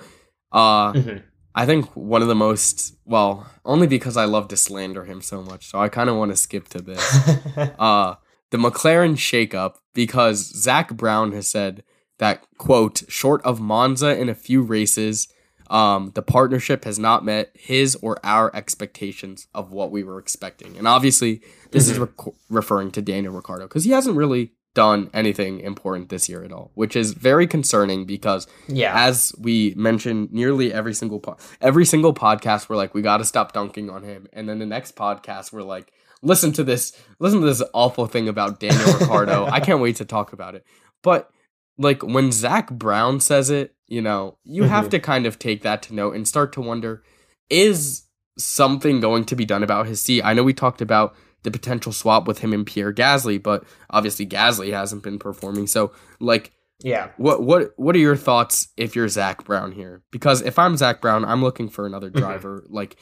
uh, 0.51 0.93
mm-hmm. 0.93 1.17
I 1.55 1.65
think 1.65 1.85
one 1.95 2.21
of 2.21 2.27
the 2.27 2.35
most 2.35 2.95
well, 3.05 3.49
only 3.65 3.87
because 3.87 4.17
I 4.17 4.25
love 4.25 4.47
to 4.49 4.57
slander 4.57 5.05
him 5.05 5.21
so 5.21 5.41
much, 5.41 5.67
so 5.67 5.79
I 5.79 5.89
kind 5.89 6.09
of 6.09 6.15
want 6.15 6.31
to 6.31 6.37
skip 6.37 6.67
to 6.69 6.81
this. 6.81 7.29
uh, 7.79 8.15
the 8.51 8.57
McLaren 8.57 9.15
shakeup 9.15 9.75
because 9.93 10.55
Zak 10.55 10.95
Brown 10.95 11.31
has 11.33 11.49
said 11.49 11.83
that 12.19 12.45
quote, 12.57 13.03
short 13.07 13.41
of 13.43 13.59
Monza 13.59 14.17
in 14.19 14.29
a 14.29 14.35
few 14.35 14.61
races, 14.61 15.27
um, 15.69 16.11
the 16.15 16.21
partnership 16.21 16.85
has 16.85 16.97
not 16.97 17.25
met 17.25 17.51
his 17.53 17.95
or 18.01 18.17
our 18.23 18.55
expectations 18.55 19.47
of 19.53 19.71
what 19.71 19.91
we 19.91 20.03
were 20.03 20.17
expecting. 20.17 20.77
And 20.77 20.87
obviously, 20.87 21.41
this 21.71 21.91
mm-hmm. 21.91 22.03
is 22.03 22.09
re- 22.25 22.33
referring 22.49 22.91
to 22.91 23.01
Daniel 23.01 23.33
Ricciardo 23.33 23.65
because 23.65 23.83
he 23.83 23.91
hasn't 23.91 24.15
really 24.15 24.53
done 24.73 25.09
anything 25.11 25.59
important 25.61 26.09
this 26.09 26.29
year 26.29 26.43
at 26.43 26.51
all, 26.51 26.71
which 26.75 26.95
is 26.95 27.13
very 27.13 27.47
concerning 27.47 28.05
because 28.05 28.45
yeah, 28.67 28.93
as 29.07 29.33
we 29.39 29.73
mentioned, 29.75 30.31
nearly 30.31 30.71
every 30.71 30.93
single 30.93 31.19
po- 31.19 31.37
every 31.59 31.83
single 31.83 32.13
podcast 32.13 32.69
we're 32.69 32.75
like, 32.75 32.93
we 32.93 33.01
got 33.01 33.17
to 33.17 33.25
stop 33.25 33.53
dunking 33.53 33.89
on 33.89 34.03
him, 34.03 34.27
and 34.33 34.47
then 34.47 34.59
the 34.59 34.65
next 34.65 34.95
podcast 34.95 35.51
we're 35.51 35.63
like, 35.63 35.91
listen 36.21 36.51
to 36.53 36.63
this, 36.63 36.93
listen 37.19 37.41
to 37.41 37.45
this 37.45 37.63
awful 37.73 38.07
thing 38.07 38.27
about 38.27 38.59
Daniel 38.59 38.93
Ricciardo. 38.93 39.45
I 39.45 39.59
can't 39.59 39.81
wait 39.81 39.97
to 39.97 40.05
talk 40.05 40.33
about 40.33 40.55
it, 40.55 40.65
but 41.03 41.29
like 41.77 42.03
when 42.03 42.31
Zak 42.31 42.71
Brown 42.71 43.19
says 43.19 43.49
it, 43.49 43.75
you 43.87 44.01
know, 44.01 44.37
you 44.43 44.63
mm-hmm. 44.63 44.71
have 44.71 44.89
to 44.89 44.99
kind 44.99 45.25
of 45.25 45.39
take 45.39 45.61
that 45.61 45.81
to 45.83 45.95
note 45.95 46.15
and 46.15 46.27
start 46.27 46.53
to 46.53 46.61
wonder, 46.61 47.03
is 47.49 48.03
something 48.37 48.99
going 48.99 49.25
to 49.25 49.35
be 49.35 49.45
done 49.45 49.63
about 49.63 49.87
his 49.87 50.01
seat? 50.01 50.23
I 50.23 50.33
know 50.33 50.43
we 50.43 50.53
talked 50.53 50.81
about 50.81 51.15
the 51.43 51.51
potential 51.51 51.91
swap 51.91 52.27
with 52.27 52.39
him 52.39 52.51
and 52.51 52.65
Pierre 52.65 52.93
Gasly, 52.93 53.41
but 53.41 53.63
obviously 53.89 54.25
Gasly 54.25 54.71
hasn't 54.73 55.03
been 55.03 55.19
performing. 55.19 55.67
So 55.67 55.91
like 56.19 56.51
yeah. 56.83 57.09
What 57.17 57.41
what 57.41 57.73
what 57.77 57.95
are 57.95 57.99
your 57.99 58.15
thoughts 58.15 58.67
if 58.77 58.95
you're 58.95 59.07
Zak 59.07 59.43
Brown 59.45 59.71
here? 59.71 60.03
Because 60.11 60.41
if 60.41 60.59
I'm 60.59 60.77
Zak 60.77 61.01
Brown, 61.01 61.25
I'm 61.25 61.41
looking 61.41 61.69
for 61.69 61.85
another 61.85 62.09
mm-hmm. 62.09 62.19
driver 62.19 62.61
mm-hmm. 62.61 62.75
like 62.75 62.97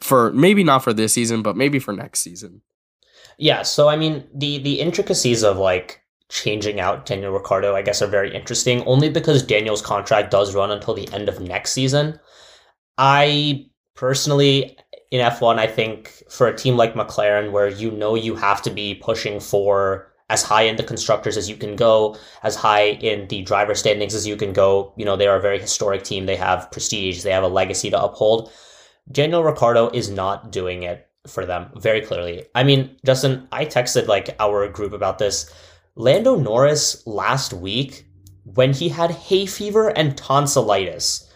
for 0.00 0.32
maybe 0.32 0.64
not 0.64 0.84
for 0.84 0.92
this 0.92 1.12
season, 1.12 1.42
but 1.42 1.56
maybe 1.56 1.78
for 1.78 1.92
next 1.92 2.20
season. 2.20 2.62
Yeah, 3.38 3.62
so 3.62 3.88
I 3.88 3.96
mean 3.96 4.26
the 4.34 4.58
the 4.58 4.80
intricacies 4.80 5.42
of 5.42 5.58
like 5.58 6.00
changing 6.28 6.80
out 6.80 7.06
Daniel 7.06 7.32
Ricciardo, 7.32 7.76
I 7.76 7.82
guess, 7.82 8.02
are 8.02 8.06
very 8.06 8.34
interesting, 8.34 8.82
only 8.82 9.08
because 9.08 9.42
Daniel's 9.42 9.82
contract 9.82 10.30
does 10.30 10.54
run 10.54 10.70
until 10.70 10.94
the 10.94 11.12
end 11.12 11.28
of 11.28 11.40
next 11.40 11.72
season. 11.72 12.18
I 12.98 13.66
personally 13.94 14.76
in 15.10 15.20
F1, 15.20 15.58
I 15.58 15.66
think 15.66 16.22
for 16.28 16.46
a 16.46 16.56
team 16.56 16.76
like 16.76 16.94
McLaren, 16.94 17.52
where 17.52 17.68
you 17.68 17.90
know 17.90 18.14
you 18.14 18.34
have 18.34 18.60
to 18.62 18.70
be 18.70 18.94
pushing 18.94 19.38
for 19.40 20.12
as 20.28 20.42
high 20.42 20.62
in 20.62 20.76
the 20.76 20.82
constructors 20.82 21.36
as 21.36 21.48
you 21.48 21.56
can 21.56 21.76
go, 21.76 22.16
as 22.42 22.56
high 22.56 22.88
in 22.88 23.28
the 23.28 23.42
driver 23.42 23.74
standings 23.74 24.14
as 24.14 24.26
you 24.26 24.36
can 24.36 24.52
go, 24.52 24.92
you 24.96 25.04
know, 25.04 25.16
they 25.16 25.28
are 25.28 25.36
a 25.36 25.40
very 25.40 25.60
historic 25.60 26.02
team. 26.02 26.26
They 26.26 26.34
have 26.36 26.70
prestige, 26.72 27.22
they 27.22 27.30
have 27.30 27.44
a 27.44 27.48
legacy 27.48 27.90
to 27.90 28.02
uphold. 28.02 28.50
Daniel 29.10 29.44
Ricciardo 29.44 29.90
is 29.90 30.10
not 30.10 30.50
doing 30.50 30.82
it 30.82 31.08
for 31.26 31.46
them 31.46 31.70
very 31.76 32.00
clearly. 32.00 32.46
I 32.54 32.62
mean, 32.64 32.96
Justin, 33.04 33.48
I 33.52 33.64
texted 33.64 34.06
like 34.06 34.36
our 34.38 34.68
group 34.68 34.92
about 34.92 35.18
this. 35.18 35.52
Lando 35.94 36.36
Norris 36.36 37.06
last 37.06 37.52
week, 37.52 38.06
when 38.44 38.72
he 38.72 38.88
had 38.88 39.10
hay 39.10 39.46
fever 39.46 39.88
and 39.88 40.16
tonsillitis, 40.16 41.30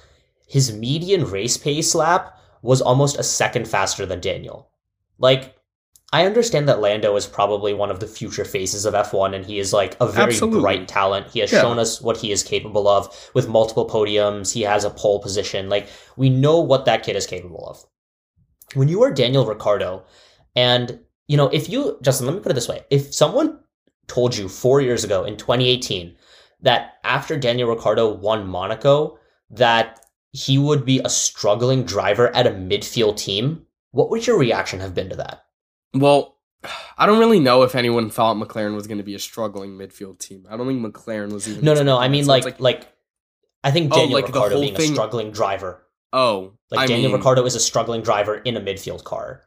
his 0.47 0.73
median 0.73 1.25
race 1.25 1.57
pace 1.57 1.95
lap 1.95 2.39
was 2.63 2.83
almost 2.83 3.19
a 3.19 3.23
second 3.23 3.67
faster 3.67 4.05
than 4.05 4.21
Daniel. 4.21 4.71
Like, 5.19 5.57
I 6.13 6.27
understand 6.27 6.69
that 6.69 6.81
Lando 6.81 7.15
is 7.15 7.27
probably 7.27 7.73
one 7.73 7.91
of 7.91 8.01
the 8.01 8.07
future 8.07 8.45
faces 8.45 8.85
of 8.85 8.95
F1 8.95 9.35
and 9.35 9.47
he 9.47 9.61
is 9.61 9.73
like 9.73 9.97
a 10.01 10.09
very 10.09 10.33
Absolutely. 10.33 10.61
bright 10.61 10.89
talent. 10.89 11.29
He 11.29 11.39
has 11.39 11.53
yeah. 11.53 11.61
shown 11.61 11.79
us 11.79 12.01
what 12.01 12.17
he 12.17 12.33
is 12.33 12.43
capable 12.43 12.89
of 12.89 13.31
with 13.33 13.49
multiple 13.49 13.89
podiums. 13.89 14.53
He 14.53 14.63
has 14.63 14.85
a 14.85 14.91
pole 14.91 15.21
position. 15.21 15.69
Like, 15.69 15.89
we 16.17 16.29
know 16.29 16.59
what 16.59 16.85
that 16.87 17.05
kid 17.05 17.15
is 17.15 17.29
capable 17.29 17.65
of. 17.69 17.85
When 18.75 18.89
you 18.89 19.03
are 19.05 19.13
Daniel 19.13 19.47
Ricciardo, 19.47 20.05
and, 20.57 20.99
you 21.29 21.37
know, 21.37 21.49
if 21.49 21.69
you, 21.69 21.97
Justin, 22.03 22.27
let 22.27 22.35
me 22.35 22.41
put 22.41 22.51
it 22.51 22.57
this 22.57 22.69
way. 22.69 22.85
If 22.91 23.15
someone 23.15 23.61
told 24.09 24.37
you 24.37 24.49
four 24.49 24.81
years 24.81 25.05
ago 25.05 25.23
in 25.23 25.37
2018 25.37 26.17
that 26.63 26.95
after 27.05 27.37
Daniel 27.39 27.69
Ricciardo 27.69 28.13
won 28.13 28.49
Monaco, 28.49 29.17
that 29.51 30.01
he 30.33 30.59
would 30.59 30.85
be 30.85 30.99
a 31.01 31.09
struggling 31.09 31.85
driver 31.85 32.35
at 32.35 32.49
a 32.49 32.51
midfield 32.51 33.17
team, 33.17 33.67
what 33.93 34.11
would 34.11 34.27
your 34.27 34.39
reaction 34.39 34.81
have 34.81 34.95
been 34.95 35.09
to 35.09 35.17
that? 35.17 35.45
Well, 35.95 36.37
I 36.97 37.07
don't 37.07 37.19
really 37.19 37.41
know 37.41 37.63
if 37.63 37.75
anyone 37.75 38.11
thought 38.11 38.37
McLaren 38.37 38.75
was 38.75 38.87
going 38.87 38.99
to 38.99 39.05
be 39.05 39.15
a 39.15 39.19
struggling 39.19 39.79
midfield 39.79 40.19
team. 40.19 40.47
I 40.49 40.57
don't 40.57 40.67
think 40.67 40.85
McLaren 40.85 41.33
was 41.33 41.49
even. 41.49 41.65
No, 41.65 41.75
no, 41.75 41.83
no. 41.83 41.99
I 41.99 42.09
mean, 42.09 42.27
like, 42.27 42.45
like, 42.45 42.61
like, 42.61 42.93
I 43.65 43.71
think 43.71 43.93
oh, 43.93 43.97
Daniel 43.97 44.19
oh, 44.19 44.21
like 44.21 44.27
Ricciardo 44.27 44.61
being 44.61 44.75
thing... 44.75 44.91
a 44.91 44.95
struggling 44.95 45.31
driver. 45.31 45.87
Oh, 46.13 46.55
like 46.71 46.81
I 46.81 46.87
Daniel 46.87 47.11
mean... 47.11 47.17
Ricciardo 47.17 47.45
is 47.45 47.55
a 47.55 47.61
struggling 47.61 48.03
driver 48.03 48.37
in 48.37 48.57
a 48.57 48.61
midfield 48.61 49.05
car. 49.05 49.43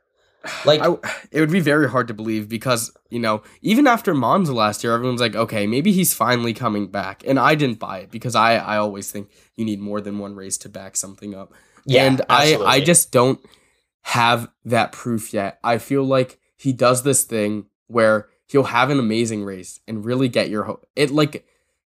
Like 0.65 0.81
I, 0.81 0.87
it 1.31 1.39
would 1.39 1.51
be 1.51 1.61
very 1.61 1.89
hard 1.89 2.09
to 2.09 2.13
believe 2.13 2.49
because 2.49 2.91
you 3.09 3.19
know 3.19 3.43
even 3.61 3.87
after 3.87 4.13
Monza 4.13 4.53
last 4.53 4.83
year, 4.83 4.93
everyone's 4.93 5.21
like, 5.21 5.35
okay, 5.35 5.67
maybe 5.67 5.93
he's 5.93 6.13
finally 6.13 6.53
coming 6.53 6.87
back, 6.87 7.23
and 7.25 7.39
I 7.39 7.55
didn't 7.55 7.79
buy 7.79 7.99
it 7.99 8.11
because 8.11 8.35
I 8.35 8.55
I 8.55 8.75
always 8.75 9.09
think 9.09 9.29
you 9.55 9.63
need 9.63 9.79
more 9.79 10.01
than 10.01 10.19
one 10.19 10.35
race 10.35 10.57
to 10.59 10.69
back 10.69 10.97
something 10.97 11.33
up, 11.33 11.53
yeah, 11.85 12.03
and 12.03 12.21
absolutely. 12.27 12.65
I 12.65 12.69
I 12.71 12.79
just 12.81 13.11
don't 13.11 13.39
have 14.03 14.49
that 14.65 14.91
proof 14.91 15.33
yet. 15.33 15.59
I 15.63 15.77
feel 15.77 16.03
like 16.03 16.39
he 16.55 16.73
does 16.73 17.03
this 17.03 17.23
thing 17.23 17.65
where 17.87 18.29
he'll 18.47 18.63
have 18.63 18.89
an 18.89 18.99
amazing 18.99 19.43
race 19.43 19.79
and 19.87 20.05
really 20.05 20.27
get 20.27 20.49
your 20.49 20.63
hope. 20.63 20.85
It 20.95 21.11
like 21.11 21.45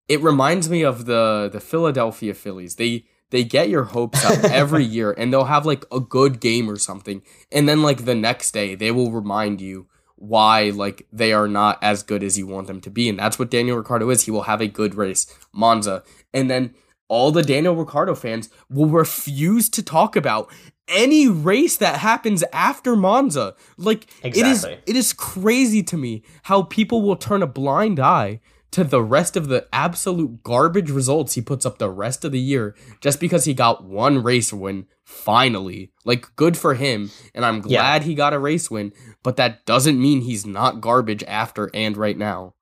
it 0.08 0.22
reminds 0.22 0.68
me 0.68 0.82
of 0.82 1.06
the 1.06 1.48
the 1.52 1.60
Philadelphia 1.60 2.34
Phillies. 2.34 2.76
They 2.76 3.04
they 3.30 3.44
get 3.44 3.68
your 3.68 3.84
hopes 3.84 4.24
up 4.24 4.44
every 4.44 4.84
year 4.96 5.12
and 5.12 5.32
they'll 5.32 5.44
have 5.44 5.66
like 5.66 5.84
a 5.92 6.00
good 6.00 6.40
game 6.40 6.68
or 6.68 6.76
something 6.76 7.22
and 7.52 7.68
then 7.68 7.82
like 7.82 8.04
the 8.04 8.14
next 8.14 8.52
day 8.52 8.74
they 8.74 8.90
will 8.90 9.12
remind 9.12 9.60
you 9.60 9.86
why 10.16 10.70
like 10.70 11.06
they 11.12 11.32
are 11.32 11.46
not 11.46 11.78
as 11.82 12.02
good 12.02 12.22
as 12.22 12.38
you 12.38 12.46
want 12.46 12.66
them 12.66 12.80
to 12.80 12.90
be 12.90 13.08
and 13.08 13.18
that's 13.18 13.38
what 13.38 13.50
Daniel 13.50 13.76
Ricciardo 13.76 14.08
is 14.10 14.24
he 14.24 14.30
will 14.30 14.42
have 14.42 14.60
a 14.60 14.66
good 14.66 14.94
race 14.94 15.26
Monza 15.52 16.02
and 16.32 16.50
then 16.50 16.74
all 17.08 17.30
the 17.30 17.42
Daniel 17.42 17.76
Ricciardo 17.76 18.14
fans 18.14 18.48
will 18.68 18.88
refuse 18.88 19.68
to 19.70 19.82
talk 19.82 20.16
about 20.16 20.50
any 20.88 21.28
race 21.28 21.76
that 21.76 21.98
happens 22.00 22.42
after 22.52 22.96
Monza 22.96 23.54
like 23.76 24.06
exactly. 24.22 24.40
it 24.40 24.46
is 24.46 24.64
it 24.86 24.96
is 24.96 25.12
crazy 25.12 25.82
to 25.82 25.96
me 25.96 26.22
how 26.44 26.62
people 26.62 27.02
will 27.02 27.16
turn 27.16 27.42
a 27.42 27.46
blind 27.46 28.00
eye 28.00 28.40
to 28.70 28.84
the 28.84 29.02
rest 29.02 29.36
of 29.36 29.48
the 29.48 29.66
absolute 29.72 30.42
garbage 30.42 30.90
results 30.90 31.34
he 31.34 31.40
puts 31.40 31.64
up 31.64 31.78
the 31.78 31.90
rest 31.90 32.24
of 32.24 32.32
the 32.32 32.40
year 32.40 32.76
just 33.00 33.18
because 33.18 33.44
he 33.44 33.54
got 33.54 33.84
one 33.84 34.22
race 34.22 34.52
win 34.52 34.86
finally. 35.04 35.90
Like, 36.04 36.34
good 36.36 36.56
for 36.56 36.74
him. 36.74 37.10
And 37.34 37.44
I'm 37.44 37.60
glad 37.60 38.02
yeah. 38.02 38.06
he 38.06 38.14
got 38.14 38.34
a 38.34 38.38
race 38.38 38.70
win, 38.70 38.92
but 39.22 39.36
that 39.36 39.64
doesn't 39.64 40.00
mean 40.00 40.20
he's 40.20 40.44
not 40.44 40.82
garbage 40.82 41.24
after 41.26 41.70
and 41.72 41.96
right 41.96 42.16
now. 42.16 42.54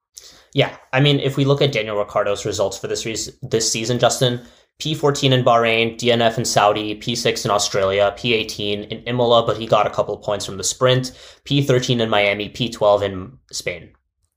Yeah. 0.55 0.77
I 0.93 1.01
mean, 1.01 1.19
if 1.19 1.37
we 1.37 1.45
look 1.45 1.61
at 1.61 1.73
Daniel 1.73 1.99
Ricciardo's 1.99 2.47
results 2.47 2.79
for 2.79 2.87
this, 2.87 3.05
re- 3.05 3.17
this 3.43 3.71
season, 3.71 3.99
Justin, 3.99 4.47
P14 4.81 5.33
in 5.33 5.45
Bahrain, 5.45 5.97
DNF 5.97 6.39
in 6.39 6.45
Saudi, 6.45 6.99
P6 6.99 7.45
in 7.45 7.51
Australia, 7.51 8.15
P18 8.19 8.89
in 8.89 8.99
Imola, 9.05 9.47
but 9.47 9.57
he 9.57 9.67
got 9.67 9.87
a 9.87 9.91
couple 9.91 10.15
of 10.15 10.23
points 10.23 10.45
from 10.45 10.59
the 10.59 10.65
sprint, 10.65 11.13
P13 11.45 12.01
in 12.01 12.11
Miami, 12.11 12.51
P12 12.51 13.03
in 13.03 13.39
Spain. 13.51 13.91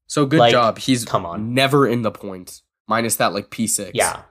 So 0.08 0.26
good 0.26 0.40
like, 0.40 0.52
job. 0.52 0.80
He's 0.80 1.06
come 1.06 1.26
on, 1.26 1.54
never 1.54 1.88
in 1.88 2.02
the 2.02 2.12
points 2.12 2.64
minus 2.88 3.18
that 3.18 3.34
like 3.34 3.52
P 3.52 3.68
six. 3.68 3.92
Yeah, 3.94 4.22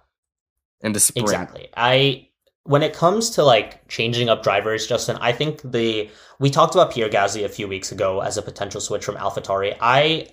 and 0.83 0.95
the 0.95 1.01
sprint. 1.01 1.29
Exactly. 1.29 1.69
I 1.77 2.28
when 2.69 2.83
it 2.83 2.93
comes 2.93 3.31
to 3.31 3.43
like 3.43 3.89
changing 3.89 4.29
up 4.29 4.43
drivers, 4.43 4.87
Justin, 4.87 5.17
I 5.23 5.33
think 5.33 5.63
the 5.63 6.11
we 6.39 6.51
talked 6.51 6.75
about 6.75 6.93
Pierre 6.93 7.09
Gasly 7.09 7.43
a 7.45 7.49
few 7.49 7.67
weeks 7.67 7.91
ago 7.91 8.21
as 8.21 8.37
a 8.37 8.43
potential 8.43 8.81
switch 8.81 9.07
from 9.07 9.17
AlphaTauri. 9.17 9.77
I 9.81 10.29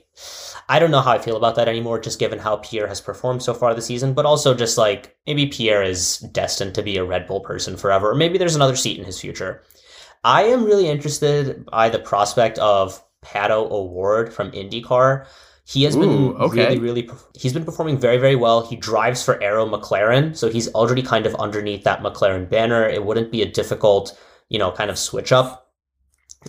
I 0.67 0.79
don't 0.79 0.91
know 0.91 0.99
how 0.99 1.13
I 1.13 1.19
feel 1.19 1.37
about 1.37 1.55
that 1.55 1.69
anymore, 1.69 1.97
just 1.97 2.19
given 2.19 2.39
how 2.39 2.57
Pierre 2.57 2.87
has 2.87 2.99
performed 2.99 3.41
so 3.41 3.53
far 3.53 3.73
this 3.73 3.85
season, 3.85 4.13
but 4.13 4.25
also 4.25 4.53
just 4.53 4.77
like 4.77 5.15
maybe 5.25 5.47
Pierre 5.47 5.81
is 5.81 6.17
destined 6.33 6.75
to 6.75 6.83
be 6.83 6.97
a 6.97 7.05
Red 7.05 7.25
Bull 7.25 7.39
person 7.39 7.77
forever, 7.77 8.11
or 8.11 8.15
maybe 8.15 8.37
there's 8.37 8.55
another 8.55 8.75
seat 8.75 8.99
in 8.99 9.05
his 9.05 9.19
future. 9.19 9.63
I 10.25 10.43
am 10.43 10.65
really 10.65 10.89
interested 10.89 11.65
by 11.67 11.87
the 11.87 11.99
prospect 11.99 12.59
of 12.59 13.01
Pato 13.23 13.71
O'Ward 13.71 14.33
from 14.33 14.51
IndyCar. 14.51 15.25
He 15.67 15.83
has 15.83 15.95
Ooh, 15.95 15.99
been 15.99 16.11
okay. 16.41 16.65
really, 16.65 16.79
really. 16.79 17.09
He's 17.33 17.53
been 17.53 17.65
performing 17.65 17.97
very, 17.97 18.17
very 18.17 18.35
well. 18.35 18.65
He 18.67 18.75
drives 18.75 19.23
for 19.23 19.41
Arrow 19.41 19.67
McLaren, 19.67 20.37
so 20.37 20.47
he's 20.47 20.71
already 20.75 21.01
kind 21.01 21.25
of 21.25 21.33
underneath 21.35 21.83
that 21.85 22.01
McLaren 22.01 22.47
banner. 22.47 22.87
It 22.87 23.03
wouldn't 23.03 23.31
be 23.31 23.41
a 23.41 23.51
difficult, 23.51 24.17
you 24.47 24.59
know, 24.59 24.71
kind 24.71 24.91
of 24.91 24.99
switch 24.99 25.31
up. 25.31 25.65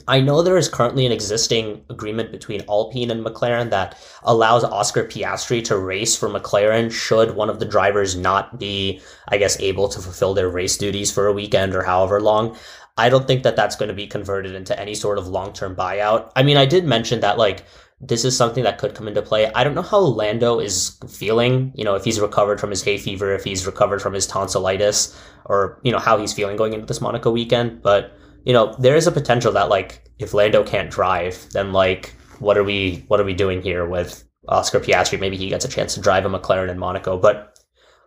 I 0.07 0.21
know 0.21 0.43
there 0.43 0.59
is 0.59 0.69
currently 0.69 1.07
an 1.07 1.13
existing 1.13 1.83
agreement 1.89 2.31
between 2.31 2.63
Alpine 2.69 3.11
and 3.11 3.25
McLaren 3.25 3.71
that 3.71 3.97
allows 4.23 4.65
Oscar 4.65 5.05
Piastri 5.05 5.65
to 5.65 5.79
race 5.79 6.15
for 6.15 6.29
McLaren 6.29 6.93
should 6.93 7.35
one 7.35 7.49
of 7.49 7.59
the 7.59 7.65
drivers 7.65 8.15
not 8.15 8.59
be, 8.59 9.01
I 9.29 9.39
guess, 9.39 9.59
able 9.61 9.89
to 9.89 10.01
fulfill 10.01 10.35
their 10.35 10.51
race 10.51 10.77
duties 10.77 11.11
for 11.11 11.27
a 11.27 11.33
weekend 11.33 11.75
or 11.75 11.83
however 11.83 12.21
long. 12.21 12.57
I 12.99 13.09
don't 13.09 13.27
think 13.27 13.43
that 13.43 13.57
that's 13.57 13.77
going 13.77 13.89
to 13.89 13.95
be 13.95 14.07
converted 14.07 14.55
into 14.55 14.79
any 14.79 14.95
sort 14.95 15.19
of 15.19 15.29
long 15.29 15.55
term 15.55 15.75
buyout. 15.75 16.31
I 16.37 16.43
mean, 16.43 16.57
I 16.59 16.67
did 16.67 16.85
mention 16.85 17.21
that 17.21 17.39
like 17.39 17.65
this 18.01 18.25
is 18.25 18.37
something 18.37 18.65
that 18.65 18.79
could 18.79 18.95
come 18.95 19.09
into 19.09 19.23
play. 19.23 19.51
I 19.55 19.65
don't 19.65 19.75
know 19.75 19.83
how 19.83 20.01
Lando 20.01 20.61
is 20.61 20.99
feeling, 21.09 21.73
you 21.75 21.85
know, 21.85 21.95
if 21.95 22.05
he's 22.05 22.21
recovered 22.21 22.61
from 22.61 22.71
his 22.71 22.83
hay 22.83 22.99
fever, 22.99 23.35
if 23.35 23.45
he's 23.45 23.67
recovered 23.67 24.03
from 24.03 24.13
his 24.13 24.27
tonsillitis, 24.27 25.19
or, 25.47 25.81
you 25.83 25.93
know, 25.93 25.99
how 25.99 26.19
he's 26.19 26.33
feeling 26.33 26.57
going 26.57 26.75
into 26.75 26.87
this 26.87 27.01
Monaco 27.01 27.31
weekend. 27.31 27.81
But, 27.81 28.13
you 28.45 28.53
know, 28.53 28.75
there 28.79 28.97
is 28.97 29.07
a 29.07 29.13
potential 29.13 29.53
that 29.53 29.71
like 29.71 30.03
if 30.19 30.35
Lando 30.35 30.63
can't 30.63 30.91
drive, 30.91 31.47
then 31.53 31.73
like 31.73 32.15
what 32.39 32.59
are 32.59 32.65
we 32.65 33.05
what 33.09 33.21
are 33.21 33.25
we 33.25 33.35
doing 33.35 33.63
here 33.63 33.87
with 33.87 34.25
Oscar 34.49 34.81
Piastri? 34.81 35.19
Maybe 35.19 35.37
he 35.37 35.49
gets 35.49 35.65
a 35.65 35.69
chance 35.69 35.95
to 35.95 36.01
drive 36.01 36.27
a 36.27 36.29
McLaren 36.29 36.71
in 36.71 36.79
Monaco. 36.79 37.17
But 37.19 37.59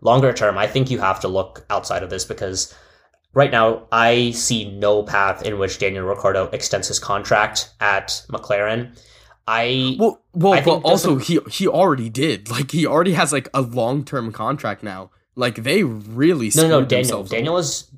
longer 0.02 0.34
term, 0.34 0.58
I 0.58 0.68
think 0.68 0.92
you 0.92 1.00
have 1.00 1.20
to 1.22 1.28
look 1.28 1.66
outside 1.70 2.04
of 2.04 2.10
this 2.10 2.26
because 2.26 2.74
right 3.34 3.52
now 3.52 3.88
I 3.92 4.32
see 4.32 4.72
no 4.72 5.04
path 5.04 5.44
in 5.44 5.58
which 5.58 5.80
Daniel 5.80 6.06
Ricciardo 6.06 6.50
extends 6.52 6.88
his 6.88 7.00
contract 7.00 7.72
at 7.80 8.24
McLaren. 8.30 8.96
I 9.52 9.96
Well, 9.98 10.24
well, 10.34 10.54
I 10.54 10.62
but 10.62 10.82
also 10.82 11.18
he 11.18 11.40
he 11.50 11.68
already 11.68 12.08
did. 12.08 12.52
Like 12.52 12.70
he 12.70 12.86
already 12.86 13.14
has 13.14 13.34
like 13.34 13.50
a 13.52 13.62
long 13.62 14.06
term 14.06 14.32
contract 14.32 14.84
now. 14.84 15.10
Like 15.36 15.64
they 15.64 15.82
really 15.84 16.52
no 16.56 16.68
no 16.68 16.86
Daniel 16.86 17.24
Daniel 17.24 17.56
over. 17.56 17.62
is 17.62 17.92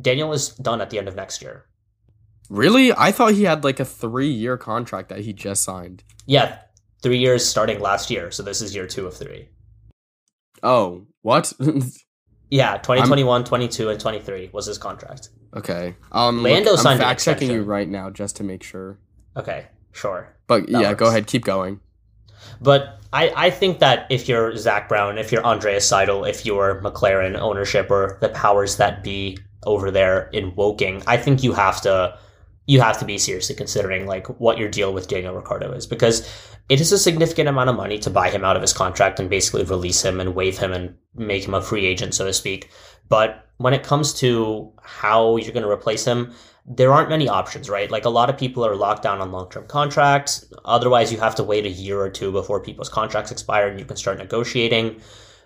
Daniel 0.00 0.32
is 0.32 0.48
done 0.48 0.80
at 0.80 0.88
the 0.88 0.98
end 0.98 1.06
of 1.06 1.14
next 1.14 1.42
year. 1.42 1.66
really. 2.48 2.90
I 2.94 3.12
thought 3.12 3.34
he 3.34 3.44
had 3.44 3.64
like 3.64 3.80
a 3.80 3.84
three 3.84 4.30
year 4.30 4.56
contract 4.56 5.10
that 5.10 5.20
he 5.20 5.34
just 5.34 5.62
signed. 5.62 6.02
Yeah, 6.24 6.58
three 7.02 7.18
years 7.18 7.44
starting 7.44 7.80
last 7.80 8.10
year, 8.10 8.30
so 8.30 8.42
this 8.42 8.62
is 8.62 8.74
year 8.74 8.86
two 8.86 9.06
of 9.06 9.14
three. 9.14 9.50
Oh, 10.62 11.06
what? 11.20 11.52
Yeah, 12.50 12.76
2021, 12.76 13.44
22, 13.44 13.88
and 13.88 13.98
23 13.98 14.50
was 14.52 14.66
his 14.66 14.78
contract. 14.78 15.30
okay. 15.56 15.96
Um, 16.12 16.42
Lando 16.42 16.70
look, 16.70 16.78
I'm 16.78 16.84
signed 16.84 17.00
an 17.00 17.06
fact 17.06 17.24
checking 17.24 17.50
you 17.50 17.62
right 17.62 17.88
now 17.88 18.10
just 18.10 18.36
to 18.36 18.44
make 18.44 18.62
sure. 18.62 19.00
Okay, 19.36 19.66
sure. 19.94 20.28
But 20.46 20.68
yeah, 20.68 20.92
go 20.92 21.06
ahead, 21.06 21.26
keep 21.26 21.44
going. 21.44 21.80
But 22.60 23.00
I, 23.12 23.32
I 23.36 23.50
think 23.50 23.78
that 23.78 24.06
if 24.10 24.28
you're 24.28 24.56
Zak 24.56 24.88
Brown, 24.88 25.18
if 25.18 25.32
you're 25.32 25.44
Andreas 25.44 25.90
Seidl, 25.90 26.28
if 26.28 26.44
you're 26.44 26.82
McLaren 26.82 27.38
ownership 27.38 27.90
or 27.90 28.18
the 28.20 28.28
powers 28.28 28.76
that 28.76 29.02
be 29.02 29.38
over 29.62 29.90
there 29.90 30.28
in 30.32 30.54
Woking, 30.54 31.02
I 31.06 31.16
think 31.16 31.42
you 31.42 31.52
have 31.52 31.80
to 31.82 32.18
you 32.66 32.80
have 32.80 32.98
to 32.98 33.04
be 33.04 33.18
seriously 33.18 33.54
considering 33.54 34.06
like 34.06 34.26
what 34.40 34.58
your 34.58 34.68
deal 34.68 34.92
with 34.92 35.08
Daniel 35.08 35.34
Ricciardo 35.34 35.72
is 35.72 35.86
because 35.86 36.26
it 36.70 36.80
is 36.80 36.92
a 36.92 36.98
significant 36.98 37.48
amount 37.48 37.68
of 37.68 37.76
money 37.76 37.98
to 37.98 38.10
buy 38.10 38.30
him 38.30 38.44
out 38.44 38.56
of 38.56 38.62
his 38.62 38.72
contract 38.72 39.20
and 39.20 39.28
basically 39.28 39.64
release 39.64 40.02
him 40.02 40.18
and 40.18 40.34
waive 40.34 40.56
him 40.56 40.72
and 40.72 40.94
make 41.14 41.46
him 41.46 41.52
a 41.52 41.60
free 41.60 41.84
agent, 41.84 42.14
so 42.14 42.24
to 42.24 42.32
speak. 42.32 42.70
But 43.08 43.46
when 43.58 43.74
it 43.74 43.82
comes 43.82 44.12
to 44.14 44.72
how 44.82 45.36
you're 45.36 45.52
going 45.52 45.62
to 45.62 45.70
replace 45.70 46.04
him, 46.04 46.32
there 46.66 46.92
aren't 46.92 47.10
many 47.10 47.28
options, 47.28 47.68
right? 47.68 47.90
Like 47.90 48.06
a 48.06 48.10
lot 48.10 48.30
of 48.30 48.38
people 48.38 48.64
are 48.64 48.74
locked 48.74 49.02
down 49.02 49.20
on 49.20 49.32
long 49.32 49.50
term 49.50 49.66
contracts. 49.66 50.46
Otherwise, 50.64 51.12
you 51.12 51.18
have 51.18 51.34
to 51.36 51.44
wait 51.44 51.66
a 51.66 51.70
year 51.70 52.00
or 52.00 52.08
two 52.08 52.32
before 52.32 52.60
people's 52.60 52.88
contracts 52.88 53.30
expire 53.30 53.68
and 53.68 53.78
you 53.78 53.84
can 53.84 53.96
start 53.96 54.18
negotiating. 54.18 55.00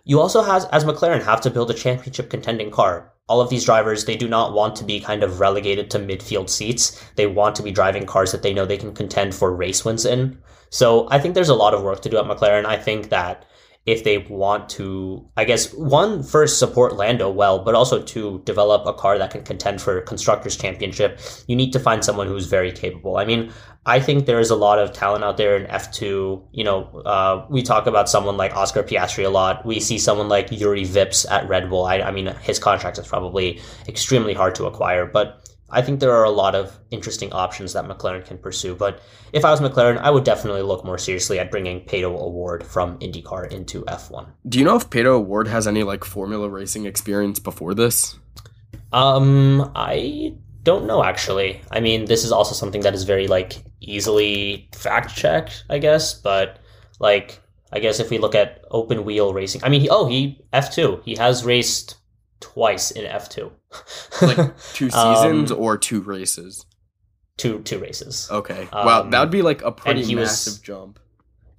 You 0.04 0.20
also 0.20 0.42
has, 0.42 0.64
as 0.66 0.84
McLaren, 0.84 1.22
have 1.22 1.40
to 1.42 1.50
build 1.50 1.70
a 1.70 1.74
championship 1.74 2.30
contending 2.30 2.70
car. 2.70 3.12
All 3.28 3.42
of 3.42 3.50
these 3.50 3.64
drivers, 3.64 4.04
they 4.04 4.16
do 4.16 4.28
not 4.28 4.54
want 4.54 4.74
to 4.76 4.84
be 4.84 5.00
kind 5.00 5.22
of 5.22 5.38
relegated 5.38 5.90
to 5.90 5.98
midfield 5.98 6.48
seats. 6.48 7.04
They 7.16 7.26
want 7.26 7.56
to 7.56 7.62
be 7.62 7.72
driving 7.72 8.06
cars 8.06 8.32
that 8.32 8.42
they 8.42 8.54
know 8.54 8.64
they 8.64 8.78
can 8.78 8.94
contend 8.94 9.34
for 9.34 9.54
race 9.54 9.84
wins 9.84 10.06
in. 10.06 10.38
So 10.70 11.08
I 11.10 11.18
think 11.18 11.34
there's 11.34 11.48
a 11.48 11.54
lot 11.54 11.74
of 11.74 11.82
work 11.82 12.00
to 12.02 12.08
do 12.08 12.16
at 12.16 12.24
McLaren. 12.24 12.64
I 12.64 12.76
think 12.76 13.10
that 13.10 13.44
if 13.88 14.04
they 14.04 14.18
want 14.18 14.68
to, 14.68 15.26
I 15.34 15.44
guess, 15.44 15.72
one, 15.72 16.22
first 16.22 16.58
support 16.58 16.96
Lando 16.96 17.30
well, 17.30 17.64
but 17.64 17.74
also 17.74 18.02
to 18.02 18.42
develop 18.44 18.86
a 18.86 18.92
car 18.92 19.16
that 19.16 19.30
can 19.30 19.42
contend 19.44 19.80
for 19.80 20.02
Constructors' 20.02 20.58
Championship, 20.58 21.18
you 21.46 21.56
need 21.56 21.72
to 21.72 21.80
find 21.80 22.04
someone 22.04 22.26
who's 22.26 22.44
very 22.44 22.70
capable. 22.70 23.16
I 23.16 23.24
mean, 23.24 23.50
I 23.86 23.98
think 23.98 24.26
there 24.26 24.40
is 24.40 24.50
a 24.50 24.56
lot 24.56 24.78
of 24.78 24.92
talent 24.92 25.24
out 25.24 25.38
there 25.38 25.56
in 25.56 25.66
F2. 25.68 26.48
You 26.52 26.64
know, 26.64 26.82
uh, 27.06 27.46
we 27.48 27.62
talk 27.62 27.86
about 27.86 28.10
someone 28.10 28.36
like 28.36 28.54
Oscar 28.54 28.82
Piastri 28.82 29.24
a 29.24 29.30
lot. 29.30 29.64
We 29.64 29.80
see 29.80 29.98
someone 29.98 30.28
like 30.28 30.50
Juri 30.50 30.84
Vips 30.84 31.24
at 31.30 31.48
Red 31.48 31.70
Bull. 31.70 31.86
I, 31.86 32.00
I 32.00 32.10
mean, 32.10 32.26
his 32.42 32.58
contract 32.58 32.98
is 32.98 33.08
probably 33.08 33.58
extremely 33.88 34.34
hard 34.34 34.54
to 34.56 34.66
acquire, 34.66 35.06
but 35.06 35.48
I 35.70 35.82
think 35.82 36.00
there 36.00 36.14
are 36.14 36.24
a 36.24 36.30
lot 36.30 36.54
of 36.54 36.78
interesting 36.90 37.32
options 37.32 37.74
that 37.74 37.84
McLaren 37.84 38.24
can 38.24 38.38
pursue. 38.38 38.74
But 38.74 39.02
if 39.32 39.44
I 39.44 39.50
was 39.50 39.60
McLaren, 39.60 39.98
I 39.98 40.10
would 40.10 40.24
definitely 40.24 40.62
look 40.62 40.84
more 40.84 40.98
seriously 40.98 41.38
at 41.38 41.50
bringing 41.50 41.84
Pato 41.84 42.18
O'Ward 42.18 42.64
from 42.66 42.98
IndyCar 43.00 43.52
into 43.52 43.82
F1. 43.82 44.28
Do 44.48 44.58
you 44.58 44.64
know 44.64 44.76
if 44.76 44.88
Pedro 44.88 45.18
O'Ward 45.18 45.48
has 45.48 45.66
any 45.66 45.82
like 45.82 46.04
Formula 46.04 46.48
racing 46.48 46.86
experience 46.86 47.38
before 47.38 47.74
this? 47.74 48.16
Um, 48.92 49.70
I 49.74 50.34
don't 50.62 50.86
know 50.86 51.04
actually. 51.04 51.60
I 51.70 51.80
mean, 51.80 52.06
this 52.06 52.24
is 52.24 52.32
also 52.32 52.54
something 52.54 52.80
that 52.82 52.94
is 52.94 53.04
very 53.04 53.26
like 53.26 53.62
easily 53.80 54.68
fact 54.74 55.14
checked, 55.14 55.64
I 55.68 55.78
guess. 55.78 56.14
But 56.14 56.58
like, 56.98 57.40
I 57.72 57.78
guess 57.80 58.00
if 58.00 58.08
we 58.08 58.16
look 58.16 58.34
at 58.34 58.64
open 58.70 59.04
wheel 59.04 59.34
racing, 59.34 59.62
I 59.62 59.68
mean, 59.68 59.82
he, 59.82 59.90
oh, 59.90 60.06
he 60.06 60.40
F 60.52 60.74
two. 60.74 61.02
He 61.04 61.16
has 61.16 61.44
raced 61.44 61.96
twice 62.40 62.90
in 62.90 63.04
F 63.04 63.28
two. 63.28 63.52
Like 64.22 64.36
two 64.74 64.88
Um, 64.92 65.14
seasons 65.16 65.52
or 65.52 65.76
two 65.78 66.00
races? 66.00 66.64
two 67.36 67.60
two 67.60 67.78
races. 67.78 68.28
Okay. 68.30 68.66
wow, 68.72 69.02
um, 69.02 69.10
that 69.10 69.20
would 69.20 69.30
be 69.30 69.42
like 69.42 69.62
a 69.62 69.70
pretty 69.72 70.02
he 70.04 70.14
was- 70.16 70.28
massive 70.28 70.62
jump. 70.62 70.98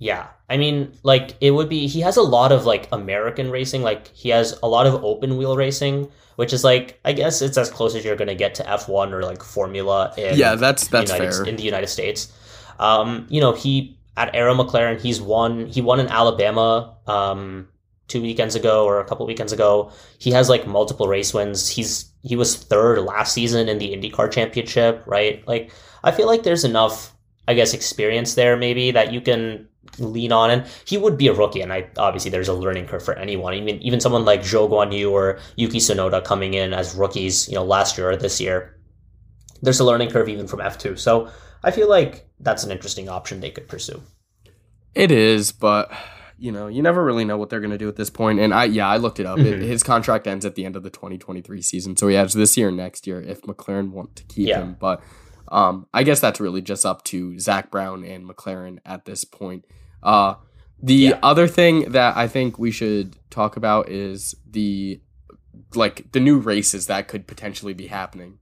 Yeah. 0.01 0.27
I 0.49 0.55
mean, 0.57 0.93
like 1.03 1.35
it 1.41 1.51
would 1.51 1.67
be 1.69 1.87
he 1.87 1.99
has 2.01 2.15
a 2.17 2.21
lot 2.21 2.51
of 2.53 2.65
like 2.65 2.87
American 2.91 3.51
racing, 3.51 3.81
like 3.83 4.07
he 4.15 4.29
has 4.29 4.57
a 4.63 4.67
lot 4.67 4.87
of 4.87 5.03
open 5.03 5.37
wheel 5.37 5.55
racing, 5.57 6.09
which 6.37 6.53
is 6.53 6.63
like 6.63 6.99
I 7.03 7.11
guess 7.13 7.41
it's 7.41 7.57
as 7.57 7.69
close 7.69 7.95
as 7.95 8.03
you're 8.05 8.15
going 8.15 8.29
to 8.29 8.35
get 8.35 8.55
to 8.55 8.63
F1 8.63 9.11
or 9.11 9.23
like 9.23 9.43
Formula 9.43 10.13
in 10.17 10.37
yeah, 10.37 10.55
that's 10.55 10.87
that's 10.87 11.11
United, 11.11 11.33
fair. 11.35 11.45
in 11.45 11.55
the 11.57 11.63
United 11.63 11.87
States. 11.87 12.31
Um, 12.79 13.27
you 13.29 13.41
know, 13.41 13.51
he 13.53 13.97
at 14.15 14.33
Arrow 14.33 14.55
McLaren, 14.55 14.99
he's 15.01 15.21
won 15.21 15.65
he 15.67 15.81
won 15.81 15.99
in 15.99 16.07
Alabama 16.07 16.95
um 17.05 17.67
two 18.09 18.21
weekends 18.21 18.55
ago 18.55 18.85
or 18.85 18.99
a 18.99 19.05
couple 19.05 19.25
weekends 19.25 19.53
ago. 19.53 19.91
He 20.17 20.31
has 20.31 20.49
like 20.49 20.67
multiple 20.67 21.07
race 21.07 21.33
wins. 21.33 21.69
He's 21.69 22.11
he 22.21 22.35
was 22.35 22.55
third 22.55 22.99
last 22.99 23.33
season 23.33 23.69
in 23.69 23.77
the 23.77 23.95
IndyCar 23.95 24.29
championship, 24.31 25.03
right? 25.05 25.47
Like 25.47 25.71
I 26.03 26.11
feel 26.11 26.27
like 26.27 26.43
there's 26.43 26.65
enough 26.65 27.15
I 27.47 27.53
guess 27.53 27.73
experience 27.73 28.35
there 28.35 28.57
maybe 28.57 28.91
that 28.91 29.13
you 29.13 29.21
can 29.21 29.67
lean 29.97 30.31
on 30.31 30.51
and 30.51 30.65
he 30.85 30.97
would 30.97 31.17
be 31.17 31.27
a 31.27 31.33
rookie 31.33 31.61
and 31.61 31.73
I 31.73 31.89
obviously 31.97 32.29
there's 32.29 32.47
a 32.47 32.53
learning 32.53 32.87
curve 32.87 33.03
for 33.03 33.17
anyone. 33.17 33.53
Mean 33.63 33.81
even 33.81 34.01
someone 34.01 34.25
like 34.25 34.41
Zhou 34.41 34.69
Guanyu 34.69 35.11
or 35.11 35.39
Yuki 35.55 35.79
Tsunoda 35.79 36.23
coming 36.23 36.53
in 36.53 36.73
as 36.73 36.95
rookies, 36.95 37.47
you 37.47 37.55
know, 37.55 37.63
last 37.63 37.97
year 37.97 38.11
or 38.11 38.17
this 38.17 38.41
year. 38.41 38.75
There's 39.61 39.79
a 39.79 39.85
learning 39.85 40.09
curve 40.09 40.29
even 40.29 40.47
from 40.47 40.59
F2. 40.59 40.97
So 40.97 41.29
I 41.63 41.71
feel 41.71 41.89
like 41.89 42.27
that's 42.39 42.63
an 42.63 42.71
interesting 42.71 43.09
option 43.09 43.39
they 43.39 43.51
could 43.51 43.67
pursue. 43.67 44.01
It 44.95 45.11
is, 45.11 45.51
but 45.51 45.91
you 46.39 46.51
know, 46.51 46.67
you 46.67 46.81
never 46.81 47.03
really 47.03 47.25
know 47.25 47.37
what 47.37 47.49
they're 47.49 47.59
going 47.59 47.71
to 47.71 47.77
do 47.77 47.89
at 47.89 47.95
this 47.97 48.09
point. 48.09 48.39
And 48.39 48.53
I, 48.53 48.63
yeah, 48.65 48.87
I 48.87 48.97
looked 48.97 49.19
it 49.19 49.25
up. 49.25 49.39
It, 49.39 49.59
Mhm. 49.59 49.63
his 49.63 49.83
contract 49.83 50.25
ends 50.27 50.45
at 50.45 50.55
the 50.55 50.65
end 50.65 50.75
of 50.75 50.83
the 50.83 50.89
2023 50.89 51.61
season, 51.61 51.97
so 51.97 52.07
he 52.07 52.15
has 52.15 52.33
this 52.33 52.55
year 52.57 52.69
and 52.69 52.77
next 52.77 53.05
year 53.05 53.21
if 53.21 53.41
McLaren 53.41 53.91
want 53.91 54.15
to 54.15 54.23
keep 54.23 54.47
Yeah. 54.47 54.61
him. 54.61 54.77
But 54.79 55.01
um, 55.51 55.87
I 55.93 56.03
guess 56.03 56.19
that's 56.19 56.39
really 56.39 56.61
just 56.61 56.85
up 56.85 57.03
to 57.05 57.37
Zak 57.39 57.71
Brown 57.71 58.03
and 58.05 58.23
McLaren 58.29 58.77
at 58.85 59.05
this 59.05 59.23
point. 59.23 59.65
Uh, 60.03 60.35
the 60.81 60.93
Yeah. 60.93 61.19
other 61.23 61.47
thing 61.47 61.91
that 61.91 62.15
I 62.15 62.27
think 62.27 62.57
we 62.59 62.71
should 62.71 63.17
talk 63.29 63.57
about 63.57 63.89
is 63.89 64.35
the 64.49 65.01
like 65.75 66.11
the 66.13 66.19
new 66.19 66.37
races 66.39 66.87
that 66.87 67.07
could 67.07 67.27
potentially 67.27 67.73
be 67.73 67.87
happening. 67.87 68.37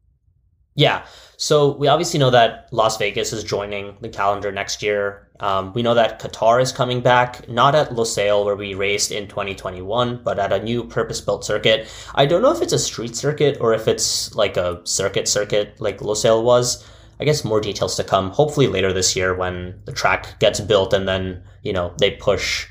Yeah. 0.77 1.05
So 1.37 1.75
we 1.75 1.87
obviously 1.87 2.19
know 2.19 2.29
that 2.29 2.69
Las 2.71 2.97
Vegas 2.97 3.33
is 3.33 3.43
joining 3.43 3.97
the 4.01 4.09
calendar 4.09 4.51
next 4.51 4.81
year. 4.81 5.27
Um, 5.39 5.73
we 5.73 5.83
know 5.83 5.95
that 5.95 6.19
Qatar 6.21 6.61
is 6.61 6.71
coming 6.71 7.01
back, 7.01 7.49
not 7.49 7.75
at 7.75 7.89
Losail 7.89 8.45
where 8.45 8.55
we 8.55 8.73
raced 8.73 9.11
in 9.11 9.27
2021, 9.27 10.21
but 10.23 10.39
at 10.39 10.53
a 10.53 10.63
new 10.63 10.83
purpose-built 10.83 11.43
circuit. 11.43 11.87
I 12.15 12.25
don't 12.25 12.41
know 12.41 12.51
if 12.51 12.61
it's 12.61 12.73
a 12.73 12.79
street 12.79 13.15
circuit 13.15 13.57
or 13.59 13.73
if 13.73 13.87
it's 13.87 14.33
like 14.35 14.55
a 14.55 14.81
circuit 14.83 15.27
circuit 15.27 15.79
like 15.81 15.99
Losail 15.99 16.43
was. 16.43 16.87
I 17.19 17.25
guess 17.25 17.43
more 17.43 17.59
details 17.59 17.95
to 17.95 18.03
come. 18.03 18.29
Hopefully 18.29 18.67
later 18.67 18.93
this 18.93 19.15
year 19.15 19.35
when 19.35 19.79
the 19.85 19.91
track 19.91 20.39
gets 20.39 20.59
built 20.59 20.93
and 20.93 21.07
then 21.07 21.43
you 21.63 21.73
know 21.73 21.93
they 21.97 22.11
push 22.11 22.67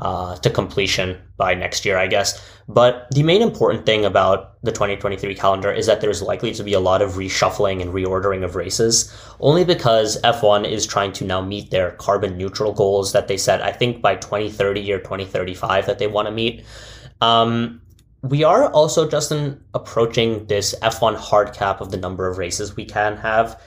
uh, 0.00 0.36
to 0.36 0.50
completion 0.50 1.20
by 1.36 1.54
next 1.54 1.84
year, 1.84 1.98
I 1.98 2.06
guess. 2.06 2.42
But 2.68 3.08
the 3.10 3.22
main 3.22 3.42
important 3.42 3.84
thing 3.84 4.04
about 4.04 4.62
the 4.62 4.72
2023 4.72 5.34
calendar 5.34 5.72
is 5.72 5.86
that 5.86 6.00
there's 6.00 6.22
likely 6.22 6.52
to 6.52 6.62
be 6.62 6.72
a 6.72 6.80
lot 6.80 7.02
of 7.02 7.12
reshuffling 7.12 7.82
and 7.82 7.92
reordering 7.92 8.44
of 8.44 8.56
races, 8.56 9.12
only 9.40 9.64
because 9.64 10.20
F1 10.22 10.70
is 10.70 10.86
trying 10.86 11.12
to 11.14 11.24
now 11.24 11.40
meet 11.40 11.70
their 11.70 11.92
carbon 11.92 12.38
neutral 12.38 12.72
goals 12.72 13.12
that 13.12 13.28
they 13.28 13.36
set, 13.36 13.60
I 13.62 13.72
think, 13.72 14.00
by 14.00 14.16
2030 14.16 14.92
or 14.92 14.98
2035 14.98 15.86
that 15.86 15.98
they 15.98 16.06
want 16.06 16.28
to 16.28 16.32
meet. 16.32 16.64
Um, 17.20 17.82
we 18.22 18.44
are 18.44 18.70
also, 18.70 19.08
Justin, 19.08 19.62
approaching 19.74 20.46
this 20.46 20.74
F1 20.82 21.16
hard 21.16 21.54
cap 21.54 21.80
of 21.80 21.90
the 21.90 21.96
number 21.96 22.28
of 22.28 22.38
races 22.38 22.76
we 22.76 22.84
can 22.84 23.16
have. 23.16 23.60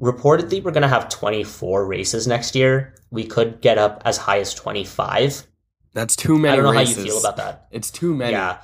Reportedly, 0.00 0.62
we're 0.62 0.72
going 0.72 0.82
to 0.82 0.88
have 0.88 1.08
24 1.08 1.86
races 1.86 2.26
next 2.26 2.54
year. 2.54 2.94
We 3.10 3.24
could 3.24 3.60
get 3.60 3.78
up 3.78 4.02
as 4.04 4.16
high 4.16 4.40
as 4.40 4.54
25. 4.54 5.46
That's 5.92 6.14
too 6.16 6.38
many. 6.38 6.52
I 6.52 6.56
don't 6.56 6.64
know 6.66 6.72
races. 6.80 6.96
how 6.96 7.02
you 7.02 7.08
feel 7.10 7.18
about 7.20 7.36
that. 7.38 7.66
It's 7.70 7.90
too 7.90 8.14
many. 8.14 8.32
Yeah. 8.32 8.58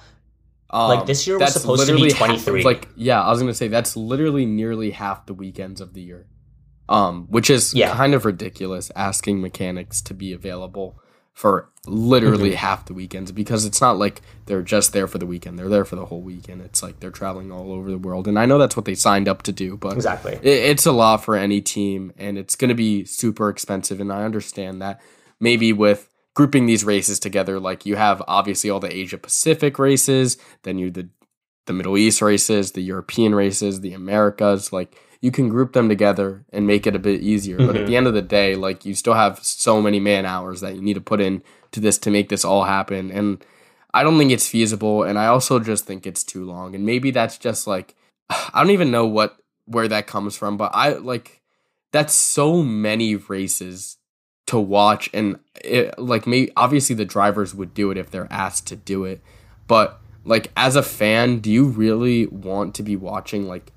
Um, 0.70 0.89
Like, 0.89 1.07
this 1.07 1.27
year 1.27 1.39
was 1.39 1.53
supposed 1.55 1.87
to 1.87 1.93
be 1.95 2.01
literally 2.03 2.12
half 2.14 2.45
23. 2.45 2.64
like, 2.64 2.89
yeah, 2.97 3.22
I 3.22 3.31
was 3.31 3.41
gonna 3.41 3.55
say 3.55 3.68
that's 3.68 3.97
literally 3.97 4.47
nearly 4.47 4.91
half 4.91 5.27
the 5.27 5.35
weekends 5.35 5.81
of 5.81 5.93
the 5.95 6.01
year, 6.03 6.27
um, 6.89 7.27
which 7.31 7.51
is 7.51 7.72
Yeah. 7.74 7.95
kind 7.95 8.14
of 8.14 8.24
ridiculous. 8.24 8.91
Asking 8.97 9.41
mechanics 9.41 10.01
to 10.03 10.14
be 10.14 10.33
available 10.33 10.99
for 11.33 11.68
literally 11.87 12.49
Mm-hmm. 12.51 12.57
half 12.57 12.87
the 12.87 12.95
weekends 12.95 13.31
because 13.31 13.64
it's 13.64 13.81
not 13.81 13.99
like 13.99 14.22
they're 14.47 14.62
just 14.62 14.93
there 14.93 15.07
for 15.07 15.18
the 15.18 15.27
weekend; 15.27 15.59
they're 15.59 15.68
there 15.68 15.85
for 15.85 15.95
the 15.95 16.07
whole 16.07 16.22
weekend. 16.22 16.62
It's 16.62 16.83
like 16.83 16.99
they're 17.01 17.11
traveling 17.11 17.53
all 17.53 17.72
over 17.72 17.91
the 17.91 17.99
world, 17.99 18.27
and 18.27 18.39
I 18.39 18.47
know 18.47 18.59
that's 18.59 18.74
what 18.77 18.87
they 18.87 18.95
signed 18.95 19.29
up 19.29 19.43
to 19.43 19.53
do, 19.53 19.77
but 19.77 19.93
Exactly. 19.95 20.33
it, 20.35 20.45
it's 20.47 20.87
a 20.87 20.93
lot 20.93 21.18
for 21.24 21.37
any 21.37 21.61
team 21.61 22.12
and 22.16 22.39
it's 22.39 22.55
going 22.57 22.70
to 22.70 22.74
be 22.74 23.05
super 23.05 23.51
expensive 23.51 24.01
and 24.01 24.11
i 24.12 24.24
understand 24.24 24.81
that 24.83 25.01
maybe 25.39 25.72
with 25.72 26.09
grouping 26.37 26.66
these 26.66 26.84
races 26.84 27.18
together. 27.18 27.59
Like 27.59 27.87
you 27.87 27.97
have 27.97 28.22
obviously 28.28 28.68
all 28.70 28.78
the 28.78 28.95
Asia 28.95 29.18
Pacific 29.18 29.78
races, 29.80 30.37
then 30.62 30.78
you 30.78 30.93
the 30.93 31.09
the 31.64 31.72
Middle 31.72 31.99
East 31.99 32.22
races, 32.22 32.72
the 32.72 32.82
European 32.82 33.34
races, 33.34 33.80
the 33.80 33.93
Americas. 33.93 34.72
Like 34.72 34.97
you 35.20 35.32
can 35.32 35.49
group 35.49 35.72
them 35.72 35.89
together 35.89 36.45
and 36.53 36.64
make 36.64 36.87
it 36.87 36.95
a 36.95 37.01
bit 37.01 37.22
easier. 37.22 37.57
Mm-hmm. 37.57 37.66
But 37.66 37.74
at 37.74 37.80
mm-hmm. 37.80 37.91
the 37.91 37.97
end 37.97 38.07
of 38.07 38.14
the 38.14 38.22
day, 38.22 38.55
like 38.55 38.84
you 38.84 38.95
still 38.95 39.14
have 39.14 39.41
so 39.43 39.82
many 39.82 39.99
man 39.99 40.26
hours 40.26 40.61
that 40.61 40.76
you 40.76 40.82
need 40.82 40.95
to 40.95 41.01
put 41.01 41.20
in 41.20 41.43
to 41.72 41.80
this 41.80 41.99
to 41.99 42.11
make 42.11 42.28
this 42.28 42.45
all 42.45 42.64
happen. 42.64 43.11
And 43.11 43.45
I 43.93 44.05
don't 44.05 44.18
think 44.18 44.30
it's 44.30 44.47
feasible. 44.47 45.03
And 45.03 45.18
I 45.18 45.26
also 45.26 45.59
just 45.59 45.87
think 45.87 46.07
it's 46.07 46.22
too 46.22 46.45
long. 46.45 46.74
And 46.74 46.87
maybe 46.87 47.11
that's 47.11 47.39
just 47.39 47.66
like 47.66 47.97
I 48.30 48.61
don't 48.62 48.70
even 48.70 48.93
know 48.93 49.07
what 49.07 49.39
where 49.64 49.89
that 49.89 50.07
comes 50.07 50.37
from, 50.37 50.59
but 50.59 50.70
I 50.74 50.93
like 50.93 51.41
that's 51.93 52.12
so 52.12 52.62
many 52.62 53.16
races 53.16 53.97
to 54.47 54.59
watch 54.59 55.11
and 55.12 55.38
it, 55.64 55.99
like 55.99 56.26
me 56.26 56.49
obviously 56.57 56.94
the 56.94 57.05
drivers 57.05 57.55
would 57.55 57.74
do 57.74 57.90
it 57.90 57.99
if 57.99 58.11
they're 58.11 58.28
asked 58.30 58.66
to 58.66 58.76
do 58.76 59.05
it 59.05 59.20
but 59.66 60.01
like 60.24 60.51
as 60.57 60.76
a 60.76 60.82
fan 60.82 61.38
do 61.38 61.51
you 61.51 61.66
really 61.66 62.26
want 62.26 62.74
to 62.74 62.82
be 62.82 62.97
watching 62.97 63.47
like 63.47 63.72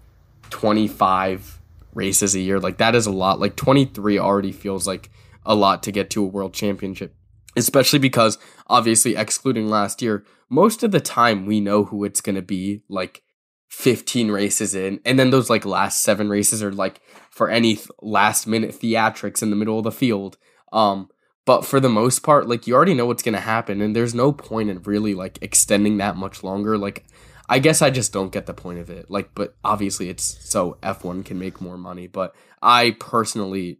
25 0.50 1.60
races 1.94 2.36
a 2.36 2.40
year? 2.40 2.60
Like 2.60 2.78
that 2.78 2.96
is 2.96 3.06
a 3.06 3.12
lot. 3.12 3.40
Like 3.40 3.56
23 3.56 4.20
already 4.20 4.52
feels 4.52 4.88
like 4.88 5.10
a 5.46 5.56
lot 5.56 5.84
to 5.84 5.92
get 5.92 6.10
to 6.12 6.24
a 6.24 6.28
world 6.28 6.54
championship 6.54 7.16
especially 7.56 7.98
because 7.98 8.38
obviously 8.68 9.16
excluding 9.16 9.68
last 9.68 10.02
year 10.02 10.24
most 10.50 10.84
of 10.84 10.92
the 10.92 11.00
time 11.00 11.46
we 11.46 11.60
know 11.60 11.86
who 11.86 12.04
it's 12.04 12.22
going 12.22 12.36
to 12.36 12.42
be 12.42 12.84
like 12.88 13.24
15 13.70 14.30
races 14.30 14.76
in 14.76 15.00
and 15.06 15.18
then 15.18 15.32
those 15.32 15.50
like 15.50 15.66
last 15.66 16.04
7 16.04 16.30
races 16.30 16.62
are 16.62 16.72
like 16.72 17.02
for 17.32 17.50
any 17.50 17.76
th- 17.76 17.88
last 18.02 18.46
minute 18.46 18.72
theatrics 18.72 19.42
in 19.42 19.50
the 19.50 19.56
middle 19.56 19.80
of 19.80 19.84
the 19.84 19.92
field 19.92 20.38
um, 20.72 21.10
but 21.46 21.66
for 21.66 21.80
the 21.80 21.90
most 21.90 22.20
part, 22.20 22.48
like 22.48 22.68
you 22.68 22.76
already 22.76 22.94
know 22.94 23.06
what's 23.06 23.24
gonna 23.24 23.40
happen, 23.40 23.82
and 23.82 23.96
there's 23.96 24.14
no 24.14 24.32
point 24.32 24.70
in 24.70 24.82
really 24.84 25.16
like 25.16 25.40
extending 25.42 25.98
that 25.98 26.16
much 26.16 26.44
longer. 26.44 26.78
Like, 26.78 27.06
I 27.48 27.60
guess 27.60 27.82
I 27.82 27.90
just 27.90 28.14
don't 28.14 28.32
get 28.32 28.46
the 28.46 28.54
point 28.54 28.80
of 28.80 28.90
it. 28.90 29.10
Like, 29.10 29.32
but 29.34 29.56
obviously 29.64 30.10
it's 30.10 30.38
so 30.48 30.78
F1 30.84 31.26
can 31.26 31.40
make 31.40 31.60
more 31.60 31.78
money. 31.78 32.06
But 32.06 32.36
I 32.62 32.96
personally, 33.00 33.80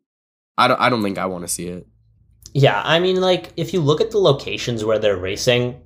I 0.58 0.68
don't, 0.68 0.82
I 0.82 0.90
don't 0.90 1.04
think 1.04 1.20
I 1.20 1.28
want 1.28 1.44
to 1.44 1.48
see 1.48 1.68
it. 1.68 1.88
Yeah, 2.54 2.82
I 2.84 3.00
mean, 3.00 3.22
like 3.22 3.54
if 3.56 3.74
you 3.74 3.82
look 3.82 4.02
at 4.02 4.10
the 4.10 4.18
locations 4.18 4.84
where 4.84 4.98
they're 4.98 5.18
racing, 5.18 5.80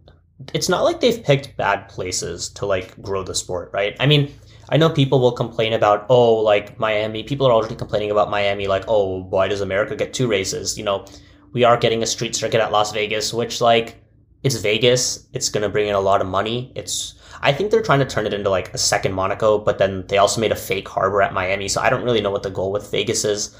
it's 0.54 0.70
not 0.70 0.84
like 0.84 1.02
they've 1.02 1.24
picked 1.24 1.58
bad 1.58 1.90
places 1.90 2.50
to 2.52 2.66
like 2.66 3.00
grow 3.02 3.24
the 3.24 3.36
sport, 3.36 3.72
right? 3.74 3.96
I 4.00 4.06
mean, 4.06 4.34
I 4.70 4.78
know 4.78 4.90
people 4.90 5.20
will 5.20 5.32
complain 5.32 5.74
about, 5.74 6.06
oh, 6.10 6.36
like 6.36 6.80
Miami. 6.80 7.24
People 7.24 7.48
are 7.48 7.52
already 7.54 7.76
complaining 7.76 8.12
about 8.12 8.30
Miami, 8.30 8.68
like, 8.68 8.86
oh, 8.88 9.24
why 9.24 9.48
does 9.48 9.62
America 9.62 9.96
get 9.96 10.14
two 10.14 10.28
races? 10.28 10.78
You 10.78 10.84
know, 10.84 11.06
we 11.52 11.64
are 11.64 11.78
getting 11.78 12.02
a 12.02 12.08
street 12.08 12.36
circuit 12.36 12.62
at 12.62 12.72
Las 12.72 12.92
Vegas, 12.92 13.34
which, 13.34 13.62
like, 13.62 14.04
it's 14.44 14.56
Vegas. 14.58 15.28
It's 15.34 15.50
going 15.50 15.64
to 15.64 15.70
bring 15.70 15.88
in 15.88 15.96
a 15.96 16.00
lot 16.00 16.22
of 16.22 16.28
money. 16.28 16.72
It's, 16.76 17.16
I 17.42 17.54
think 17.54 17.72
they're 17.72 17.82
trying 17.82 18.00
to 18.00 18.06
turn 18.06 18.26
it 18.26 18.34
into 18.34 18.50
like 18.50 18.74
a 18.74 18.78
second 18.78 19.14
Monaco, 19.14 19.58
but 19.58 19.78
then 19.78 20.06
they 20.08 20.18
also 20.18 20.42
made 20.42 20.52
a 20.52 20.56
fake 20.56 20.88
harbor 20.88 21.22
at 21.22 21.34
Miami. 21.34 21.70
So 21.70 21.82
I 21.82 21.90
don't 21.90 22.04
really 22.04 22.22
know 22.22 22.32
what 22.32 22.44
the 22.44 22.50
goal 22.50 22.72
with 22.72 22.92
Vegas 22.92 23.24
is. 23.24 23.58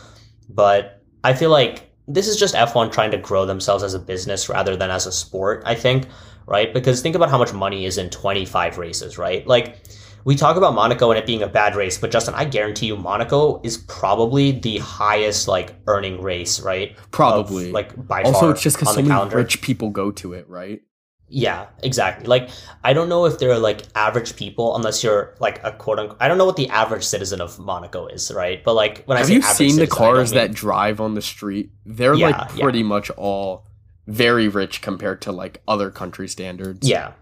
But 0.50 1.02
I 1.24 1.34
feel 1.34 1.50
like 1.50 1.92
this 2.08 2.28
is 2.28 2.38
just 2.38 2.54
F1 2.54 2.92
trying 2.92 3.12
to 3.12 3.18
grow 3.18 3.46
themselves 3.46 3.84
as 3.84 3.94
a 3.94 4.00
business 4.00 4.50
rather 4.50 4.76
than 4.76 4.92
as 4.92 5.06
a 5.06 5.12
sport, 5.12 5.64
I 5.66 5.76
think, 5.76 6.08
right? 6.46 6.74
Because 6.74 7.02
think 7.02 7.16
about 7.16 7.30
how 7.30 7.38
much 7.38 7.54
money 7.54 7.86
is 7.86 7.98
in 7.98 8.10
25 8.10 8.78
races, 8.78 9.18
right? 9.18 9.48
Like, 9.48 9.80
we 10.26 10.36
talk 10.36 10.58
about 10.58 10.74
Monaco 10.74 11.12
and 11.12 11.20
it 11.20 11.26
being 11.26 11.42
a 11.42 11.48
bad 11.48 11.76
race, 11.76 11.98
but 11.98 12.12
Justin, 12.12 12.34
I 12.34 12.46
guarantee 12.46 12.88
you, 12.88 12.96
Monaco 12.96 13.62
is 13.64 13.78
probably 13.78 14.52
the 14.52 14.78
highest 14.80 15.48
like 15.48 15.76
earning 15.88 16.22
race, 16.22 16.62
right? 16.62 16.96
Probably, 17.12 17.68
of, 17.68 17.74
like 17.74 18.08
by 18.08 18.24
also 18.24 18.40
far. 18.40 18.52
it's 18.52 18.62
just 18.62 18.78
because 18.78 18.96
so 18.96 19.02
many 19.02 19.36
rich 19.36 19.62
people 19.62 19.90
go 19.90 20.12
to 20.12 20.34
it, 20.34 20.48
right? 20.48 20.82
Yeah, 21.28 21.68
exactly. 21.82 22.28
Like 22.28 22.50
I 22.84 22.94
don't 22.94 23.10
know 23.10 23.26
if 23.26 23.40
they're 23.40 23.58
like 23.58 23.82
average 23.96 24.36
people, 24.36 24.76
unless 24.76 25.04
you're 25.04 25.36
like 25.40 25.60
a 25.64 25.72
quote 25.72 26.00
unquote. 26.00 26.18
I 26.22 26.28
don't 26.28 26.38
know 26.38 26.46
what 26.46 26.58
the 26.58 26.70
average 26.70 27.04
citizen 27.04 27.42
of 27.42 27.58
Monaco 27.60 28.08
is, 28.08 28.32
right? 28.32 28.64
But 28.64 28.76
like 28.76 29.04
when 29.06 29.18
have 29.18 29.26
I 29.26 29.30
say 29.30 29.34
you 29.34 29.42
seen 29.42 29.54
citizen, 29.72 29.80
the 29.80 29.88
cars 29.88 30.32
mean, 30.32 30.42
that 30.42 30.54
drive 30.54 31.02
on 31.02 31.16
the 31.16 31.22
street? 31.22 31.72
They're 31.86 32.14
yeah, 32.14 32.30
like 32.30 32.50
pretty 32.60 32.80
yeah. 32.80 32.86
much 32.86 33.10
all 33.12 33.66
very 34.06 34.48
rich 34.48 34.82
compared 34.82 35.22
to 35.24 35.32
like 35.32 35.62
other 35.68 35.90
country 35.90 36.28
standards. 36.28 36.88
Yeah, 36.88 37.14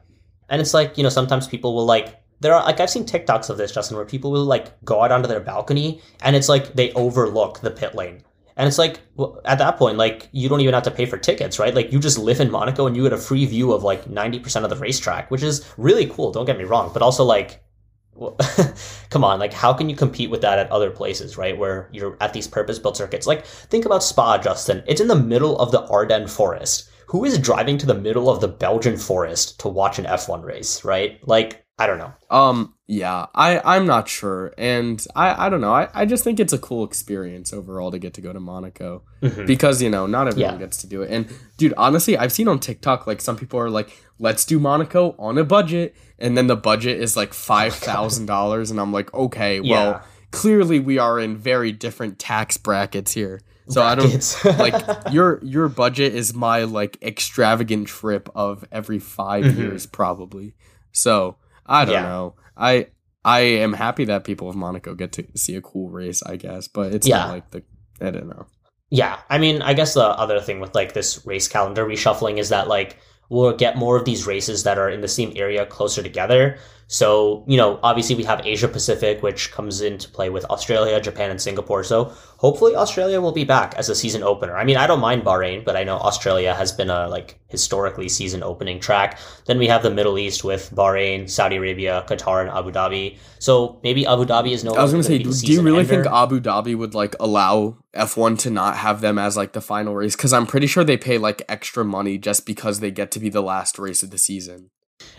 and 0.50 0.62
it's 0.62 0.74
like 0.74 0.98
you 0.98 1.04
know 1.04 1.10
sometimes 1.10 1.48
people 1.48 1.74
will 1.74 1.86
like 1.86 2.21
there 2.42 2.56
are 2.56 2.66
like 2.66 2.80
I've 2.80 2.90
seen 2.90 3.06
TikToks 3.06 3.50
of 3.50 3.58
this, 3.58 3.72
Justin, 3.72 3.96
where 3.96 4.06
people 4.06 4.32
will 4.32 4.46
like 4.46 4.84
go 4.84 5.02
out 5.02 5.12
onto 5.12 5.28
their 5.28 5.40
balcony 5.40 6.02
and 6.22 6.36
it's 6.36 6.50
like 6.50 6.74
they 6.74 6.92
overlook 6.94 7.62
the 7.62 7.72
pit 7.72 7.96
lane. 7.96 8.24
And 8.58 8.68
it's 8.68 8.78
like 8.78 9.00
well, 9.16 9.40
at 9.46 9.60
that 9.60 9.78
point, 9.78 9.98
like 9.98 10.28
you 10.32 10.50
don't 10.50 10.60
even 10.60 10.74
have 10.74 10.84
to 10.84 10.92
pay 10.92 11.06
for 11.06 11.18
tickets, 11.18 11.60
right? 11.60 11.74
Like 11.74 11.92
you 11.92 12.00
just 12.00 12.18
live 12.18 12.40
in 12.40 12.52
Monaco 12.52 12.88
and 12.88 12.98
you 12.98 13.04
get 13.04 13.14
a 13.14 13.18
free 13.18 13.46
view 13.46 13.72
of 13.72 13.84
like 13.84 14.06
90% 14.06 14.64
of 14.64 14.70
the 14.70 14.76
racetrack, 14.76 15.32
which 15.32 15.44
is 15.44 15.72
really 15.78 16.08
cool. 16.08 16.32
Don't 16.32 16.46
get 16.46 16.58
me 16.58 16.64
wrong, 16.64 16.92
but 16.92 17.02
also 17.04 17.24
like, 17.24 17.64
well, 18.16 18.36
come 19.10 19.24
on, 19.24 19.40
like 19.40 19.54
how 19.54 19.72
can 19.72 19.88
you 19.90 19.96
compete 19.96 20.32
with 20.32 20.42
that 20.42 20.60
at 20.60 20.72
other 20.72 20.90
places, 20.90 21.38
right? 21.38 21.58
Where 21.58 21.90
you're 21.92 22.18
at 22.22 22.34
these 22.34 22.48
purpose 22.48 22.80
built 22.80 22.98
circuits. 22.98 23.28
Like 23.28 23.46
think 23.46 23.86
about 23.86 24.04
Spa, 24.04 24.40
Justin. 24.40 24.84
It's 24.88 25.02
in 25.02 25.08
the 25.08 25.16
middle 25.16 25.58
of 25.60 25.72
the 25.72 25.88
Ardennes 25.90 26.36
forest. 26.36 26.90
Who 27.08 27.26
is 27.26 27.38
driving 27.38 27.78
to 27.78 27.86
the 27.86 27.94
middle 27.94 28.30
of 28.30 28.40
the 28.42 28.48
Belgian 28.48 28.98
forest 28.98 29.60
to 29.60 29.68
watch 29.68 30.00
an 30.00 30.06
F1 30.06 30.44
race, 30.44 30.86
right? 30.86 31.20
Like 31.28 31.61
I 31.82 31.88
don't 31.88 31.98
know. 31.98 32.14
Um, 32.30 32.76
yeah, 32.86 33.26
I 33.34 33.60
I'm 33.66 33.88
not 33.88 34.08
sure, 34.08 34.54
and 34.56 35.04
I 35.16 35.48
I 35.48 35.50
don't 35.50 35.62
know. 35.62 35.74
I 35.74 35.90
I 35.96 36.06
just 36.06 36.24
think 36.24 36.40
it's 36.40 36.54
a 36.54 36.60
cool 36.60 36.84
experience 36.84 37.52
overall 37.52 37.90
to 37.90 37.98
get 37.98 38.14
to 38.16 38.22
go 38.22 38.32
to 38.32 38.40
Monaco 38.40 39.02
mm-hmm. 39.20 39.48
because 39.48 39.82
you 39.82 39.90
know 39.90 40.06
not 40.06 40.28
everyone 40.28 40.54
yeah. 40.54 40.60
gets 40.60 40.78
to 40.82 40.88
do 40.88 41.02
it. 41.02 41.10
And 41.10 41.28
dude, 41.58 41.74
honestly, 41.78 42.16
I've 42.16 42.32
seen 42.32 42.48
on 42.48 42.60
TikTok 42.60 43.08
like 43.08 43.20
some 43.20 43.36
people 43.36 43.60
are 43.60 43.72
like, 43.72 43.90
let's 44.20 44.46
do 44.46 44.60
Monaco 44.60 45.16
on 45.18 45.40
a 45.40 45.44
budget, 45.44 45.96
and 46.20 46.38
then 46.38 46.46
the 46.46 46.56
budget 46.56 47.02
is 47.02 47.18
like 47.18 47.34
five 47.34 47.74
thousand 47.74 48.28
dollars, 48.28 48.70
and 48.70 48.80
I'm 48.80 48.94
like, 48.94 49.12
okay, 49.12 49.60
yeah. 49.60 49.74
well, 49.74 50.04
clearly 50.30 50.80
we 50.80 51.00
are 51.00 51.20
in 51.20 51.38
very 51.38 51.72
different 51.72 52.20
tax 52.20 52.58
brackets 52.58 53.12
here. 53.12 53.42
So. 53.70 53.82
I 53.82 53.96
don't 53.96 54.46
like 54.60 55.12
your 55.12 55.40
your 55.44 55.68
budget 55.68 56.14
is 56.14 56.36
my 56.36 56.64
like 56.66 57.02
extravagant 57.02 57.88
trip 57.88 58.30
of 58.36 58.66
every 58.72 59.00
5 59.00 59.44
mm-hmm. 59.44 59.62
years 59.62 59.88
probably. 59.88 60.54
So 60.92 61.38
I 61.72 61.86
don't 61.86 61.94
yeah. 61.94 62.02
know. 62.02 62.36
I 62.58 62.88
I 63.24 63.40
am 63.40 63.74
happy 63.74 64.06
that 64.06 64.24
people 64.24 64.50
of 64.50 64.56
Monaco 64.56 64.94
get 64.94 65.14
to 65.14 65.26
see 65.36 65.56
a 65.56 65.62
cool 65.62 65.90
race, 65.90 66.22
I 66.24 66.36
guess, 66.36 66.68
but 66.68 66.94
it's 66.94 67.08
yeah. 67.08 67.18
not 67.18 67.30
like 67.30 67.52
the 67.52 67.64
I 68.02 68.12
don't 68.12 68.28
know. 68.28 68.46
Yeah, 68.90 69.20
I 69.30 69.38
mean, 69.38 69.62
I 69.62 69.74
guess 69.74 69.94
the 69.94 70.04
other 70.04 70.42
thing 70.42 70.60
with 70.60 70.76
like 70.76 70.94
this 70.94 71.26
race 71.26 71.48
calendar 71.48 71.86
reshuffling 71.86 72.40
is 72.40 72.50
that 72.50 72.68
like 72.68 72.98
we'll 73.30 73.56
get 73.56 73.78
more 73.78 73.96
of 73.96 74.04
these 74.04 74.28
races 74.28 74.64
that 74.64 74.78
are 74.78 74.90
in 74.90 75.00
the 75.00 75.08
same 75.08 75.32
area 75.36 75.66
closer 75.66 76.04
together. 76.04 76.58
So, 76.92 77.46
you 77.48 77.56
know, 77.56 77.80
obviously 77.84 78.16
we 78.16 78.26
have 78.26 78.46
Asia 78.46 78.68
Pacific, 78.68 79.24
which 79.24 79.54
comes 79.54 79.80
into 79.80 80.10
play 80.10 80.30
with 80.30 80.44
Australia, 80.46 81.00
Japan, 81.00 81.32
and 81.32 81.42
Singapore. 81.42 81.86
So 81.86 82.14
hopefully 82.36 82.76
Australia 82.76 83.22
will 83.22 83.32
be 83.32 83.46
back 83.46 83.74
as 83.76 83.88
a 83.88 83.96
season 83.96 84.24
opener. 84.24 84.58
I 84.58 84.66
mean, 84.66 84.76
I 84.76 84.88
don't 84.88 85.00
mind 85.00 85.24
Bahrain, 85.24 85.64
but 85.64 85.78
I 85.78 85.86
know 85.86 85.96
Australia 85.96 86.54
has 86.54 86.74
been 86.74 86.90
a 86.90 87.08
like 87.08 87.40
historically 87.48 88.10
season 88.10 88.44
opening 88.44 88.82
track. 88.82 89.18
Then 89.46 89.58
we 89.58 89.68
have 89.68 89.84
the 89.84 89.90
Middle 89.90 90.18
East 90.18 90.44
with 90.44 90.70
Bahrain, 90.76 91.30
Saudi 91.30 91.56
Arabia, 91.56 92.04
Qatar, 92.10 92.42
and 92.42 92.50
Abu 92.50 92.74
Dhabi. 92.74 93.18
So 93.40 93.80
maybe 93.84 94.06
Abu 94.06 94.26
Dhabi 94.26 94.52
is 94.52 94.66
no. 94.66 94.74
I 94.74 94.84
was 94.84 94.92
going 94.92 95.02
to 95.02 95.08
say, 95.08 95.20
do, 95.20 95.32
do 95.32 95.54
you 95.54 95.62
really 95.62 95.80
ender. 95.80 96.04
think 96.04 96.08
Abu 96.14 96.42
Dhabi 96.42 96.78
would 96.78 96.94
like 96.94 97.16
allow 97.22 97.78
F1 97.96 98.38
to 98.40 98.50
not 98.50 98.76
have 98.76 99.00
them 99.00 99.18
as 99.18 99.38
like 99.38 99.54
the 99.54 99.62
final 99.62 99.96
race? 99.96 100.18
Because 100.18 100.34
I'm 100.34 100.46
pretty 100.46 100.68
sure 100.68 100.84
they 100.84 100.98
pay 100.98 101.18
like 101.18 101.42
extra 101.48 101.86
money 101.86 102.18
just 102.18 102.46
because 102.46 102.82
they 102.82 102.92
get 102.92 103.12
to 103.12 103.20
be 103.22 103.30
the 103.30 103.42
last 103.42 103.80
race 103.80 104.04
of 104.04 104.10
the 104.10 104.18
season 104.18 104.72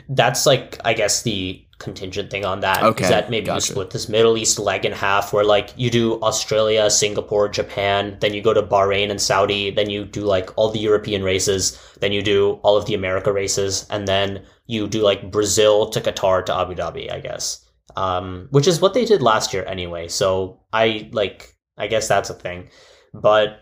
that's 0.08 0.46
like 0.46 0.78
I 0.84 0.94
guess 0.94 1.22
the 1.22 1.64
contingent 1.78 2.30
thing 2.30 2.44
on 2.44 2.60
that 2.60 2.82
okay, 2.82 3.04
is 3.04 3.10
that 3.10 3.28
maybe 3.28 3.46
gotcha. 3.46 3.56
you 3.56 3.60
split 3.60 3.90
this 3.90 4.08
Middle 4.08 4.36
East 4.36 4.58
leg 4.58 4.84
in 4.84 4.92
half 4.92 5.32
where 5.32 5.44
like 5.44 5.70
you 5.76 5.90
do 5.90 6.20
Australia, 6.22 6.88
Singapore, 6.88 7.48
Japan, 7.48 8.16
then 8.20 8.32
you 8.32 8.40
go 8.40 8.54
to 8.54 8.62
Bahrain 8.62 9.10
and 9.10 9.20
Saudi, 9.20 9.70
then 9.70 9.90
you 9.90 10.04
do 10.04 10.22
like 10.22 10.50
all 10.56 10.70
the 10.70 10.78
European 10.78 11.24
races, 11.24 11.78
then 12.00 12.12
you 12.12 12.22
do 12.22 12.60
all 12.62 12.76
of 12.76 12.86
the 12.86 12.94
America 12.94 13.32
races, 13.32 13.86
and 13.90 14.06
then 14.06 14.44
you 14.66 14.86
do 14.86 15.02
like 15.02 15.32
Brazil 15.32 15.90
to 15.90 16.00
Qatar 16.00 16.46
to 16.46 16.54
Abu 16.54 16.74
Dhabi, 16.74 17.12
I 17.12 17.20
guess. 17.20 17.58
Um, 17.96 18.48
which 18.50 18.66
is 18.66 18.80
what 18.80 18.94
they 18.94 19.04
did 19.04 19.20
last 19.20 19.52
year 19.52 19.64
anyway. 19.66 20.08
So 20.08 20.60
I 20.72 21.10
like 21.12 21.54
I 21.76 21.88
guess 21.88 22.08
that's 22.08 22.30
a 22.30 22.34
thing. 22.34 22.70
But 23.12 23.60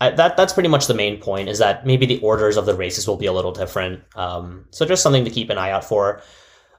I, 0.00 0.10
that 0.10 0.36
that's 0.36 0.52
pretty 0.52 0.68
much 0.68 0.86
the 0.86 0.94
main 0.94 1.20
point 1.20 1.48
is 1.48 1.58
that 1.58 1.86
maybe 1.86 2.06
the 2.06 2.18
orders 2.20 2.56
of 2.56 2.66
the 2.66 2.74
races 2.74 3.06
will 3.06 3.16
be 3.16 3.26
a 3.26 3.32
little 3.32 3.52
different. 3.52 4.02
Um, 4.16 4.66
so 4.70 4.84
just 4.86 5.02
something 5.02 5.24
to 5.24 5.30
keep 5.30 5.50
an 5.50 5.58
eye 5.58 5.70
out 5.70 5.84
for. 5.84 6.22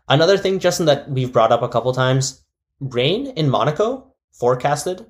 Another 0.09 0.37
thing, 0.37 0.59
Justin, 0.59 0.85
that 0.87 1.09
we've 1.09 1.31
brought 1.31 1.51
up 1.51 1.61
a 1.61 1.69
couple 1.69 1.93
times: 1.93 2.43
rain 2.79 3.27
in 3.27 3.49
Monaco 3.49 4.13
forecasted. 4.33 5.05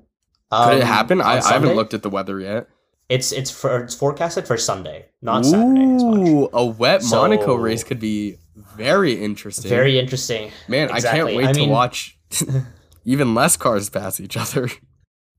Um, 0.50 0.68
Could 0.68 0.78
it 0.78 0.82
um, 0.82 0.88
happen? 0.88 1.20
I, 1.20 1.38
I, 1.38 1.52
haven't 1.52 1.74
looked 1.74 1.94
at 1.94 2.02
the 2.02 2.10
weather 2.10 2.38
yet. 2.38 2.68
It's 3.08 3.32
it's 3.32 3.50
for 3.50 3.80
it's 3.80 3.94
forecasted 3.94 4.46
for 4.46 4.56
Sunday, 4.56 5.06
not 5.20 5.44
Ooh, 5.44 5.50
Saturday. 5.50 5.80
Ooh, 5.80 6.48
a 6.52 6.64
wet 6.64 7.02
so, 7.02 7.16
Monaco 7.16 7.54
race 7.54 7.84
could 7.84 8.00
be 8.00 8.36
very 8.76 9.12
interesting. 9.12 9.68
Very 9.68 9.98
interesting. 9.98 10.52
Man, 10.68 10.90
exactly. 10.90 11.08
I 11.08 11.24
can't 11.24 11.36
wait 11.36 11.46
I 11.48 11.52
to 11.52 11.60
mean, 11.60 11.70
watch 11.70 12.18
even 13.04 13.34
less 13.34 13.56
cars 13.56 13.90
pass 13.90 14.20
each 14.20 14.36
other. 14.36 14.68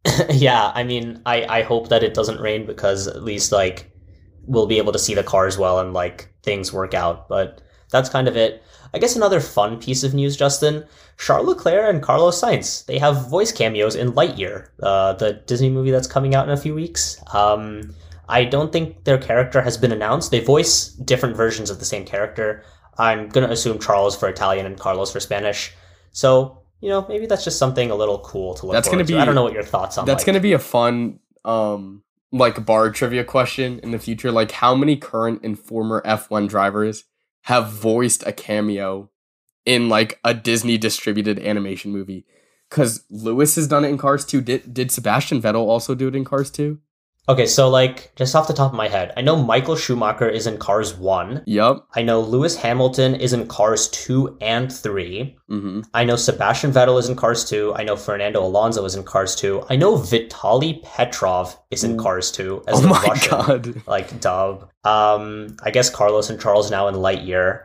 yeah, 0.29 0.71
I 0.73 0.83
mean, 0.83 1.21
I, 1.25 1.45
I 1.45 1.61
hope 1.63 1.89
that 1.89 2.03
it 2.03 2.13
doesn't 2.13 2.39
rain 2.39 2.65
because 2.65 3.07
at 3.07 3.23
least 3.23 3.51
like 3.51 3.91
we'll 4.45 4.67
be 4.67 4.77
able 4.77 4.93
to 4.93 4.99
see 4.99 5.13
the 5.13 5.23
cars 5.23 5.57
well 5.57 5.79
and 5.79 5.93
like 5.93 6.33
things 6.43 6.71
work 6.71 6.93
out. 6.93 7.27
But 7.27 7.61
that's 7.89 8.09
kind 8.09 8.27
of 8.27 8.37
it. 8.37 8.63
I 8.93 8.99
guess 8.99 9.15
another 9.15 9.39
fun 9.39 9.79
piece 9.79 10.03
of 10.03 10.13
news, 10.13 10.37
Justin. 10.37 10.85
Charles 11.17 11.47
Leclerc 11.47 11.93
and 11.93 12.01
Carlos 12.01 12.41
Sainz, 12.41 12.85
they 12.85 12.97
have 12.97 13.29
voice 13.29 13.51
cameos 13.51 13.95
in 13.95 14.11
Lightyear, 14.11 14.69
uh, 14.83 15.13
the 15.13 15.33
Disney 15.45 15.69
movie 15.69 15.91
that's 15.91 16.07
coming 16.07 16.35
out 16.35 16.45
in 16.47 16.53
a 16.53 16.57
few 16.57 16.75
weeks. 16.75 17.21
Um, 17.33 17.95
I 18.27 18.43
don't 18.43 18.71
think 18.71 19.03
their 19.05 19.17
character 19.17 19.61
has 19.61 19.77
been 19.77 19.91
announced. 19.91 20.31
They 20.31 20.39
voice 20.39 20.89
different 20.89 21.37
versions 21.37 21.69
of 21.69 21.79
the 21.79 21.85
same 21.85 22.05
character. 22.05 22.63
I'm 22.97 23.29
to 23.29 23.49
assume 23.49 23.79
Charles 23.79 24.15
for 24.15 24.27
Italian 24.27 24.65
and 24.65 24.79
Carlos 24.79 25.11
for 25.11 25.19
Spanish. 25.19 25.73
So, 26.11 26.63
you 26.81 26.89
know, 26.89 27.05
maybe 27.07 27.25
that's 27.25 27.43
just 27.43 27.57
something 27.57 27.91
a 27.91 27.95
little 27.95 28.19
cool 28.19 28.53
to 28.55 28.65
look 28.65 28.73
That's 28.73 28.89
gonna 28.89 29.03
to. 29.03 29.13
be- 29.13 29.19
I 29.19 29.25
don't 29.25 29.35
know 29.35 29.43
what 29.43 29.53
your 29.53 29.63
thoughts 29.63 29.97
on 29.97 30.05
That's 30.05 30.21
like, 30.21 30.25
gonna 30.25 30.39
be 30.39 30.53
a 30.53 30.59
fun 30.59 31.19
um 31.43 32.03
like 32.31 32.65
bar 32.65 32.89
trivia 32.91 33.23
question 33.23 33.79
in 33.79 33.91
the 33.91 33.99
future. 33.99 34.31
Like 34.31 34.51
how 34.51 34.75
many 34.75 34.97
current 34.97 35.41
and 35.43 35.57
former 35.57 36.01
F1 36.05 36.49
drivers 36.49 37.05
have 37.43 37.69
voiced 37.69 38.25
a 38.27 38.31
cameo 38.31 39.09
in 39.65 39.89
like 39.89 40.19
a 40.23 40.33
Disney 40.33 40.77
distributed 40.77 41.39
animation 41.39 41.91
movie? 41.91 42.25
Cause 42.69 43.05
Lewis 43.09 43.55
has 43.55 43.67
done 43.67 43.85
it 43.85 43.89
in 43.89 43.97
Cars 43.97 44.25
2. 44.25 44.41
Did 44.41 44.73
did 44.73 44.91
Sebastian 44.91 45.41
Vettel 45.41 45.67
also 45.67 45.95
do 45.95 46.07
it 46.07 46.15
in 46.15 46.25
Cars 46.25 46.49
2? 46.51 46.79
Okay, 47.27 47.47
so 47.47 47.69
like 47.69 48.13
just 48.15 48.35
off 48.35 48.47
the 48.47 48.53
top 48.53 48.71
of 48.71 48.77
my 48.77 48.87
head, 48.87 49.11
I 49.17 49.21
know 49.21 49.35
Michael 49.35 49.75
Schumacher 49.75 50.29
is 50.29 50.45
in 50.45 50.57
Cars 50.57 50.95
1. 50.95 51.43
Yup. 51.47 51.87
I 51.95 52.03
know 52.03 52.21
Lewis 52.21 52.55
Hamilton 52.55 53.15
is 53.15 53.33
in 53.33 53.47
Cars 53.47 53.87
2 53.89 54.37
and 54.41 54.71
3. 54.71 55.35
Mm-hmm. 55.49 55.81
I 55.93 56.03
know 56.03 56.17
Sebastian 56.17 56.71
Vettel 56.71 56.99
is 56.99 57.09
in 57.09 57.15
Cars 57.15 57.43
2. 57.45 57.73
I 57.75 57.83
know 57.83 57.95
Fernando 57.95 58.43
Alonso 58.45 58.85
is 58.85 58.93
in 58.95 59.03
Cars 59.03 59.35
2. 59.35 59.65
I 59.71 59.75
know 59.75 59.97
Vitaly 59.97 60.83
Petrov 60.83 61.57
is 61.71 61.83
in 61.83 61.97
Cars 61.97 62.31
2 62.31 62.63
as 62.67 62.77
Oh 62.77 62.81
the 62.81 62.87
my 62.89 63.01
Russian 63.01 63.29
god. 63.29 63.81
like 63.87 64.19
dub. 64.19 64.69
Um, 64.83 65.57
I 65.63 65.71
guess 65.71 65.89
Carlos 65.89 66.29
and 66.29 66.39
Charles 66.39 66.69
now 66.69 66.87
in 66.87 66.95
Lightyear. 66.95 67.63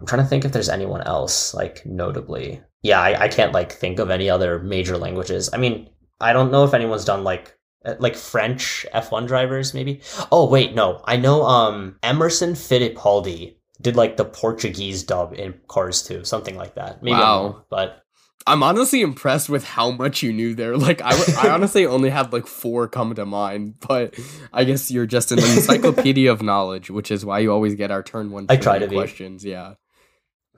I'm 0.00 0.06
trying 0.06 0.22
to 0.22 0.28
think 0.28 0.46
if 0.46 0.52
there's 0.52 0.70
anyone 0.70 1.02
else 1.02 1.52
like 1.52 1.84
notably. 1.84 2.62
Yeah, 2.82 3.00
I, 3.00 3.24
I 3.24 3.28
can't 3.28 3.52
like 3.52 3.72
think 3.72 3.98
of 3.98 4.10
any 4.10 4.30
other 4.30 4.58
major 4.58 4.96
languages. 4.96 5.50
I 5.52 5.58
mean, 5.58 5.90
I 6.18 6.32
don't 6.32 6.50
know 6.50 6.64
if 6.64 6.72
anyone's 6.72 7.04
done 7.04 7.24
like 7.24 7.56
like 7.98 8.14
French 8.16 8.86
F1 8.94 9.26
drivers 9.26 9.74
maybe. 9.74 10.00
Oh 10.30 10.48
wait, 10.48 10.74
no. 10.74 11.00
I 11.04 11.16
know 11.16 11.42
um 11.44 11.96
Emerson 12.02 12.52
Fittipaldi 12.52 13.56
did 13.80 13.96
like 13.96 14.16
the 14.16 14.24
Portuguese 14.24 15.02
dub 15.02 15.34
in 15.34 15.54
Cars 15.68 16.02
2, 16.02 16.24
something 16.24 16.56
like 16.56 16.74
that. 16.76 17.02
Maybe 17.02 17.14
Wow. 17.16 17.64
but 17.70 17.98
I'm 18.44 18.62
honestly 18.64 19.02
impressed 19.02 19.48
with 19.48 19.62
how 19.64 19.92
much 19.92 20.20
you 20.22 20.32
knew 20.32 20.54
there. 20.54 20.76
Like 20.76 21.00
I, 21.00 21.10
w- 21.16 21.38
I 21.38 21.50
honestly 21.54 21.86
only 21.86 22.10
had 22.10 22.32
like 22.32 22.46
four 22.48 22.88
come 22.88 23.14
to 23.14 23.24
mind, 23.24 23.74
but 23.86 24.14
I 24.52 24.64
guess 24.64 24.90
you're 24.90 25.06
just 25.06 25.30
an 25.30 25.38
encyclopedia 25.38 26.30
of 26.32 26.42
knowledge, 26.42 26.90
which 26.90 27.10
is 27.12 27.24
why 27.24 27.38
you 27.38 27.52
always 27.52 27.76
get 27.76 27.90
our 27.92 28.02
turn 28.02 28.30
one. 28.32 28.46
I 28.48 28.56
try 28.56 28.78
trivia 28.78 28.86
to 28.86 28.90
be. 28.90 28.96
questions. 28.96 29.44
Yeah. 29.44 29.74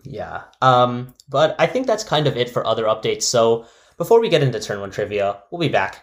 Yeah. 0.05 0.43
Um, 0.62 1.14
but 1.29 1.57
I 1.59 1.66
think 1.66 1.87
that's 1.87 2.05
kind 2.05 2.27
of 2.27 2.37
it 2.37 2.49
for 2.51 2.66
other 2.66 2.85
updates. 2.85 3.22
So 3.22 3.66
before 3.97 4.20
we 4.20 4.29
get 4.29 4.43
into 4.43 4.61
turn 4.61 4.81
one 4.81 4.91
trivia, 4.91 5.43
we'll 5.51 5.61
be 5.61 5.68
back 5.68 6.03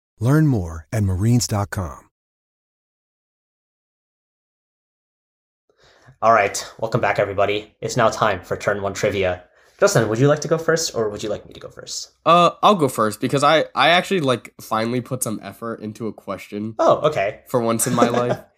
Learn 0.21 0.47
more 0.47 0.87
at 0.93 1.03
marines.com. 1.03 2.07
All 6.21 6.31
right, 6.33 6.63
welcome 6.79 7.01
back, 7.01 7.17
everybody. 7.17 7.75
It's 7.81 7.97
now 7.97 8.09
time 8.09 8.41
for 8.43 8.55
turn 8.55 8.83
one 8.83 8.93
trivia. 8.93 9.43
Justin, 9.79 10.07
would 10.07 10.19
you 10.19 10.27
like 10.27 10.41
to 10.41 10.47
go 10.47 10.59
first, 10.59 10.93
or 10.93 11.09
would 11.09 11.23
you 11.23 11.29
like 11.29 11.47
me 11.47 11.53
to 11.55 11.59
go 11.59 11.67
first? 11.69 12.11
Uh, 12.23 12.51
I'll 12.61 12.75
go 12.75 12.87
first 12.87 13.19
because 13.19 13.43
I 13.43 13.65
I 13.73 13.89
actually 13.89 14.19
like 14.19 14.53
finally 14.61 15.01
put 15.01 15.23
some 15.23 15.39
effort 15.41 15.79
into 15.79 16.05
a 16.07 16.13
question 16.13 16.75
Oh, 16.77 16.97
okay. 17.09 17.41
for 17.47 17.59
once 17.59 17.87
in 17.87 17.95
my 17.95 18.07
life. 18.09 18.37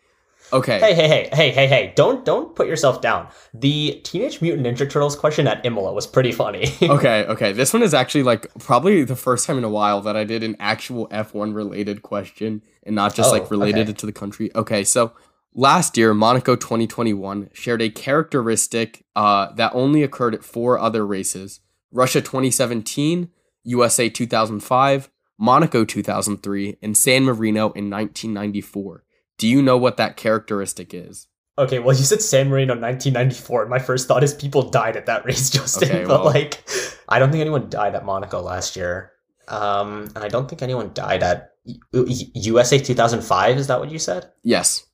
Okay. 0.51 0.79
Hey, 0.79 0.93
hey, 0.93 1.07
hey, 1.07 1.29
hey, 1.31 1.51
hey, 1.51 1.67
hey! 1.67 1.93
Don't 1.95 2.25
don't 2.25 2.55
put 2.55 2.67
yourself 2.67 3.01
down. 3.01 3.27
The 3.53 4.01
Teenage 4.03 4.41
Mutant 4.41 4.67
Ninja 4.67 4.89
Turtles 4.89 5.15
question 5.15 5.47
at 5.47 5.65
Imola 5.65 5.93
was 5.93 6.05
pretty 6.05 6.31
funny. 6.31 6.67
okay, 6.81 7.25
okay. 7.25 7.53
This 7.53 7.73
one 7.73 7.81
is 7.81 7.93
actually 7.93 8.23
like 8.23 8.47
probably 8.59 9.03
the 9.03 9.15
first 9.15 9.47
time 9.47 9.57
in 9.57 9.63
a 9.63 9.69
while 9.69 10.01
that 10.01 10.15
I 10.15 10.23
did 10.23 10.43
an 10.43 10.55
actual 10.59 11.07
F1 11.07 11.55
related 11.55 12.01
question 12.01 12.61
and 12.83 12.95
not 12.95 13.15
just 13.15 13.29
Oh, 13.29 13.33
like 13.33 13.49
related 13.49 13.89
okay. 13.89 13.93
to 13.93 14.05
the 14.05 14.11
country. 14.11 14.51
Okay, 14.55 14.83
so 14.83 15.13
last 15.55 15.97
year, 15.97 16.13
Monaco 16.13 16.55
2021 16.55 17.49
shared 17.53 17.81
a 17.81 17.89
characteristic 17.89 19.05
uh, 19.15 19.51
that 19.53 19.71
only 19.73 20.03
occurred 20.03 20.35
at 20.35 20.43
four 20.43 20.77
other 20.77 21.05
races 21.05 21.61
Russia 21.91 22.21
2017, 22.21 23.29
USA 23.63 24.09
2005, 24.09 25.09
Monaco 25.37 25.85
2003, 25.85 26.77
and 26.81 26.97
San 26.97 27.23
Marino 27.23 27.71
in 27.73 27.89
1994. 27.89 29.02
Do 29.37 29.47
you 29.47 29.61
know 29.61 29.77
what 29.77 29.97
that 29.97 30.15
characteristic 30.17 30.93
is? 30.93 31.27
Okay, 31.57 31.79
well, 31.79 31.95
you 31.95 32.03
said 32.03 32.21
San 32.21 32.49
Marino 32.49 32.73
1994. 32.73 33.67
My 33.67 33.79
first 33.79 34.07
thought 34.07 34.23
is 34.23 34.33
people 34.33 34.69
died 34.69 34.95
at 34.97 35.05
that 35.05 35.25
race, 35.25 35.49
Justin. 35.49 35.89
Okay, 35.89 35.99
but 36.05 36.23
well- 36.23 36.25
like, 36.25 36.63
I 37.09 37.19
don't 37.19 37.31
think 37.31 37.41
anyone 37.41 37.69
died 37.69 37.95
at 37.95 38.05
Monaco 38.05 38.41
last 38.41 38.75
year. 38.75 39.11
Um, 39.47 40.03
and 40.15 40.19
I 40.23 40.29
don't 40.29 40.47
think 40.49 40.61
anyone 40.61 40.91
died 40.93 41.21
at 41.21 41.51
U- 41.65 42.07
USA 42.33 42.79
2005. 42.79 43.57
Is 43.57 43.67
that 43.67 43.79
what 43.79 43.91
you 43.91 43.99
said? 43.99 44.31
Yes. 44.43 44.85